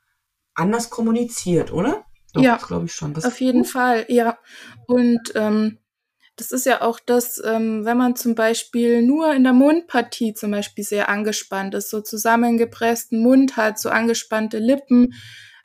anders 0.55 0.91
kommuniziert, 0.91 1.73
oder? 1.73 2.05
Doch, 2.35 2.43
ja, 2.43 2.57
glaube 2.57 2.87
ich 2.87 2.93
schon. 2.93 3.15
Das 3.15 3.25
auf 3.25 3.41
jeden 3.41 3.65
Fall, 3.65 4.07
ja. 4.09 4.39
Und 4.87 5.33
ähm, 5.35 5.79
das 6.37 6.53
ist 6.53 6.65
ja 6.65 6.81
auch 6.81 7.01
das, 7.05 7.41
ähm, 7.45 7.85
wenn 7.85 7.99
man 7.99 8.17
zum 8.17 8.35
Beispiel 8.35 9.03
nur 9.03 9.35
in 9.35 9.45
der 9.45 9.53
Mundpartie 9.53 10.33
zum 10.33 10.53
Beispiel 10.53 10.85
sehr 10.85 11.09
angespannt 11.09 11.75
ist, 11.75 11.91
so 11.91 12.01
zusammengepressten 12.01 13.23
Mund 13.23 13.57
hat, 13.57 13.79
so 13.79 13.91
angespannte 13.91 14.59
Lippen, 14.59 15.13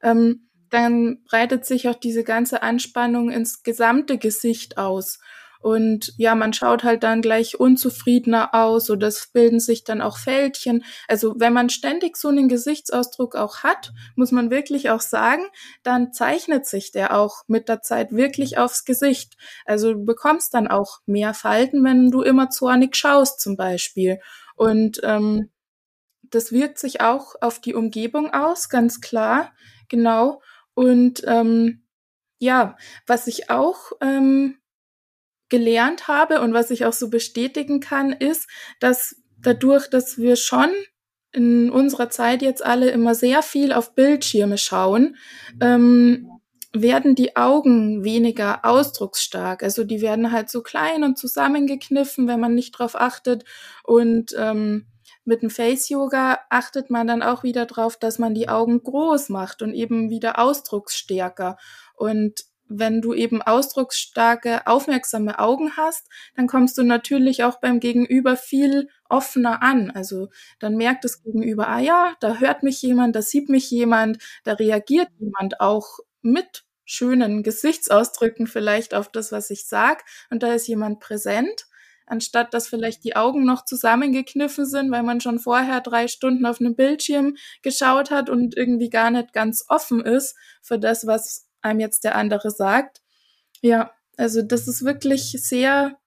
ähm, 0.02 0.50
dann 0.70 1.24
breitet 1.24 1.66
sich 1.66 1.88
auch 1.88 1.96
diese 1.96 2.24
ganze 2.24 2.62
Anspannung 2.62 3.32
ins 3.32 3.64
gesamte 3.64 4.18
Gesicht 4.18 4.78
aus. 4.78 5.20
Und 5.66 6.14
ja, 6.18 6.36
man 6.36 6.54
schaut 6.54 6.84
halt 6.84 7.02
dann 7.02 7.24
gleich 7.24 7.60
unzufriedener 7.60 8.54
aus 8.54 8.92
oder 8.92 9.08
es 9.08 9.32
bilden 9.34 9.60
sich 9.60 9.84
dann 9.84 10.00
auch 10.00 10.20
Fältchen. 10.20 10.84
Also 11.08 11.34
wenn 11.40 11.54
man 11.54 11.72
ständig 11.72 12.18
so 12.18 12.28
einen 12.28 12.48
Gesichtsausdruck 12.50 13.36
auch 13.36 13.64
hat, 13.64 13.92
muss 14.16 14.32
man 14.32 14.52
wirklich 14.52 14.92
auch 14.92 15.02
sagen, 15.02 15.42
dann 15.82 16.14
zeichnet 16.14 16.68
sich 16.68 16.92
der 16.92 17.18
auch 17.18 17.42
mit 17.48 17.68
der 17.68 17.82
Zeit 17.82 18.12
wirklich 18.12 18.60
aufs 18.60 18.86
Gesicht. 18.86 19.38
Also 19.66 19.94
du 19.94 20.06
bekommst 20.06 20.54
dann 20.54 20.68
auch 20.68 21.00
mehr 21.08 21.34
Falten, 21.34 21.84
wenn 21.84 22.12
du 22.12 22.22
immer 22.22 22.52
zornig 22.52 22.96
schaust 22.96 23.40
zum 23.40 23.58
Beispiel. 23.58 24.20
Und 24.56 25.00
ähm, 25.02 25.50
das 26.22 26.52
wirkt 26.52 26.78
sich 26.78 27.02
auch 27.02 27.34
auf 27.42 27.60
die 27.60 27.74
Umgebung 27.74 28.32
aus, 28.36 28.70
ganz 28.70 29.02
klar, 29.02 29.52
genau. 29.90 30.44
Und 30.76 31.24
ähm, 31.26 31.88
ja, 32.38 32.78
was 33.08 33.26
ich 33.26 33.50
auch 33.50 33.94
ähm, 34.00 34.60
gelernt 35.56 36.10
habe 36.10 36.42
und 36.42 36.54
was 36.54 36.70
ich 36.70 36.86
auch 36.86 36.92
so 36.92 37.10
bestätigen 37.10 37.80
kann, 37.80 38.12
ist, 38.12 38.50
dass 38.82 39.16
dadurch, 39.42 39.90
dass 39.90 40.18
wir 40.18 40.36
schon 40.36 40.70
in 41.32 41.70
unserer 41.70 42.10
Zeit 42.10 42.42
jetzt 42.42 42.66
alle 42.66 42.90
immer 42.90 43.16
sehr 43.16 43.42
viel 43.42 43.72
auf 43.72 43.96
Bildschirme 43.96 44.58
schauen, 44.58 45.16
ähm, 45.62 46.30
werden 46.74 47.16
die 47.16 47.38
Augen 47.38 48.04
weniger 48.04 48.66
ausdrucksstark. 48.66 49.64
Also 49.64 49.86
die 49.86 50.02
werden 50.02 50.34
halt 50.34 50.50
so 50.50 50.62
klein 50.62 51.06
und 51.06 51.18
zusammengekniffen, 51.18 52.28
wenn 52.28 52.42
man 52.42 52.54
nicht 52.54 52.72
drauf 52.72 53.00
achtet. 53.00 53.46
Und 53.86 54.36
ähm, 54.38 54.88
mit 55.24 55.42
dem 55.42 55.50
Face 55.50 55.88
Yoga 55.88 56.40
achtet 56.50 56.90
man 56.90 57.08
dann 57.08 57.24
auch 57.24 57.44
wieder 57.44 57.66
drauf, 57.66 57.96
dass 57.96 58.20
man 58.20 58.34
die 58.34 58.50
Augen 58.50 58.84
groß 58.84 59.30
macht 59.30 59.62
und 59.62 59.74
eben 59.74 60.10
wieder 60.10 60.38
ausdrucksstärker. 60.38 61.56
Und 61.94 62.44
wenn 62.68 63.02
du 63.02 63.14
eben 63.14 63.42
ausdrucksstarke, 63.42 64.66
aufmerksame 64.68 65.40
Augen 65.40 65.78
hast, 65.78 66.08
dann 66.36 66.48
kommst 66.48 66.78
du 66.78 66.84
natürlich 66.84 67.44
auch 67.44 67.60
beim 67.60 67.80
Gegenüber 67.80 68.36
viel 68.38 68.90
offener 69.10 69.62
an. 69.62 69.92
Also 69.92 70.30
dann 70.60 70.76
merkt 70.76 71.04
das 71.04 71.22
Gegenüber, 71.24 71.68
ah 71.68 71.80
ja, 71.80 72.16
da 72.20 72.38
hört 72.40 72.64
mich 72.64 72.82
jemand, 72.82 73.16
da 73.16 73.22
sieht 73.22 73.50
mich 73.50 73.70
jemand, 73.70 74.18
da 74.44 74.54
reagiert 74.54 75.10
jemand 75.20 75.62
auch 75.62 76.00
mit 76.22 76.64
schönen 76.86 77.44
Gesichtsausdrücken 77.44 78.48
vielleicht 78.48 78.94
auf 78.94 79.10
das, 79.10 79.32
was 79.32 79.50
ich 79.50 79.66
sag, 79.68 80.04
und 80.30 80.44
da 80.44 80.54
ist 80.54 80.68
jemand 80.68 81.00
präsent 81.00 81.68
anstatt 82.08 82.54
dass 82.54 82.68
vielleicht 82.68 83.04
die 83.04 83.16
Augen 83.16 83.46
noch 83.46 83.66
zusammengekniffen 83.66 84.66
sind, 84.66 84.92
weil 84.92 85.04
man 85.04 85.22
schon 85.22 85.40
vorher 85.40 85.82
drei 85.82 86.08
Stunden 86.08 86.46
auf 86.46 86.60
einem 86.60 86.76
Bildschirm 86.76 87.36
geschaut 87.62 88.12
hat 88.12 88.30
und 88.30 88.56
irgendwie 88.56 88.90
gar 88.90 89.12
nicht 89.12 89.34
ganz 89.34 89.66
offen 89.68 90.02
ist 90.02 90.36
für 90.62 90.80
das, 90.80 91.08
was 91.08 91.48
einem 91.66 91.80
jetzt 91.80 92.04
der 92.04 92.16
andere 92.16 92.52
sagt. 92.52 93.02
Ja, 93.62 93.92
also 94.18 94.42
das 94.42 94.68
ist 94.68 94.86
wirklich 94.86 95.32
sehr, 95.32 95.98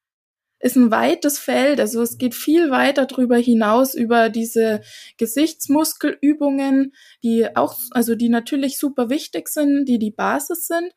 ist 0.60 0.76
ein 0.76 0.90
weites 0.90 1.38
Feld. 1.38 1.80
Also 1.80 2.00
es 2.02 2.16
geht 2.18 2.34
viel 2.34 2.70
weiter 2.70 3.06
darüber 3.06 3.36
hinaus 3.36 3.94
über 3.94 4.30
diese 4.30 4.80
Gesichtsmuskelübungen, 5.18 6.94
die 7.22 7.54
auch, 7.56 7.76
also 7.90 8.14
die 8.14 8.28
natürlich 8.28 8.78
super 8.78 9.10
wichtig 9.10 9.48
sind, 9.48 9.86
die 9.86 9.98
die 9.98 10.12
Basis 10.12 10.66
sind. 10.66 10.94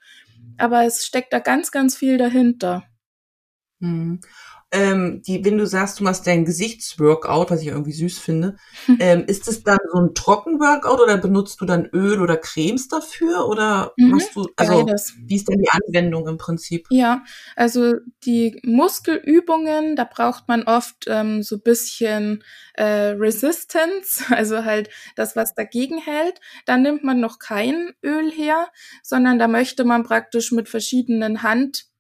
Aber 0.58 0.86
es 0.86 1.06
steckt 1.06 1.34
da 1.34 1.40
ganz, 1.40 1.72
ganz 1.72 1.96
viel 1.96 2.18
dahinter. 2.18 2.84
Hm 3.80 4.22
ähm, 4.72 5.22
die, 5.22 5.44
wenn 5.44 5.58
du 5.58 5.68
sagst, 5.68 6.00
du 6.00 6.06
machst 6.06 6.26
dein 6.26 6.46
Gesichtsworkout, 6.46 7.48
was 7.50 7.62
ich 7.62 7.68
irgendwie 7.68 7.92
süß 7.92 8.20
finde, 8.20 8.56
ähm, 9.00 9.26
ist 9.28 9.48
es 9.48 9.64
dann 9.64 9.80
so 9.92 10.00
ein 10.00 10.14
Trockenworkout 10.14 11.02
oder 11.02 11.18
benutzt 11.18 11.60
du 11.60 11.66
dann 11.66 11.88
Öl 11.88 12.22
oder 12.22 12.38
Cremes 12.38 12.88
dafür 12.88 13.48
oder 13.48 13.94
mhm, 13.98 14.12
machst 14.12 14.36
du, 14.36 14.48
also 14.56 14.86
beides. 14.86 15.14
wie 15.20 15.36
ist 15.36 15.50
denn 15.50 15.60
die 15.60 15.70
Anwendung 15.70 16.28
im 16.28 16.38
Prinzip? 16.38 16.88
Ja, 16.90 17.24
also 17.56 17.96
die 18.24 18.60
Muskelübungen, 18.64 19.96
da 19.96 20.06
braucht 20.06 20.48
man 20.48 20.64
oft 20.64 21.06
ähm, 21.08 21.44
so 21.44 21.60
bisschen 21.60 22.44
äh, 22.74 23.14
Resistance, 23.14 24.24
also 24.34 24.64
halt 24.64 24.90
das, 25.16 25.36
was 25.36 25.54
dagegen 25.54 25.98
hält. 25.98 26.40
Dann 26.66 26.82
nimmt 26.82 27.04
man 27.04 27.20
noch 27.20 27.40
kein 27.40 27.92
Öl 28.04 28.32
her, 28.32 28.70
sondern 29.04 29.38
da 29.38 29.48
möchte 29.50 29.84
man 29.84 30.04
praktisch 30.04 30.52
mit 30.54 30.70
verschiedenen 30.70 31.44
Hand 31.44 31.91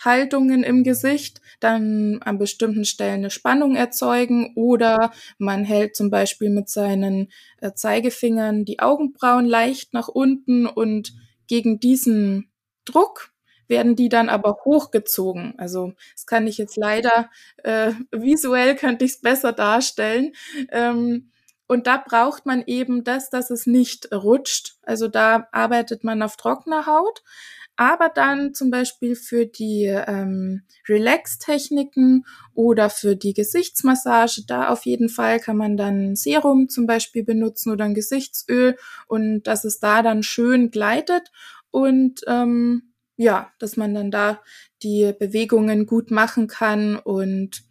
Haltungen 0.00 0.62
im 0.62 0.82
Gesicht 0.82 1.40
dann 1.60 2.20
an 2.22 2.38
bestimmten 2.38 2.84
Stellen 2.84 3.20
eine 3.20 3.30
Spannung 3.30 3.76
erzeugen 3.76 4.52
oder 4.56 5.12
man 5.38 5.64
hält 5.64 5.94
zum 5.94 6.10
Beispiel 6.10 6.50
mit 6.50 6.68
seinen 6.68 7.30
äh, 7.60 7.72
Zeigefingern 7.74 8.64
die 8.64 8.80
Augenbrauen 8.80 9.46
leicht 9.46 9.92
nach 9.92 10.08
unten 10.08 10.66
und 10.66 11.12
gegen 11.46 11.80
diesen 11.80 12.50
Druck 12.84 13.32
werden 13.70 13.96
die 13.96 14.08
dann 14.08 14.28
aber 14.28 14.58
hochgezogen. 14.64 15.54
Also 15.56 15.94
das 16.14 16.26
kann 16.26 16.46
ich 16.46 16.58
jetzt 16.58 16.76
leider 16.76 17.30
äh, 17.58 17.92
visuell 18.10 18.74
könnte 18.74 19.04
ich 19.04 19.12
es 19.12 19.20
besser 19.20 19.52
darstellen. 19.52 20.32
Ähm, 20.70 21.30
und 21.66 21.86
da 21.86 22.02
braucht 22.04 22.46
man 22.46 22.64
eben 22.66 23.04
das, 23.04 23.30
dass 23.30 23.48
es 23.50 23.64
nicht 23.64 24.12
rutscht. 24.12 24.74
Also 24.82 25.06
da 25.06 25.48
arbeitet 25.52 26.02
man 26.02 26.20
auf 26.20 26.36
trockener 26.36 26.86
Haut 26.86 27.22
aber 27.80 28.10
dann 28.10 28.52
zum 28.52 28.70
Beispiel 28.70 29.16
für 29.16 29.46
die 29.46 29.86
ähm, 29.86 30.64
Relax-Techniken 30.86 32.26
oder 32.52 32.90
für 32.90 33.16
die 33.16 33.32
Gesichtsmassage, 33.32 34.42
da 34.46 34.68
auf 34.68 34.84
jeden 34.84 35.08
Fall 35.08 35.40
kann 35.40 35.56
man 35.56 35.78
dann 35.78 36.14
Serum 36.14 36.68
zum 36.68 36.86
Beispiel 36.86 37.24
benutzen 37.24 37.72
oder 37.72 37.86
ein 37.86 37.94
Gesichtsöl 37.94 38.76
und 39.06 39.44
dass 39.44 39.64
es 39.64 39.80
da 39.80 40.02
dann 40.02 40.22
schön 40.22 40.70
gleitet 40.70 41.32
und 41.70 42.20
ähm, 42.26 42.92
ja, 43.16 43.50
dass 43.58 43.78
man 43.78 43.94
dann 43.94 44.10
da 44.10 44.42
die 44.82 45.14
Bewegungen 45.18 45.86
gut 45.86 46.10
machen 46.10 46.48
kann 46.48 46.96
und 46.98 47.62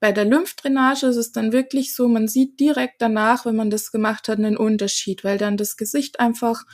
bei 0.00 0.12
der 0.12 0.26
Lymphdrainage 0.26 1.06
ist 1.06 1.16
es 1.16 1.32
dann 1.32 1.52
wirklich 1.52 1.94
so, 1.94 2.08
man 2.08 2.28
sieht 2.28 2.60
direkt 2.60 3.00
danach, 3.00 3.46
wenn 3.46 3.56
man 3.56 3.70
das 3.70 3.90
gemacht 3.90 4.28
hat, 4.28 4.36
einen 4.36 4.58
Unterschied, 4.58 5.24
weil 5.24 5.38
dann 5.38 5.56
das 5.56 5.78
Gesicht 5.78 6.20
einfach 6.20 6.64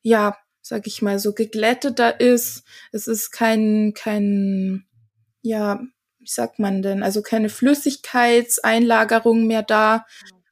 ja 0.00 0.34
sag 0.64 0.86
ich 0.86 1.02
mal, 1.02 1.18
so 1.18 1.34
geglätteter 1.34 2.20
ist. 2.20 2.64
Es 2.90 3.06
ist 3.06 3.30
kein, 3.30 3.92
kein, 3.94 4.86
ja, 5.42 5.82
wie 6.18 6.26
sagt 6.26 6.58
man 6.58 6.80
denn, 6.80 7.02
also 7.02 7.20
keine 7.20 7.50
Flüssigkeitseinlagerung 7.50 9.46
mehr 9.46 9.62
da. 9.62 10.06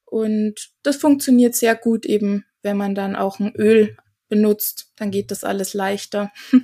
Und 0.04 0.74
das 0.82 0.96
funktioniert 0.96 1.54
sehr 1.54 1.74
gut 1.74 2.04
eben, 2.04 2.44
wenn 2.62 2.76
man 2.76 2.94
dann 2.94 3.16
auch 3.16 3.40
ein 3.40 3.54
Öl 3.56 3.96
benutzt, 4.28 4.92
dann 4.96 5.10
geht 5.10 5.30
das 5.30 5.44
alles 5.44 5.72
leichter. 5.72 6.30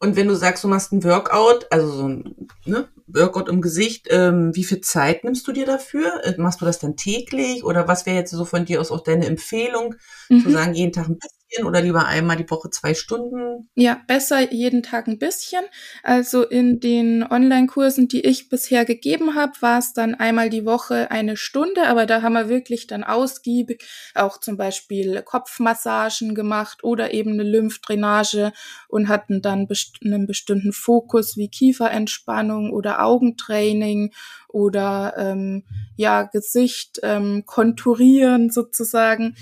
Und 0.00 0.16
wenn 0.16 0.26
du 0.28 0.34
sagst, 0.34 0.64
du 0.64 0.68
machst 0.68 0.92
ein 0.92 1.04
Workout, 1.04 1.70
also 1.70 1.90
so 1.90 2.08
ein 2.08 2.48
ne, 2.66 2.88
Workout 3.06 3.48
im 3.48 3.62
Gesicht, 3.62 4.08
ähm, 4.10 4.54
wie 4.54 4.64
viel 4.64 4.80
Zeit 4.80 5.24
nimmst 5.24 5.46
du 5.46 5.52
dir 5.52 5.64
dafür? 5.64 6.24
Äh, 6.24 6.34
machst 6.36 6.60
du 6.60 6.66
das 6.66 6.78
dann 6.78 6.96
täglich 6.96 7.64
oder 7.64 7.88
was 7.88 8.04
wäre 8.04 8.16
jetzt 8.16 8.32
so 8.32 8.44
von 8.44 8.64
dir 8.66 8.80
aus 8.80 8.90
auch 8.90 9.02
deine 9.02 9.26
Empfehlung, 9.26 9.94
mhm. 10.28 10.42
zu 10.42 10.50
sagen, 10.50 10.74
jeden 10.74 10.92
Tag 10.92 11.08
ein 11.08 11.18
bisschen 11.18 11.43
bisschen 11.48 11.66
oder 11.66 11.80
lieber 11.80 12.06
einmal 12.06 12.36
die 12.36 12.50
Woche 12.50 12.70
zwei 12.70 12.94
Stunden? 12.94 13.68
Ja, 13.74 14.00
besser 14.06 14.52
jeden 14.52 14.82
Tag 14.82 15.06
ein 15.06 15.18
bisschen. 15.18 15.64
Also 16.02 16.42
in 16.42 16.80
den 16.80 17.22
Online-Kursen, 17.22 18.08
die 18.08 18.20
ich 18.20 18.48
bisher 18.48 18.84
gegeben 18.84 19.34
habe, 19.34 19.52
war 19.60 19.78
es 19.78 19.92
dann 19.92 20.14
einmal 20.14 20.50
die 20.50 20.64
Woche 20.64 21.10
eine 21.10 21.36
Stunde, 21.36 21.86
aber 21.86 22.06
da 22.06 22.22
haben 22.22 22.34
wir 22.34 22.48
wirklich 22.48 22.86
dann 22.86 23.04
ausgiebig 23.04 23.84
auch 24.14 24.38
zum 24.38 24.56
Beispiel 24.56 25.22
Kopfmassagen 25.22 26.34
gemacht 26.34 26.84
oder 26.84 27.12
eben 27.14 27.32
eine 27.32 27.44
Lymphdrainage 27.44 28.52
und 28.88 29.08
hatten 29.08 29.42
dann 29.42 29.66
best 29.66 29.98
einen 30.04 30.26
bestimmten 30.26 30.72
Fokus 30.72 31.36
wie 31.36 31.48
Kieferentspannung 31.48 32.72
oder 32.72 33.04
Augentraining 33.04 34.12
oder 34.48 35.14
ähm, 35.18 35.64
ja 35.96 36.22
Gesicht 36.22 37.00
ähm, 37.02 37.44
konturieren 37.44 38.50
sozusagen. 38.50 39.36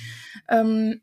Ähm, 0.49 1.03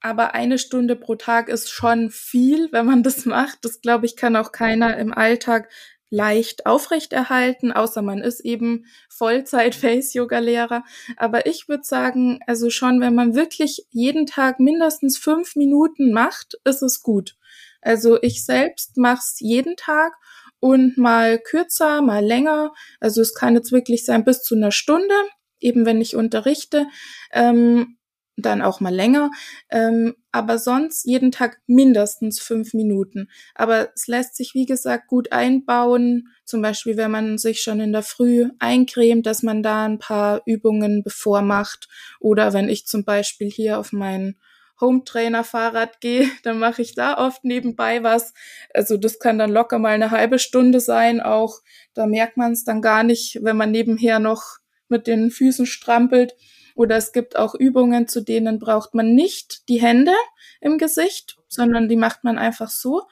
aber 0.00 0.34
eine 0.34 0.58
Stunde 0.58 0.96
pro 0.96 1.16
Tag 1.16 1.48
ist 1.48 1.70
schon 1.70 2.10
viel, 2.10 2.70
wenn 2.72 2.86
man 2.86 3.02
das 3.02 3.24
macht. 3.26 3.64
Das 3.64 3.80
glaube 3.80 4.06
ich 4.06 4.16
kann 4.16 4.36
auch 4.36 4.52
keiner 4.52 4.96
im 4.96 5.12
Alltag 5.12 5.68
leicht 6.10 6.64
aufrechterhalten, 6.66 7.70
außer 7.72 8.00
man 8.00 8.22
ist 8.22 8.40
eben 8.40 8.86
Vollzeit-Face-Yoga-Lehrer. 9.10 10.84
Aber 11.16 11.46
ich 11.46 11.68
würde 11.68 11.84
sagen, 11.84 12.40
also 12.46 12.70
schon, 12.70 13.00
wenn 13.00 13.14
man 13.14 13.34
wirklich 13.34 13.86
jeden 13.90 14.26
Tag 14.26 14.58
mindestens 14.58 15.18
fünf 15.18 15.54
Minuten 15.54 16.12
macht, 16.12 16.54
ist 16.64 16.82
es 16.82 17.02
gut. 17.02 17.36
Also 17.82 18.20
ich 18.22 18.44
selbst 18.44 18.96
mache 18.96 19.20
es 19.20 19.36
jeden 19.40 19.76
Tag 19.76 20.14
und 20.60 20.96
mal 20.96 21.38
kürzer, 21.38 22.00
mal 22.00 22.24
länger. 22.24 22.72
Also 23.00 23.20
es 23.20 23.34
kann 23.34 23.54
jetzt 23.54 23.72
wirklich 23.72 24.04
sein 24.04 24.24
bis 24.24 24.42
zu 24.42 24.54
einer 24.54 24.72
Stunde, 24.72 25.14
eben 25.60 25.86
wenn 25.86 26.00
ich 26.00 26.16
unterrichte. 26.16 26.86
Ähm, 27.32 27.98
dann 28.38 28.62
auch 28.62 28.80
mal 28.80 28.94
länger, 28.94 29.30
ähm, 29.70 30.14
aber 30.32 30.58
sonst 30.58 31.04
jeden 31.04 31.32
Tag 31.32 31.60
mindestens 31.66 32.40
fünf 32.40 32.72
Minuten. 32.74 33.28
Aber 33.54 33.90
es 33.94 34.06
lässt 34.06 34.36
sich, 34.36 34.54
wie 34.54 34.66
gesagt, 34.66 35.08
gut 35.08 35.32
einbauen, 35.32 36.28
zum 36.44 36.62
Beispiel, 36.62 36.96
wenn 36.96 37.10
man 37.10 37.38
sich 37.38 37.60
schon 37.60 37.80
in 37.80 37.92
der 37.92 38.02
Früh 38.02 38.48
eincremt, 38.58 39.26
dass 39.26 39.42
man 39.42 39.62
da 39.62 39.84
ein 39.84 39.98
paar 39.98 40.42
Übungen 40.46 41.02
bevor 41.02 41.42
macht. 41.42 41.88
Oder 42.20 42.52
wenn 42.52 42.68
ich 42.68 42.86
zum 42.86 43.04
Beispiel 43.04 43.50
hier 43.50 43.78
auf 43.78 43.92
mein 43.92 44.36
Home-Trainer-Fahrrad 44.80 46.00
gehe, 46.00 46.28
dann 46.44 46.58
mache 46.58 46.82
ich 46.82 46.94
da 46.94 47.18
oft 47.18 47.44
nebenbei 47.44 48.02
was. 48.02 48.32
Also 48.72 48.96
das 48.96 49.18
kann 49.18 49.38
dann 49.38 49.50
locker 49.50 49.78
mal 49.78 49.94
eine 49.94 50.10
halbe 50.10 50.38
Stunde 50.38 50.80
sein. 50.80 51.20
Auch 51.20 51.60
da 51.94 52.06
merkt 52.06 52.36
man 52.36 52.52
es 52.52 52.64
dann 52.64 52.82
gar 52.82 53.02
nicht, 53.02 53.40
wenn 53.42 53.56
man 53.56 53.70
nebenher 53.70 54.18
noch 54.18 54.58
mit 54.88 55.06
den 55.06 55.30
Füßen 55.30 55.66
strampelt. 55.66 56.34
Oder 56.78 56.94
es 56.94 57.10
gibt 57.10 57.34
auch 57.36 57.56
Übungen, 57.56 58.06
zu 58.06 58.20
denen 58.20 58.60
braucht 58.60 58.94
man 58.94 59.12
nicht 59.12 59.68
die 59.68 59.82
Hände 59.82 60.14
im 60.60 60.78
Gesicht, 60.78 61.36
sondern 61.48 61.88
die 61.88 61.96
macht 61.96 62.22
man 62.22 62.38
einfach 62.38 62.70
so. 62.70 63.08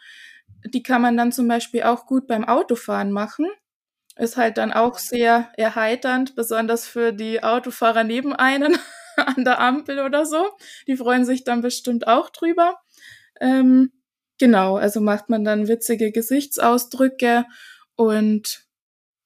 Die 0.65 0.85
kann 0.85 1.03
man 1.03 1.17
dann 1.17 1.33
zum 1.33 1.49
Beispiel 1.49 1.83
auch 1.83 2.07
gut 2.07 2.29
beim 2.29 2.45
Autofahren 2.45 3.11
machen. 3.11 3.49
Ist 4.15 4.37
halt 4.37 4.59
dann 4.59 4.73
auch 4.73 4.99
sehr 4.99 5.51
erheiternd, 5.57 6.37
besonders 6.37 6.87
für 6.87 7.13
die 7.13 7.43
Autofahrer 7.43 8.05
neben 8.05 8.33
einen 8.33 8.79
an 9.17 9.43
der 9.45 9.59
Ampel 9.59 9.99
oder 9.99 10.27
so. 10.27 10.47
Die 10.87 10.97
freuen 10.97 11.25
sich 11.25 11.43
dann 11.43 11.61
bestimmt 11.61 12.07
auch 12.07 12.31
drüber. 12.31 12.79
Ähm, 13.41 13.91
genau, 14.39 14.77
also 14.77 15.01
macht 15.01 15.29
man 15.29 15.43
dann 15.43 15.67
witzige 15.67 16.13
Gesichtsausdrücke 16.13 17.47
und 17.97 18.65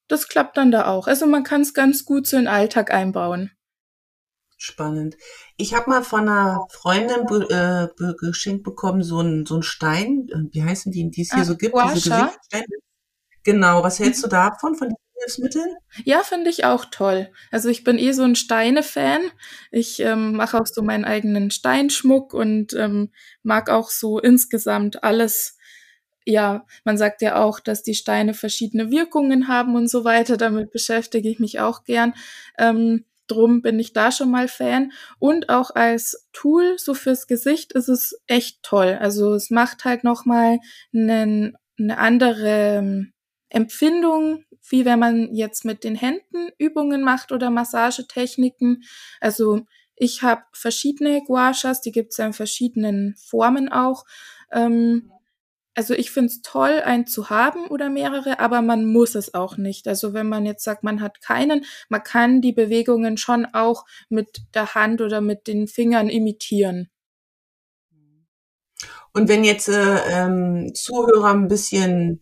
das 0.07 0.27
klappt 0.27 0.57
dann 0.57 0.71
da 0.71 0.87
auch. 0.87 1.05
Also 1.05 1.27
man 1.27 1.43
kann 1.43 1.61
es 1.61 1.75
ganz 1.75 2.05
gut 2.05 2.25
so 2.25 2.37
in 2.37 2.45
den 2.45 2.51
Alltag 2.51 2.91
einbauen. 2.91 3.51
Spannend. 4.63 5.17
Ich 5.57 5.73
habe 5.73 5.89
mal 5.89 6.03
von 6.03 6.29
einer 6.29 6.67
Freundin 6.69 7.25
äh, 7.49 7.87
geschenkt 8.19 8.61
bekommen, 8.61 9.01
so 9.01 9.19
ein, 9.19 9.47
so 9.47 9.55
ein 9.55 9.63
Stein, 9.63 10.27
äh, 10.29 10.53
wie 10.53 10.61
heißen 10.61 10.91
die, 10.91 11.09
die 11.09 11.23
es 11.23 11.31
hier 11.31 11.41
ah, 11.41 11.45
so 11.45 11.57
gibt, 11.57 11.73
diese 11.75 12.11
Gesichtssteine. 12.11 12.65
Genau, 13.43 13.81
was 13.81 13.97
hältst 13.97 14.21
mhm. 14.21 14.25
du 14.25 14.29
davon, 14.29 14.75
von 14.75 14.89
diesen 14.89 14.99
Hilfsmitteln? 15.17 15.75
Ja, 16.05 16.21
finde 16.21 16.51
ich 16.51 16.63
auch 16.63 16.85
toll. 16.85 17.31
Also 17.49 17.69
ich 17.69 17.83
bin 17.83 17.97
eh 17.97 18.11
so 18.11 18.21
ein 18.21 18.35
Steine-Fan. 18.35 19.31
Ich 19.71 19.99
ähm, 19.99 20.33
mache 20.33 20.61
auch 20.61 20.67
so 20.67 20.83
meinen 20.83 21.05
eigenen 21.05 21.49
Steinschmuck 21.49 22.35
und 22.35 22.75
ähm, 22.75 23.11
mag 23.41 23.67
auch 23.67 23.89
so 23.89 24.19
insgesamt 24.19 25.03
alles, 25.03 25.57
ja, 26.23 26.67
man 26.83 26.99
sagt 26.99 27.23
ja 27.23 27.41
auch, 27.43 27.59
dass 27.59 27.81
die 27.81 27.95
Steine 27.95 28.35
verschiedene 28.35 28.91
Wirkungen 28.91 29.47
haben 29.47 29.75
und 29.75 29.89
so 29.89 30.03
weiter. 30.03 30.37
Damit 30.37 30.69
beschäftige 30.69 31.29
ich 31.29 31.39
mich 31.39 31.59
auch 31.59 31.83
gern. 31.83 32.13
Ähm, 32.59 33.05
Drum 33.31 33.61
bin 33.61 33.79
ich 33.79 33.93
da 33.93 34.11
schon 34.11 34.29
mal 34.29 34.47
Fan. 34.47 34.91
Und 35.19 35.49
auch 35.49 35.71
als 35.73 36.27
Tool, 36.33 36.77
so 36.77 36.93
fürs 36.93 37.27
Gesicht, 37.27 37.73
ist 37.73 37.87
es 37.87 38.19
echt 38.27 38.61
toll. 38.63 38.97
Also 38.99 39.33
es 39.33 39.49
macht 39.49 39.85
halt 39.85 40.03
nochmal 40.03 40.59
eine 40.93 41.53
andere 41.89 42.77
ähm, 42.77 43.13
Empfindung, 43.49 44.43
wie 44.69 44.85
wenn 44.85 44.99
man 44.99 45.33
jetzt 45.33 45.65
mit 45.65 45.83
den 45.83 45.95
Händen 45.95 46.49
Übungen 46.57 47.03
macht 47.03 47.31
oder 47.31 47.49
Massagetechniken. 47.49 48.83
Also 49.19 49.61
ich 49.95 50.23
habe 50.23 50.43
verschiedene 50.53 51.21
Guashas, 51.23 51.81
die 51.81 51.91
gibt 51.91 52.11
es 52.11 52.17
ja 52.17 52.25
in 52.25 52.33
verschiedenen 52.33 53.15
Formen 53.17 53.71
auch. 53.71 54.05
Ähm, 54.51 55.11
also 55.73 55.93
ich 55.93 56.11
finde 56.11 56.27
es 56.27 56.41
toll, 56.41 56.81
einen 56.83 57.07
zu 57.07 57.29
haben 57.29 57.67
oder 57.67 57.89
mehrere, 57.89 58.39
aber 58.39 58.61
man 58.61 58.85
muss 58.85 59.15
es 59.15 59.33
auch 59.33 59.57
nicht. 59.57 59.87
Also 59.87 60.13
wenn 60.13 60.27
man 60.27 60.45
jetzt 60.45 60.63
sagt, 60.63 60.83
man 60.83 61.01
hat 61.01 61.21
keinen, 61.21 61.65
man 61.89 62.03
kann 62.03 62.41
die 62.41 62.51
Bewegungen 62.51 63.17
schon 63.17 63.45
auch 63.45 63.85
mit 64.09 64.41
der 64.53 64.75
Hand 64.75 65.01
oder 65.01 65.21
mit 65.21 65.47
den 65.47 65.67
Fingern 65.67 66.09
imitieren. 66.09 66.89
Und 69.13 69.27
wenn 69.27 69.43
jetzt 69.43 69.67
äh, 69.67 69.97
ähm, 70.09 70.71
Zuhörer 70.73 71.31
ein 71.31 71.47
bisschen, 71.47 72.21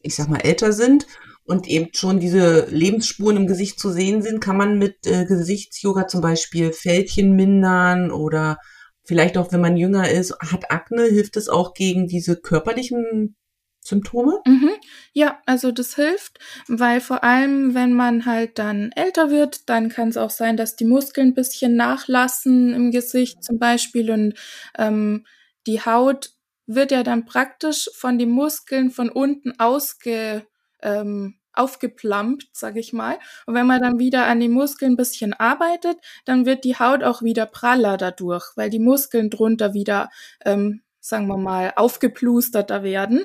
ich 0.00 0.14
sag 0.14 0.28
mal, 0.28 0.40
älter 0.40 0.72
sind 0.72 1.06
und 1.44 1.66
eben 1.66 1.88
schon 1.92 2.20
diese 2.20 2.66
Lebensspuren 2.70 3.36
im 3.36 3.46
Gesicht 3.46 3.80
zu 3.80 3.90
sehen 3.90 4.22
sind, 4.22 4.40
kann 4.40 4.56
man 4.56 4.78
mit 4.78 5.06
äh, 5.06 5.24
Gesichtsyoga 5.24 6.06
zum 6.06 6.20
Beispiel 6.20 6.72
Fältchen 6.72 7.34
mindern 7.34 8.10
oder 8.12 8.58
vielleicht 9.04 9.36
auch, 9.38 9.52
wenn 9.52 9.60
man 9.60 9.76
jünger 9.76 10.10
ist, 10.10 10.36
hat 10.40 10.70
Akne, 10.70 11.04
hilft 11.04 11.36
es 11.36 11.48
auch 11.48 11.74
gegen 11.74 12.06
diese 12.06 12.36
körperlichen 12.36 13.36
Symptome? 13.82 14.40
Mhm. 14.46 14.70
Ja, 15.12 15.40
also 15.46 15.72
das 15.72 15.96
hilft, 15.96 16.38
weil 16.68 17.00
vor 17.00 17.24
allem, 17.24 17.74
wenn 17.74 17.94
man 17.94 18.26
halt 18.26 18.58
dann 18.58 18.92
älter 18.94 19.30
wird, 19.30 19.68
dann 19.68 19.88
kann 19.88 20.08
es 20.08 20.16
auch 20.16 20.30
sein, 20.30 20.56
dass 20.56 20.76
die 20.76 20.84
Muskeln 20.84 21.28
ein 21.28 21.34
bisschen 21.34 21.76
nachlassen 21.76 22.74
im 22.74 22.90
Gesicht 22.90 23.42
zum 23.42 23.58
Beispiel 23.58 24.10
und 24.10 24.34
ähm, 24.78 25.26
die 25.66 25.80
Haut 25.80 26.30
wird 26.66 26.92
ja 26.92 27.02
dann 27.02 27.24
praktisch 27.24 27.90
von 27.94 28.18
den 28.18 28.30
Muskeln 28.30 28.90
von 28.90 29.08
unten 29.08 29.58
ausge, 29.58 30.46
ähm, 30.82 31.39
aufgeplampt, 31.52 32.48
sag 32.52 32.76
ich 32.76 32.92
mal. 32.92 33.18
Und 33.46 33.54
wenn 33.54 33.66
man 33.66 33.80
dann 33.82 33.98
wieder 33.98 34.26
an 34.26 34.40
den 34.40 34.52
Muskeln 34.52 34.92
ein 34.92 34.96
bisschen 34.96 35.32
arbeitet, 35.32 35.98
dann 36.24 36.46
wird 36.46 36.64
die 36.64 36.76
Haut 36.76 37.02
auch 37.02 37.22
wieder 37.22 37.46
praller 37.46 37.96
dadurch, 37.96 38.52
weil 38.56 38.70
die 38.70 38.78
Muskeln 38.78 39.30
drunter 39.30 39.74
wieder, 39.74 40.10
ähm, 40.44 40.82
sagen 41.00 41.26
wir 41.26 41.36
mal, 41.36 41.72
aufgeplusterter 41.76 42.82
werden. 42.82 43.24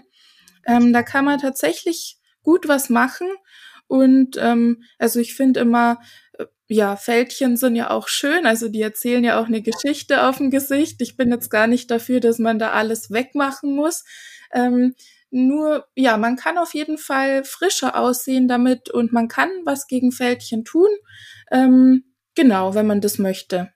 Ähm, 0.66 0.94
da 0.94 1.04
kann 1.04 1.26
man 1.26 1.40
tatsächlich 1.40 2.18
gut 2.42 2.68
was 2.68 2.90
machen. 2.90 3.28
Und 3.88 4.38
ähm, 4.40 4.84
also 4.98 5.20
ich 5.20 5.36
finde 5.36 5.60
immer, 5.60 6.00
äh, 6.38 6.46
ja, 6.68 6.96
Fältchen 6.96 7.58
sind 7.58 7.76
ja 7.76 7.92
auch 7.92 8.08
schön, 8.08 8.48
also 8.48 8.70
die 8.70 8.82
erzählen 8.82 9.24
ja 9.24 9.40
auch 9.40 9.46
eine 9.46 9.62
Geschichte 9.62 10.28
auf 10.28 10.38
dem 10.38 10.50
Gesicht. 10.50 11.02
Ich 11.02 11.18
bin 11.18 11.32
jetzt 11.32 11.50
gar 11.50 11.68
nicht 11.68 11.92
dafür, 11.92 12.20
dass 12.20 12.40
man 12.40 12.58
da 12.58 12.72
alles 12.72 13.12
wegmachen 13.12 13.76
muss. 13.76 14.04
Ähm, 14.52 14.96
nur, 15.32 15.86
ja, 15.96 16.18
man 16.18 16.36
kann 16.36 16.58
auf 16.58 16.74
jeden 16.74 16.98
Fall 16.98 17.44
frischer 17.44 17.98
aussehen 17.98 18.48
damit 18.48 18.90
und 18.90 19.12
man 19.12 19.28
kann 19.28 19.50
was 19.66 19.88
gegen 19.88 20.12
Fältchen 20.12 20.64
tun. 20.64 20.90
Ähm, 21.52 22.04
genau, 22.36 22.74
wenn 22.74 22.88
man 22.88 23.02
das 23.02 23.18
möchte. 23.18 23.72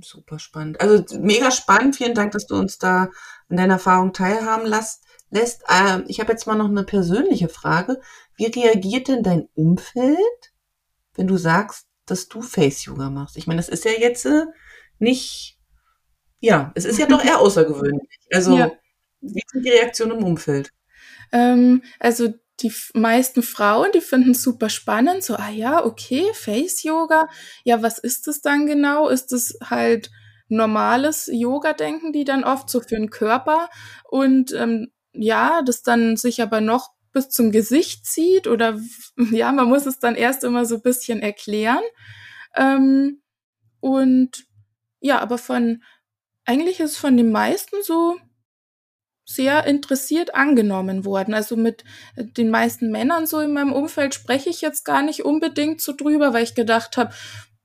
Super 0.00 0.38
spannend. 0.38 0.80
Also 0.80 1.04
mega 1.18 1.50
spannend. 1.50 1.96
Vielen 1.96 2.14
Dank, 2.14 2.32
dass 2.32 2.46
du 2.46 2.56
uns 2.56 2.78
da 2.78 3.10
an 3.48 3.56
deiner 3.56 3.74
Erfahrung 3.74 4.12
teilhaben 4.12 4.66
lässt. 4.66 5.04
lässt. 5.30 5.62
Ähm, 5.68 6.04
ich 6.08 6.20
habe 6.20 6.32
jetzt 6.32 6.46
mal 6.46 6.56
noch 6.56 6.68
eine 6.68 6.84
persönliche 6.84 7.48
Frage. 7.48 8.00
Wie 8.36 8.46
reagiert 8.46 9.08
denn 9.08 9.22
dein 9.22 9.48
Umfeld, 9.54 10.16
wenn 11.14 11.26
du 11.26 11.36
sagst, 11.36 11.86
dass 12.06 12.28
du 12.28 12.42
Face 12.42 12.84
Yoga 12.84 13.10
machst? 13.10 13.36
Ich 13.36 13.46
meine, 13.46 13.58
das 13.58 13.68
ist 13.68 13.84
ja 13.84 13.92
jetzt 13.92 14.26
äh, 14.26 14.46
nicht, 14.98 15.58
ja, 16.40 16.72
es 16.74 16.84
ist 16.84 16.98
ja 16.98 17.06
doch 17.06 17.24
eher 17.24 17.38
außergewöhnlich. 17.38 18.18
Also 18.32 18.56
ja. 18.56 18.72
Wie 19.22 19.42
sind 19.50 19.64
die 19.64 19.70
Reaktionen 19.70 20.18
im 20.18 20.24
Umfeld? 20.24 20.72
Ähm, 21.32 21.82
also 21.98 22.34
die 22.60 22.72
meisten 22.94 23.42
Frauen, 23.42 23.90
die 23.94 24.00
finden 24.00 24.32
es 24.32 24.42
super 24.42 24.68
spannend, 24.68 25.24
so, 25.24 25.36
ah 25.36 25.50
ja, 25.50 25.84
okay, 25.84 26.26
Face 26.34 26.82
Yoga. 26.82 27.28
Ja, 27.64 27.82
was 27.82 27.98
ist 27.98 28.26
das 28.26 28.40
dann 28.40 28.66
genau? 28.66 29.08
Ist 29.08 29.32
es 29.32 29.58
halt 29.64 30.10
normales 30.48 31.28
Yoga, 31.32 31.72
denken 31.72 32.12
die 32.12 32.24
dann 32.24 32.44
oft 32.44 32.68
so 32.68 32.80
für 32.80 32.96
den 32.96 33.10
Körper 33.10 33.70
und 34.10 34.52
ähm, 34.52 34.92
ja, 35.12 35.62
das 35.62 35.82
dann 35.82 36.16
sich 36.16 36.42
aber 36.42 36.60
noch 36.60 36.90
bis 37.12 37.28
zum 37.30 37.52
Gesicht 37.52 38.06
zieht 38.06 38.46
oder 38.46 38.78
ja, 39.30 39.52
man 39.52 39.68
muss 39.68 39.86
es 39.86 39.98
dann 39.98 40.14
erst 40.14 40.44
immer 40.44 40.66
so 40.66 40.76
ein 40.76 40.82
bisschen 40.82 41.20
erklären. 41.20 41.82
Ähm, 42.54 43.22
und 43.80 44.44
ja, 45.00 45.20
aber 45.20 45.38
von 45.38 45.82
eigentlich 46.44 46.80
ist 46.80 46.96
von 46.96 47.16
den 47.16 47.32
meisten 47.32 47.76
so 47.82 48.18
sehr 49.34 49.66
interessiert 49.66 50.34
angenommen 50.34 51.04
worden. 51.04 51.34
Also 51.34 51.56
mit 51.56 51.84
den 52.16 52.50
meisten 52.50 52.90
Männern 52.90 53.26
so 53.26 53.40
in 53.40 53.52
meinem 53.52 53.72
Umfeld 53.72 54.14
spreche 54.14 54.50
ich 54.50 54.60
jetzt 54.60 54.84
gar 54.84 55.02
nicht 55.02 55.24
unbedingt 55.24 55.80
so 55.80 55.92
drüber, 55.92 56.32
weil 56.32 56.44
ich 56.44 56.54
gedacht 56.54 56.96
habe, 56.96 57.12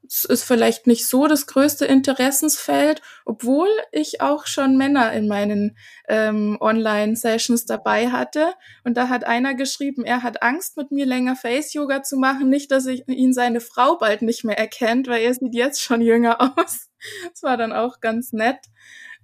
es 0.09 0.26
ist 0.26 0.43
vielleicht 0.43 0.88
nicht 0.88 1.05
so 1.05 1.28
das 1.28 1.47
größte 1.47 1.86
Interessensfeld, 1.86 3.01
obwohl 3.26 3.68
ich 3.91 4.22
auch 4.22 4.45
schon 4.45 4.78
Männer 4.78 5.11
in 5.11 5.28
meinen 5.28 5.78
ähm, 6.07 6.57
Online-Sessions 6.59 7.65
dabei 7.65 8.09
hatte. 8.09 8.53
Und 8.84 8.95
da 8.95 9.09
hat 9.09 9.26
einer 9.26 9.53
geschrieben, 9.53 10.05
er 10.05 10.24
hat 10.24 10.41
Angst, 10.43 10.78
mit 10.78 10.91
mir 10.91 11.05
länger 11.05 11.36
Face-Yoga 11.36 12.03
zu 12.03 12.18
machen. 12.18 12.49
Nicht, 12.49 12.72
dass 12.72 12.86
ich 12.86 13.07
ihn 13.07 13.34
seine 13.34 13.59
Frau 13.59 13.97
bald 13.97 14.22
nicht 14.22 14.43
mehr 14.43 14.57
erkennt, 14.57 15.07
weil 15.07 15.22
er 15.22 15.34
sieht 15.34 15.53
jetzt 15.53 15.82
schon 15.82 16.01
jünger 16.01 16.41
aus. 16.57 16.89
Das 17.30 17.43
war 17.43 17.57
dann 17.57 17.74
auch 17.74 17.99
ganz 17.99 18.32
nett. 18.32 18.59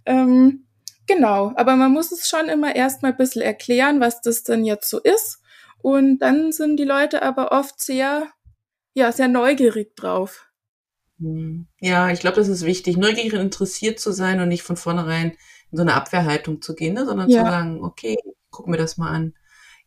Ähm, 0.06 0.68
genau, 1.08 1.54
aber 1.56 1.76
man 1.76 1.92
muss 1.92 2.12
es 2.12 2.28
schon 2.28 2.50
immer 2.50 2.76
erstmal 2.76 3.12
ein 3.12 3.18
bisschen 3.18 3.42
erklären, 3.42 4.00
was 4.00 4.22
das 4.22 4.44
denn 4.44 4.66
jetzt 4.66 4.90
so 4.90 5.00
ist. 5.00 5.42
Und 5.82 6.20
dann 6.20 6.52
sind 6.52 6.78
die 6.78 6.86
Leute 6.86 7.24
aber 7.24 7.52
oft 7.52 7.82
sehr, 7.82 8.28
ja, 8.94 9.12
sehr 9.12 9.28
neugierig 9.28 9.96
drauf. 9.96 10.50
Hm. 11.20 11.68
Ja, 11.80 12.10
ich 12.10 12.20
glaube, 12.20 12.38
das 12.38 12.48
ist 12.48 12.66
wichtig, 12.66 12.98
neugierig 12.98 13.34
und 13.34 13.42
interessiert 13.42 14.00
zu 14.00 14.12
sein 14.12 14.40
und 14.40 14.48
nicht 14.48 14.64
von 14.64 14.78
vornherein 14.78 15.32
in 15.72 15.78
so 15.78 15.82
eine 15.82 15.96
Abwehrhaltung 15.96 16.62
zu 16.62 16.76
gehen, 16.76 16.94
ne? 16.94 17.06
sondern 17.06 17.30
ja. 17.30 17.44
zu 17.44 17.50
sagen, 17.50 17.84
okay, 17.84 18.16
guck 18.50 18.68
mir 18.68 18.78
das 18.78 18.98
mal 18.98 19.10
an. 19.10 19.34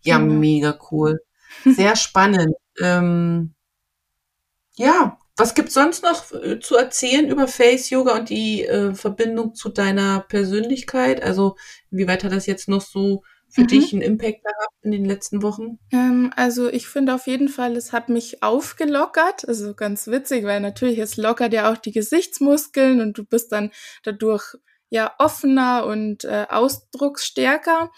Ja, 0.02 0.18
genau. 0.18 0.34
mega 0.34 0.78
cool. 0.90 1.20
Sehr 1.64 1.96
spannend. 1.96 2.54
ähm, 2.80 3.54
ja, 4.76 5.18
was 5.36 5.54
gibt's 5.54 5.74
sonst 5.74 6.02
noch 6.02 6.32
äh, 6.32 6.60
zu 6.60 6.76
erzählen 6.76 7.28
über 7.28 7.46
Face 7.46 7.90
Yoga 7.90 8.16
und 8.16 8.30
die 8.30 8.64
äh, 8.64 8.94
Verbindung 8.94 9.54
zu 9.54 9.68
deiner 9.68 10.20
Persönlichkeit? 10.20 11.22
Also, 11.22 11.56
wie 11.90 12.08
weit 12.08 12.24
hat 12.24 12.32
das 12.32 12.46
jetzt 12.46 12.68
noch 12.68 12.80
so 12.80 13.22
für 13.48 13.62
mhm. 13.62 13.66
dich 13.68 13.92
einen 13.92 14.02
Impact 14.02 14.42
gehabt 14.42 14.74
in 14.82 14.92
den 14.92 15.04
letzten 15.04 15.42
Wochen? 15.42 15.78
Ähm, 15.92 16.32
also 16.36 16.68
ich 16.68 16.88
finde 16.88 17.14
auf 17.14 17.26
jeden 17.26 17.48
Fall, 17.48 17.76
es 17.76 17.92
hat 17.92 18.08
mich 18.08 18.42
aufgelockert. 18.42 19.46
Also 19.48 19.74
ganz 19.74 20.06
witzig, 20.06 20.44
weil 20.44 20.60
natürlich 20.60 20.98
es 20.98 21.16
lockert 21.16 21.52
ja 21.52 21.72
auch 21.72 21.76
die 21.76 21.92
Gesichtsmuskeln 21.92 23.00
und 23.00 23.18
du 23.18 23.24
bist 23.24 23.52
dann 23.52 23.70
dadurch 24.04 24.54
ja 24.88 25.14
offener 25.18 25.86
und 25.86 26.24
äh, 26.24 26.46
ausdrucksstärker. 26.48 27.90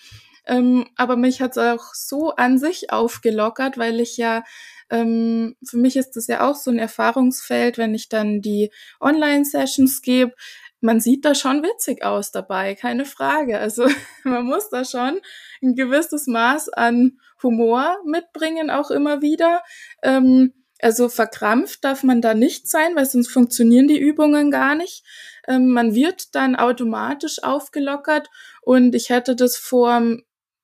Ähm, 0.46 0.86
aber 0.96 1.16
mich 1.16 1.40
hat 1.42 1.52
es 1.52 1.58
auch 1.58 1.92
so 1.92 2.30
an 2.30 2.58
sich 2.58 2.90
aufgelockert, 2.90 3.76
weil 3.76 4.00
ich 4.00 4.16
ja 4.16 4.44
ähm, 4.90 5.56
für 5.64 5.76
mich 5.76 5.96
ist 5.96 6.12
das 6.12 6.26
ja 6.26 6.48
auch 6.48 6.56
so 6.56 6.70
ein 6.70 6.78
Erfahrungsfeld, 6.78 7.78
wenn 7.78 7.94
ich 7.94 8.08
dann 8.08 8.40
die 8.40 8.70
Online-Sessions 9.00 10.02
gebe 10.02 10.34
man 10.80 11.00
sieht 11.00 11.24
da 11.24 11.34
schon 11.34 11.62
witzig 11.62 12.04
aus 12.04 12.30
dabei, 12.30 12.74
keine 12.74 13.04
Frage. 13.04 13.58
Also 13.58 13.86
man 14.24 14.44
muss 14.44 14.70
da 14.70 14.84
schon 14.84 15.20
ein 15.62 15.74
gewisses 15.74 16.26
Maß 16.26 16.68
an 16.70 17.18
Humor 17.42 17.98
mitbringen, 18.04 18.70
auch 18.70 18.90
immer 18.90 19.22
wieder. 19.22 19.62
Ähm, 20.02 20.52
also 20.80 21.08
verkrampft 21.08 21.82
darf 21.84 22.04
man 22.04 22.20
da 22.20 22.34
nicht 22.34 22.68
sein, 22.68 22.94
weil 22.94 23.06
sonst 23.06 23.28
funktionieren 23.28 23.88
die 23.88 23.98
Übungen 23.98 24.50
gar 24.50 24.76
nicht. 24.76 25.04
Ähm, 25.48 25.68
man 25.70 25.94
wird 25.94 26.34
dann 26.36 26.54
automatisch 26.54 27.42
aufgelockert 27.42 28.28
und 28.62 28.94
ich 28.94 29.10
hätte 29.10 29.34
das 29.34 29.56
vor 29.56 30.00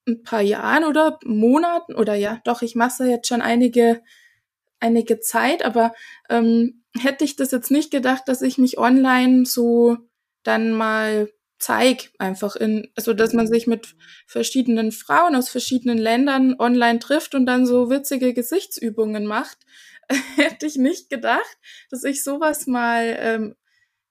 ein 0.07 0.23
paar 0.23 0.43
Jahren 0.43 0.85
oder 0.85 1.19
Monaten 1.25 1.95
oder 1.95 2.15
ja, 2.15 2.41
doch, 2.45 2.63
ich 2.63 2.75
mache 2.75 3.05
jetzt 3.05 3.29
schon 3.29 3.43
einige 3.43 4.03
einige 4.81 5.21
Zeit, 5.21 5.65
aber 5.65 5.95
ähm, 6.29 6.85
hätte 6.99 7.25
ich 7.25 7.37
das 7.37 7.51
jetzt 7.51 7.71
nicht 7.71 7.91
gedacht, 7.91 8.25
dass 8.27 8.43
ich 8.43 8.59
mich 8.59 8.79
online 8.79 9.47
so 9.47 9.97
dann 10.43 10.73
mal 10.73 11.31
zeig 11.59 12.11
einfach 12.19 12.57
in, 12.57 12.91
also 12.95 13.15
dass 13.15 13.33
man 13.33 13.47
sich 13.47 13.67
mit 13.67 13.95
verschiedenen 14.27 14.93
Frauen 14.93 15.35
aus 15.35 15.49
verschiedenen 15.49 15.97
Ländern 15.97 16.57
online 16.59 16.99
trifft 16.99 17.35
und 17.35 17.47
dann 17.47 17.65
so 17.65 17.89
witzige 17.89 18.35
Gesichtsübungen 18.35 19.25
macht, 19.25 19.59
hätte 20.37 20.67
ich 20.67 20.77
nicht 20.77 21.09
gedacht, 21.09 21.59
dass 21.91 22.05
ich 22.05 22.23
sowas 22.23 22.67
mal 22.67 23.17
ähm, 23.19 23.57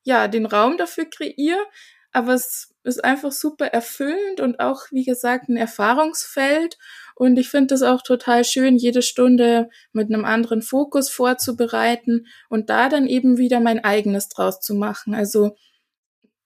ja 0.04 0.28
den 0.28 0.48
Raum 0.48 0.78
dafür 0.78 1.06
kreiere. 1.06 1.64
Aber 2.12 2.34
es 2.34 2.73
ist 2.84 3.04
einfach 3.04 3.32
super 3.32 3.68
erfüllend 3.68 4.42
und 4.42 4.60
auch, 4.60 4.84
wie 4.92 5.06
gesagt, 5.06 5.50
ein 5.50 5.58
Erfahrungsfeld. 5.58 6.78
Und 7.16 7.38
ich 7.38 7.50
finde 7.50 7.76
es 7.76 7.82
auch 7.82 8.02
total 8.02 8.44
schön, 8.44 8.76
jede 8.76 9.02
Stunde 9.02 9.70
mit 9.92 10.14
einem 10.14 10.26
anderen 10.26 10.62
Fokus 10.62 11.10
vorzubereiten 11.10 12.28
und 12.50 12.70
da 12.70 12.90
dann 12.90 13.08
eben 13.08 13.38
wieder 13.38 13.60
mein 13.60 13.84
eigenes 13.84 14.30
draus 14.30 14.60
zu 14.60 14.76
machen. 14.76 15.14
Also 15.14 15.56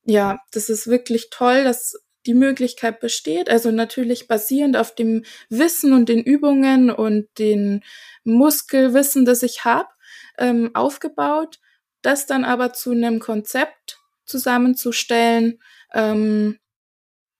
ja, 0.05 0.39
das 0.51 0.69
ist 0.69 0.87
wirklich 0.87 1.29
toll, 1.31 1.63
dass 1.63 1.95
die 2.25 2.33
Möglichkeit 2.33 2.99
besteht. 2.99 3.49
Also 3.49 3.71
natürlich 3.71 4.27
basierend 4.27 4.77
auf 4.77 4.93
dem 4.93 5.23
Wissen 5.49 5.93
und 5.93 6.09
den 6.09 6.21
Übungen 6.21 6.91
und 6.91 7.27
den 7.39 7.83
Muskelwissen, 8.23 9.25
das 9.25 9.43
ich 9.43 9.65
habe, 9.65 9.89
ähm, 10.37 10.71
aufgebaut. 10.73 11.59
Das 12.01 12.25
dann 12.25 12.45
aber 12.45 12.73
zu 12.73 12.91
einem 12.91 13.19
Konzept 13.19 13.99
zusammenzustellen, 14.25 15.59
ähm, 15.93 16.57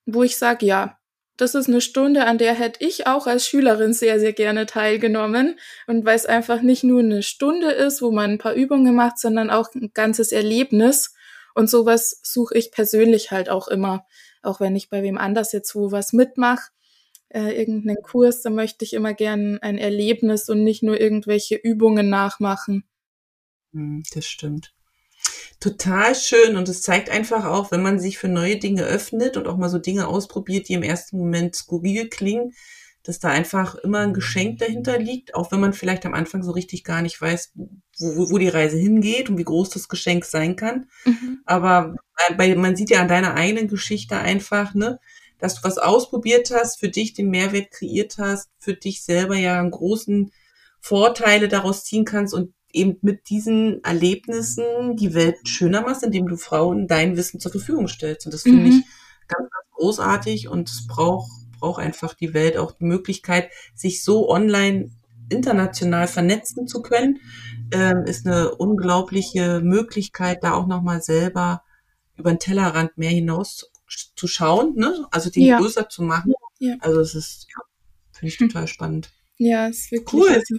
wo 0.05 0.23
ich 0.23 0.37
sage, 0.37 0.65
ja, 0.65 0.97
das 1.37 1.53
ist 1.53 1.67
eine 1.67 1.81
Stunde, 1.81 2.25
an 2.25 2.39
der 2.39 2.55
hätte 2.55 2.83
ich 2.83 3.05
auch 3.05 3.27
als 3.27 3.47
Schülerin 3.47 3.93
sehr, 3.93 4.19
sehr 4.19 4.33
gerne 4.33 4.65
teilgenommen. 4.65 5.59
Und 5.85 6.03
weil 6.03 6.15
es 6.15 6.25
einfach 6.25 6.61
nicht 6.61 6.83
nur 6.83 6.99
eine 6.99 7.21
Stunde 7.21 7.71
ist, 7.71 8.01
wo 8.01 8.11
man 8.11 8.31
ein 8.31 8.37
paar 8.39 8.53
Übungen 8.53 8.95
macht, 8.95 9.19
sondern 9.19 9.51
auch 9.51 9.73
ein 9.75 9.91
ganzes 9.93 10.31
Erlebnis. 10.31 11.13
Und 11.53 11.69
sowas 11.69 12.19
suche 12.23 12.57
ich 12.57 12.71
persönlich 12.71 13.31
halt 13.31 13.49
auch 13.49 13.67
immer. 13.67 14.05
Auch 14.41 14.59
wenn 14.59 14.75
ich 14.75 14.89
bei 14.89 15.03
wem 15.03 15.17
anders 15.17 15.51
jetzt 15.51 15.75
wo 15.75 15.91
was 15.91 16.11
mitmache, 16.11 16.71
äh, 17.29 17.51
irgendeinen 17.51 18.01
Kurs, 18.01 18.41
da 18.41 18.49
möchte 18.49 18.83
ich 18.83 18.93
immer 18.93 19.13
gern 19.13 19.59
ein 19.61 19.77
Erlebnis 19.77 20.49
und 20.49 20.63
nicht 20.63 20.81
nur 20.81 20.99
irgendwelche 20.99 21.55
Übungen 21.55 22.09
nachmachen. 22.09 22.83
Hm, 23.73 24.03
das 24.13 24.25
stimmt 24.25 24.73
total 25.59 26.15
schön 26.15 26.55
und 26.55 26.69
es 26.69 26.81
zeigt 26.81 27.09
einfach 27.09 27.45
auch, 27.45 27.71
wenn 27.71 27.81
man 27.81 27.99
sich 27.99 28.17
für 28.17 28.27
neue 28.27 28.57
Dinge 28.57 28.83
öffnet 28.83 29.37
und 29.37 29.47
auch 29.47 29.57
mal 29.57 29.69
so 29.69 29.79
Dinge 29.79 30.07
ausprobiert, 30.07 30.69
die 30.69 30.73
im 30.73 30.83
ersten 30.83 31.17
Moment 31.17 31.55
skurril 31.55 32.09
klingen, 32.09 32.53
dass 33.03 33.19
da 33.19 33.29
einfach 33.29 33.75
immer 33.75 33.99
ein 33.99 34.13
Geschenk 34.13 34.59
dahinter 34.59 34.99
liegt, 34.99 35.33
auch 35.33 35.51
wenn 35.51 35.61
man 35.61 35.73
vielleicht 35.73 36.05
am 36.05 36.13
Anfang 36.13 36.43
so 36.43 36.51
richtig 36.51 36.83
gar 36.83 37.01
nicht 37.01 37.19
weiß, 37.19 37.53
wo, 37.55 38.31
wo 38.31 38.37
die 38.37 38.49
Reise 38.49 38.77
hingeht 38.77 39.29
und 39.29 39.37
wie 39.37 39.45
groß 39.45 39.69
das 39.69 39.87
Geschenk 39.87 40.25
sein 40.25 40.57
kann. 40.57 40.89
Mhm. 41.05 41.39
Aber 41.45 41.95
bei, 42.35 42.53
man 42.55 42.75
sieht 42.75 42.89
ja 42.89 43.01
an 43.01 43.07
deiner 43.07 43.35
eigenen 43.35 43.69
Geschichte 43.69 44.17
einfach, 44.17 44.73
ne, 44.73 44.99
dass 45.39 45.55
du 45.55 45.63
was 45.63 45.77
ausprobiert 45.77 46.51
hast, 46.51 46.79
für 46.79 46.89
dich 46.89 47.13
den 47.13 47.29
Mehrwert 47.29 47.71
kreiert 47.71 48.17
hast, 48.17 48.49
für 48.59 48.73
dich 48.73 49.03
selber 49.03 49.37
ja 49.37 49.59
einen 49.59 49.71
großen 49.71 50.31
Vorteile 50.81 51.47
daraus 51.47 51.85
ziehen 51.85 52.05
kannst 52.05 52.33
und 52.33 52.53
eben 52.77 52.97
mit 53.01 53.29
diesen 53.29 53.83
Erlebnissen 53.83 54.95
die 54.95 55.13
Welt 55.13 55.47
schöner 55.47 55.81
machst, 55.81 56.03
indem 56.03 56.27
du 56.27 56.37
Frauen 56.37 56.87
dein 56.87 57.17
Wissen 57.17 57.39
zur 57.39 57.51
Verfügung 57.51 57.87
stellst. 57.87 58.25
Und 58.25 58.33
das 58.33 58.43
finde 58.43 58.61
mhm. 58.61 58.67
ich 58.67 58.85
ganz, 59.27 59.49
ganz 59.49 59.65
großartig 59.73 60.47
und 60.47 60.69
es 60.69 60.87
braucht, 60.87 61.29
braucht 61.59 61.81
einfach 61.81 62.13
die 62.13 62.33
Welt 62.33 62.57
auch 62.57 62.71
die 62.71 62.85
Möglichkeit, 62.85 63.49
sich 63.75 64.03
so 64.03 64.29
online 64.29 64.91
international 65.29 66.07
vernetzen 66.07 66.67
zu 66.67 66.81
können, 66.81 67.19
ähm, 67.71 68.05
ist 68.05 68.25
eine 68.25 68.55
unglaubliche 68.55 69.59
Möglichkeit, 69.61 70.43
da 70.43 70.53
auch 70.53 70.67
nochmal 70.67 71.01
selber 71.01 71.63
über 72.15 72.31
den 72.31 72.39
Tellerrand 72.39 72.97
mehr 72.97 73.09
hinaus 73.09 73.71
zu 74.15 74.27
schauen, 74.27 74.75
ne? 74.75 75.05
also 75.11 75.29
den 75.29 75.43
ja. 75.43 75.59
größer 75.59 75.89
zu 75.89 76.01
machen. 76.01 76.33
Ja. 76.59 76.75
Also 76.79 76.99
es 77.01 77.15
ist, 77.15 77.47
ja, 77.49 77.63
finde 78.11 78.29
ich 78.29 78.37
total 78.37 78.67
spannend. 78.67 79.11
Ja, 79.37 79.67
es 79.67 79.79
ist 79.79 79.91
wirklich 79.91 80.13
cool. 80.13 80.29
Also, 80.29 80.55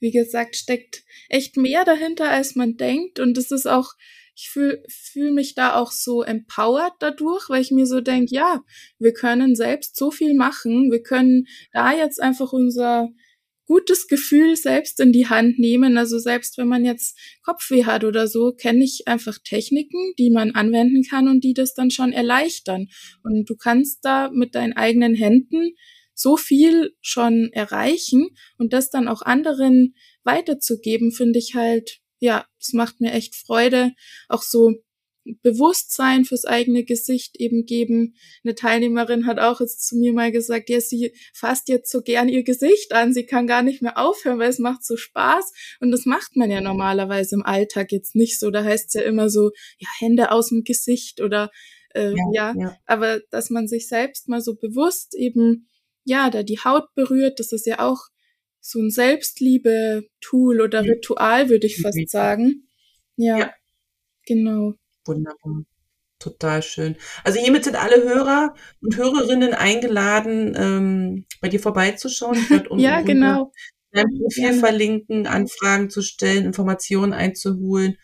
wie 0.00 0.10
gesagt, 0.10 0.56
steckt 0.56 1.04
echt 1.28 1.56
mehr 1.56 1.84
dahinter, 1.84 2.30
als 2.30 2.56
man 2.56 2.76
denkt. 2.76 3.20
Und 3.20 3.38
es 3.38 3.50
ist 3.50 3.66
auch, 3.66 3.92
ich 4.34 4.50
fühle 4.50 4.82
fühl 4.88 5.30
mich 5.30 5.54
da 5.54 5.76
auch 5.76 5.92
so 5.92 6.22
empowered 6.22 6.94
dadurch, 6.98 7.48
weil 7.48 7.60
ich 7.60 7.70
mir 7.70 7.86
so 7.86 8.00
denke, 8.00 8.34
ja, 8.34 8.62
wir 8.98 9.12
können 9.12 9.54
selbst 9.54 9.96
so 9.96 10.10
viel 10.10 10.34
machen. 10.34 10.90
Wir 10.90 11.02
können 11.02 11.46
da 11.72 11.92
jetzt 11.92 12.20
einfach 12.20 12.52
unser 12.52 13.10
gutes 13.70 14.08
Gefühl 14.08 14.56
selbst 14.56 14.98
in 14.98 15.12
die 15.12 15.28
Hand 15.28 15.60
nehmen. 15.60 15.96
Also 15.96 16.18
selbst 16.18 16.58
wenn 16.58 16.66
man 16.66 16.84
jetzt 16.84 17.16
Kopfweh 17.44 17.84
hat 17.84 18.02
oder 18.02 18.26
so, 18.26 18.52
kenne 18.52 18.82
ich 18.82 19.02
einfach 19.06 19.38
Techniken, 19.44 20.12
die 20.18 20.30
man 20.30 20.56
anwenden 20.56 21.04
kann 21.08 21.28
und 21.28 21.44
die 21.44 21.54
das 21.54 21.74
dann 21.74 21.92
schon 21.92 22.12
erleichtern. 22.12 22.88
Und 23.22 23.48
du 23.48 23.54
kannst 23.54 24.04
da 24.04 24.28
mit 24.32 24.56
deinen 24.56 24.72
eigenen 24.72 25.14
Händen 25.14 25.76
so 26.20 26.36
viel 26.36 26.94
schon 27.00 27.50
erreichen 27.52 28.28
und 28.58 28.72
das 28.72 28.90
dann 28.90 29.08
auch 29.08 29.22
anderen 29.22 29.94
weiterzugeben, 30.22 31.12
finde 31.12 31.38
ich 31.38 31.54
halt, 31.54 32.00
ja, 32.18 32.46
es 32.60 32.72
macht 32.74 33.00
mir 33.00 33.12
echt 33.12 33.34
Freude, 33.34 33.92
auch 34.28 34.42
so 34.42 34.74
Bewusstsein 35.42 36.24
fürs 36.24 36.44
eigene 36.44 36.84
Gesicht 36.84 37.38
eben 37.38 37.64
geben. 37.64 38.14
Eine 38.42 38.54
Teilnehmerin 38.54 39.26
hat 39.26 39.38
auch 39.38 39.60
jetzt 39.60 39.86
zu 39.86 39.96
mir 39.96 40.12
mal 40.12 40.32
gesagt, 40.32 40.70
ja, 40.70 40.80
sie 40.80 41.14
fasst 41.34 41.68
jetzt 41.68 41.90
so 41.90 42.02
gern 42.02 42.28
ihr 42.28 42.42
Gesicht 42.42 42.92
an, 42.92 43.12
sie 43.12 43.24
kann 43.24 43.46
gar 43.46 43.62
nicht 43.62 43.82
mehr 43.82 43.98
aufhören, 43.98 44.38
weil 44.38 44.50
es 44.50 44.58
macht 44.58 44.84
so 44.84 44.96
Spaß. 44.96 45.52
Und 45.80 45.90
das 45.90 46.06
macht 46.06 46.36
man 46.36 46.50
ja 46.50 46.60
normalerweise 46.60 47.34
im 47.36 47.42
Alltag 47.44 47.92
jetzt 47.92 48.14
nicht 48.14 48.40
so. 48.40 48.50
Da 48.50 48.64
heißt 48.64 48.88
es 48.88 48.94
ja 48.94 49.02
immer 49.02 49.30
so, 49.30 49.50
ja, 49.78 49.88
Hände 49.98 50.32
aus 50.32 50.48
dem 50.48 50.64
Gesicht 50.64 51.20
oder 51.20 51.50
äh, 51.94 52.10
ja, 52.10 52.30
ja. 52.32 52.54
ja, 52.56 52.76
aber 52.86 53.20
dass 53.30 53.50
man 53.50 53.68
sich 53.68 53.88
selbst 53.88 54.28
mal 54.28 54.40
so 54.40 54.54
bewusst 54.54 55.14
eben, 55.14 55.68
ja, 56.04 56.30
da 56.30 56.42
die 56.42 56.58
Haut 56.58 56.94
berührt, 56.94 57.38
das 57.38 57.52
ist 57.52 57.66
ja 57.66 57.80
auch 57.80 57.98
so 58.60 58.78
ein 58.80 58.90
Selbstliebe-Tool 58.90 60.60
oder 60.60 60.84
Ritual, 60.84 61.48
würde 61.48 61.66
ich 61.66 61.80
fast 61.80 62.10
sagen. 62.10 62.68
Ja, 63.16 63.38
ja. 63.38 63.50
genau. 64.26 64.74
Wunderbar. 65.06 65.64
Total 66.18 66.62
schön. 66.62 66.96
Also 67.24 67.40
hiermit 67.40 67.64
sind 67.64 67.76
alle 67.76 68.02
Hörer 68.02 68.54
und 68.82 68.96
Hörerinnen 68.96 69.54
eingeladen, 69.54 70.54
ähm, 70.54 71.26
bei 71.40 71.48
dir 71.48 71.60
vorbeizuschauen. 71.60 72.36
Ich 72.36 72.50
werde 72.50 72.68
ja, 72.76 73.00
genau. 73.00 73.52
dein 73.90 74.06
Profil 74.18 74.44
ja. 74.44 74.52
verlinken, 74.52 75.26
Anfragen 75.26 75.88
zu 75.88 76.02
stellen, 76.02 76.44
Informationen 76.44 77.14
einzuholen 77.14 77.96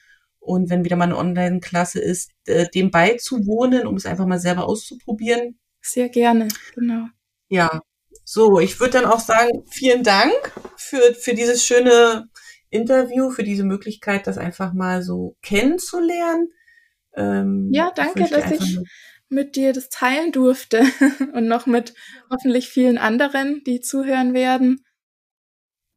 und 0.47 0.71
wenn 0.71 0.85
wieder 0.85 0.97
mal 0.97 1.05
eine 1.05 1.19
Online-Klasse 1.19 2.01
ist, 2.01 2.31
äh, 2.47 2.67
dem 2.75 2.91
beizuwohnen, 2.91 3.87
um 3.87 3.97
es 3.97 4.07
einfach 4.07 4.27
mal 4.27 4.41
selber 4.41 4.67
auszuprobieren. 4.67 5.59
Sehr 5.83 6.09
gerne, 6.09 6.49
genau. 6.75 7.07
Ja, 7.49 7.83
so, 8.29 8.59
ich 8.59 8.81
würde 8.81 8.95
dann 8.95 9.05
auch 9.05 9.21
sagen, 9.21 9.65
vielen 9.71 10.03
Dank 10.03 10.35
für, 10.77 11.15
für 11.15 11.33
dieses 11.33 11.65
schöne 11.65 12.29
Interview, 12.71 13.31
für 13.31 13.45
diese 13.45 13.63
Möglichkeit, 13.63 14.27
das 14.27 14.37
einfach 14.37 14.73
mal 14.73 15.05
so 15.05 15.37
kennenzulernen. 15.43 16.49
Ähm, 17.15 17.71
ja, 17.73 17.93
danke, 17.95 18.29
dass 18.29 18.51
ich 18.51 18.81
mit 19.29 19.55
dir 19.55 19.73
das 19.73 19.91
teilen 19.91 20.33
durfte 20.33 20.83
und 21.35 21.47
noch 21.47 21.67
mit 21.67 21.95
hoffentlich 22.29 22.69
vielen 22.69 22.99
anderen, 22.99 23.63
die 23.65 23.81
zuhören 23.81 24.35
werden. 24.35 24.85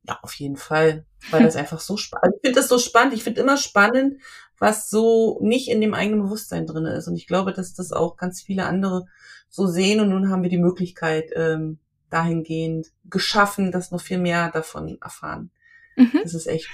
Ja, 0.03 0.19
auf 0.21 0.35
jeden 0.35 0.57
Fall, 0.57 1.07
weil 1.31 1.41
das 1.41 1.55
einfach 1.55 1.79
so 1.79 1.97
spannend. 1.97 2.35
Ich 2.35 2.41
finde 2.49 2.59
das 2.59 2.69
so 2.69 2.77
spannend. 2.77 3.15
Ich 3.15 3.23
finde 3.23 3.41
immer 3.41 3.57
spannend, 3.57 4.21
was 4.59 4.91
so 4.91 5.39
nicht 5.41 5.67
in 5.67 5.81
dem 5.81 5.95
eigenen 5.95 6.21
Bewusstsein 6.21 6.67
drin 6.67 6.85
ist. 6.85 7.07
Und 7.07 7.15
ich 7.15 7.25
glaube, 7.25 7.53
dass 7.53 7.73
das 7.73 7.91
auch 7.91 8.17
ganz 8.17 8.39
viele 8.39 8.67
andere 8.67 9.05
so 9.49 9.65
sehen. 9.65 9.99
Und 9.99 10.09
nun 10.09 10.29
haben 10.29 10.43
wir 10.43 10.51
die 10.51 10.59
Möglichkeit 10.59 11.31
ähm, 11.35 11.79
dahingehend 12.09 12.87
geschaffen, 13.05 13.71
dass 13.71 13.91
noch 13.91 14.01
viel 14.01 14.17
mehr 14.17 14.51
davon 14.51 14.97
erfahren. 15.01 15.51
Mhm. 15.95 16.19
Das 16.23 16.33
ist 16.33 16.47
echt 16.47 16.69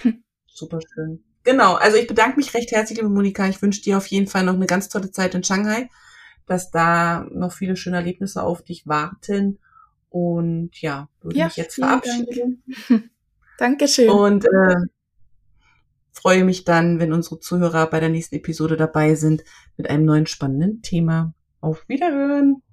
super 0.46 0.80
schön. 0.94 1.24
Genau, 1.44 1.76
also 1.76 1.98
ich 1.98 2.08
bedanke 2.08 2.38
mich 2.38 2.54
recht 2.54 2.72
herzlich, 2.72 2.98
liebe 2.98 3.10
Monika. 3.10 3.48
Ich 3.48 3.62
wünsche 3.62 3.82
dir 3.82 3.98
auf 3.98 4.08
jeden 4.08 4.28
Fall 4.28 4.44
noch 4.44 4.56
eine 4.56 4.66
ganz 4.66 4.90
tolle 4.90 5.12
Zeit 5.12 5.36
in 5.36 5.44
Shanghai, 5.44 5.90
dass 6.48 6.72
da 6.72 7.28
noch 7.32 7.54
viele 7.54 7.76
schöne 7.76 7.98
Erlebnisse 7.98 8.42
auf 8.42 8.64
dich 8.64 8.88
warten. 8.88 9.60
Und 10.10 10.82
ja, 10.82 11.10
würde 11.22 11.38
ja, 11.38 11.46
mich 11.46 11.56
jetzt 11.58 11.76
verabschieden. 11.76 12.64
Dank. 12.88 13.04
Dankeschön. 13.60 14.10
Und 14.10 14.46
äh, 14.46 14.76
freue 16.12 16.44
mich 16.44 16.64
dann, 16.64 17.00
wenn 17.00 17.14
unsere 17.14 17.40
Zuhörer 17.40 17.88
bei 17.88 18.00
der 18.00 18.10
nächsten 18.10 18.36
Episode 18.36 18.78
dabei 18.78 19.14
sind 19.14 19.44
mit 19.78 19.90
einem 19.90 20.06
neuen 20.06 20.26
spannenden 20.26 20.82
Thema. 20.82 21.34
Auf 21.62 21.88
Wiederhören! 21.88 22.64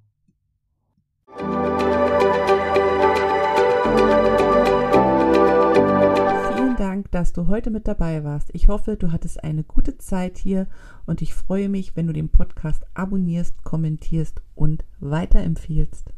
dass 7.13 7.31
du 7.31 7.47
heute 7.47 7.69
mit 7.69 7.87
dabei 7.87 8.23
warst. 8.23 8.49
Ich 8.53 8.67
hoffe, 8.67 8.97
du 8.97 9.11
hattest 9.11 9.43
eine 9.43 9.63
gute 9.63 9.97
Zeit 9.97 10.37
hier 10.37 10.67
und 11.05 11.21
ich 11.21 11.33
freue 11.33 11.69
mich, 11.69 11.95
wenn 11.95 12.07
du 12.07 12.13
den 12.13 12.29
Podcast 12.29 12.85
abonnierst, 12.93 13.63
kommentierst 13.63 14.41
und 14.55 14.83
weiterempfiehlst. 14.99 16.11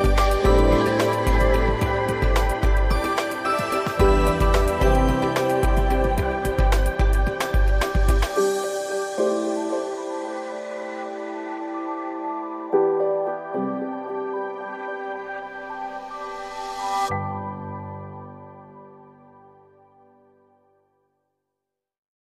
Musik 0.00 0.73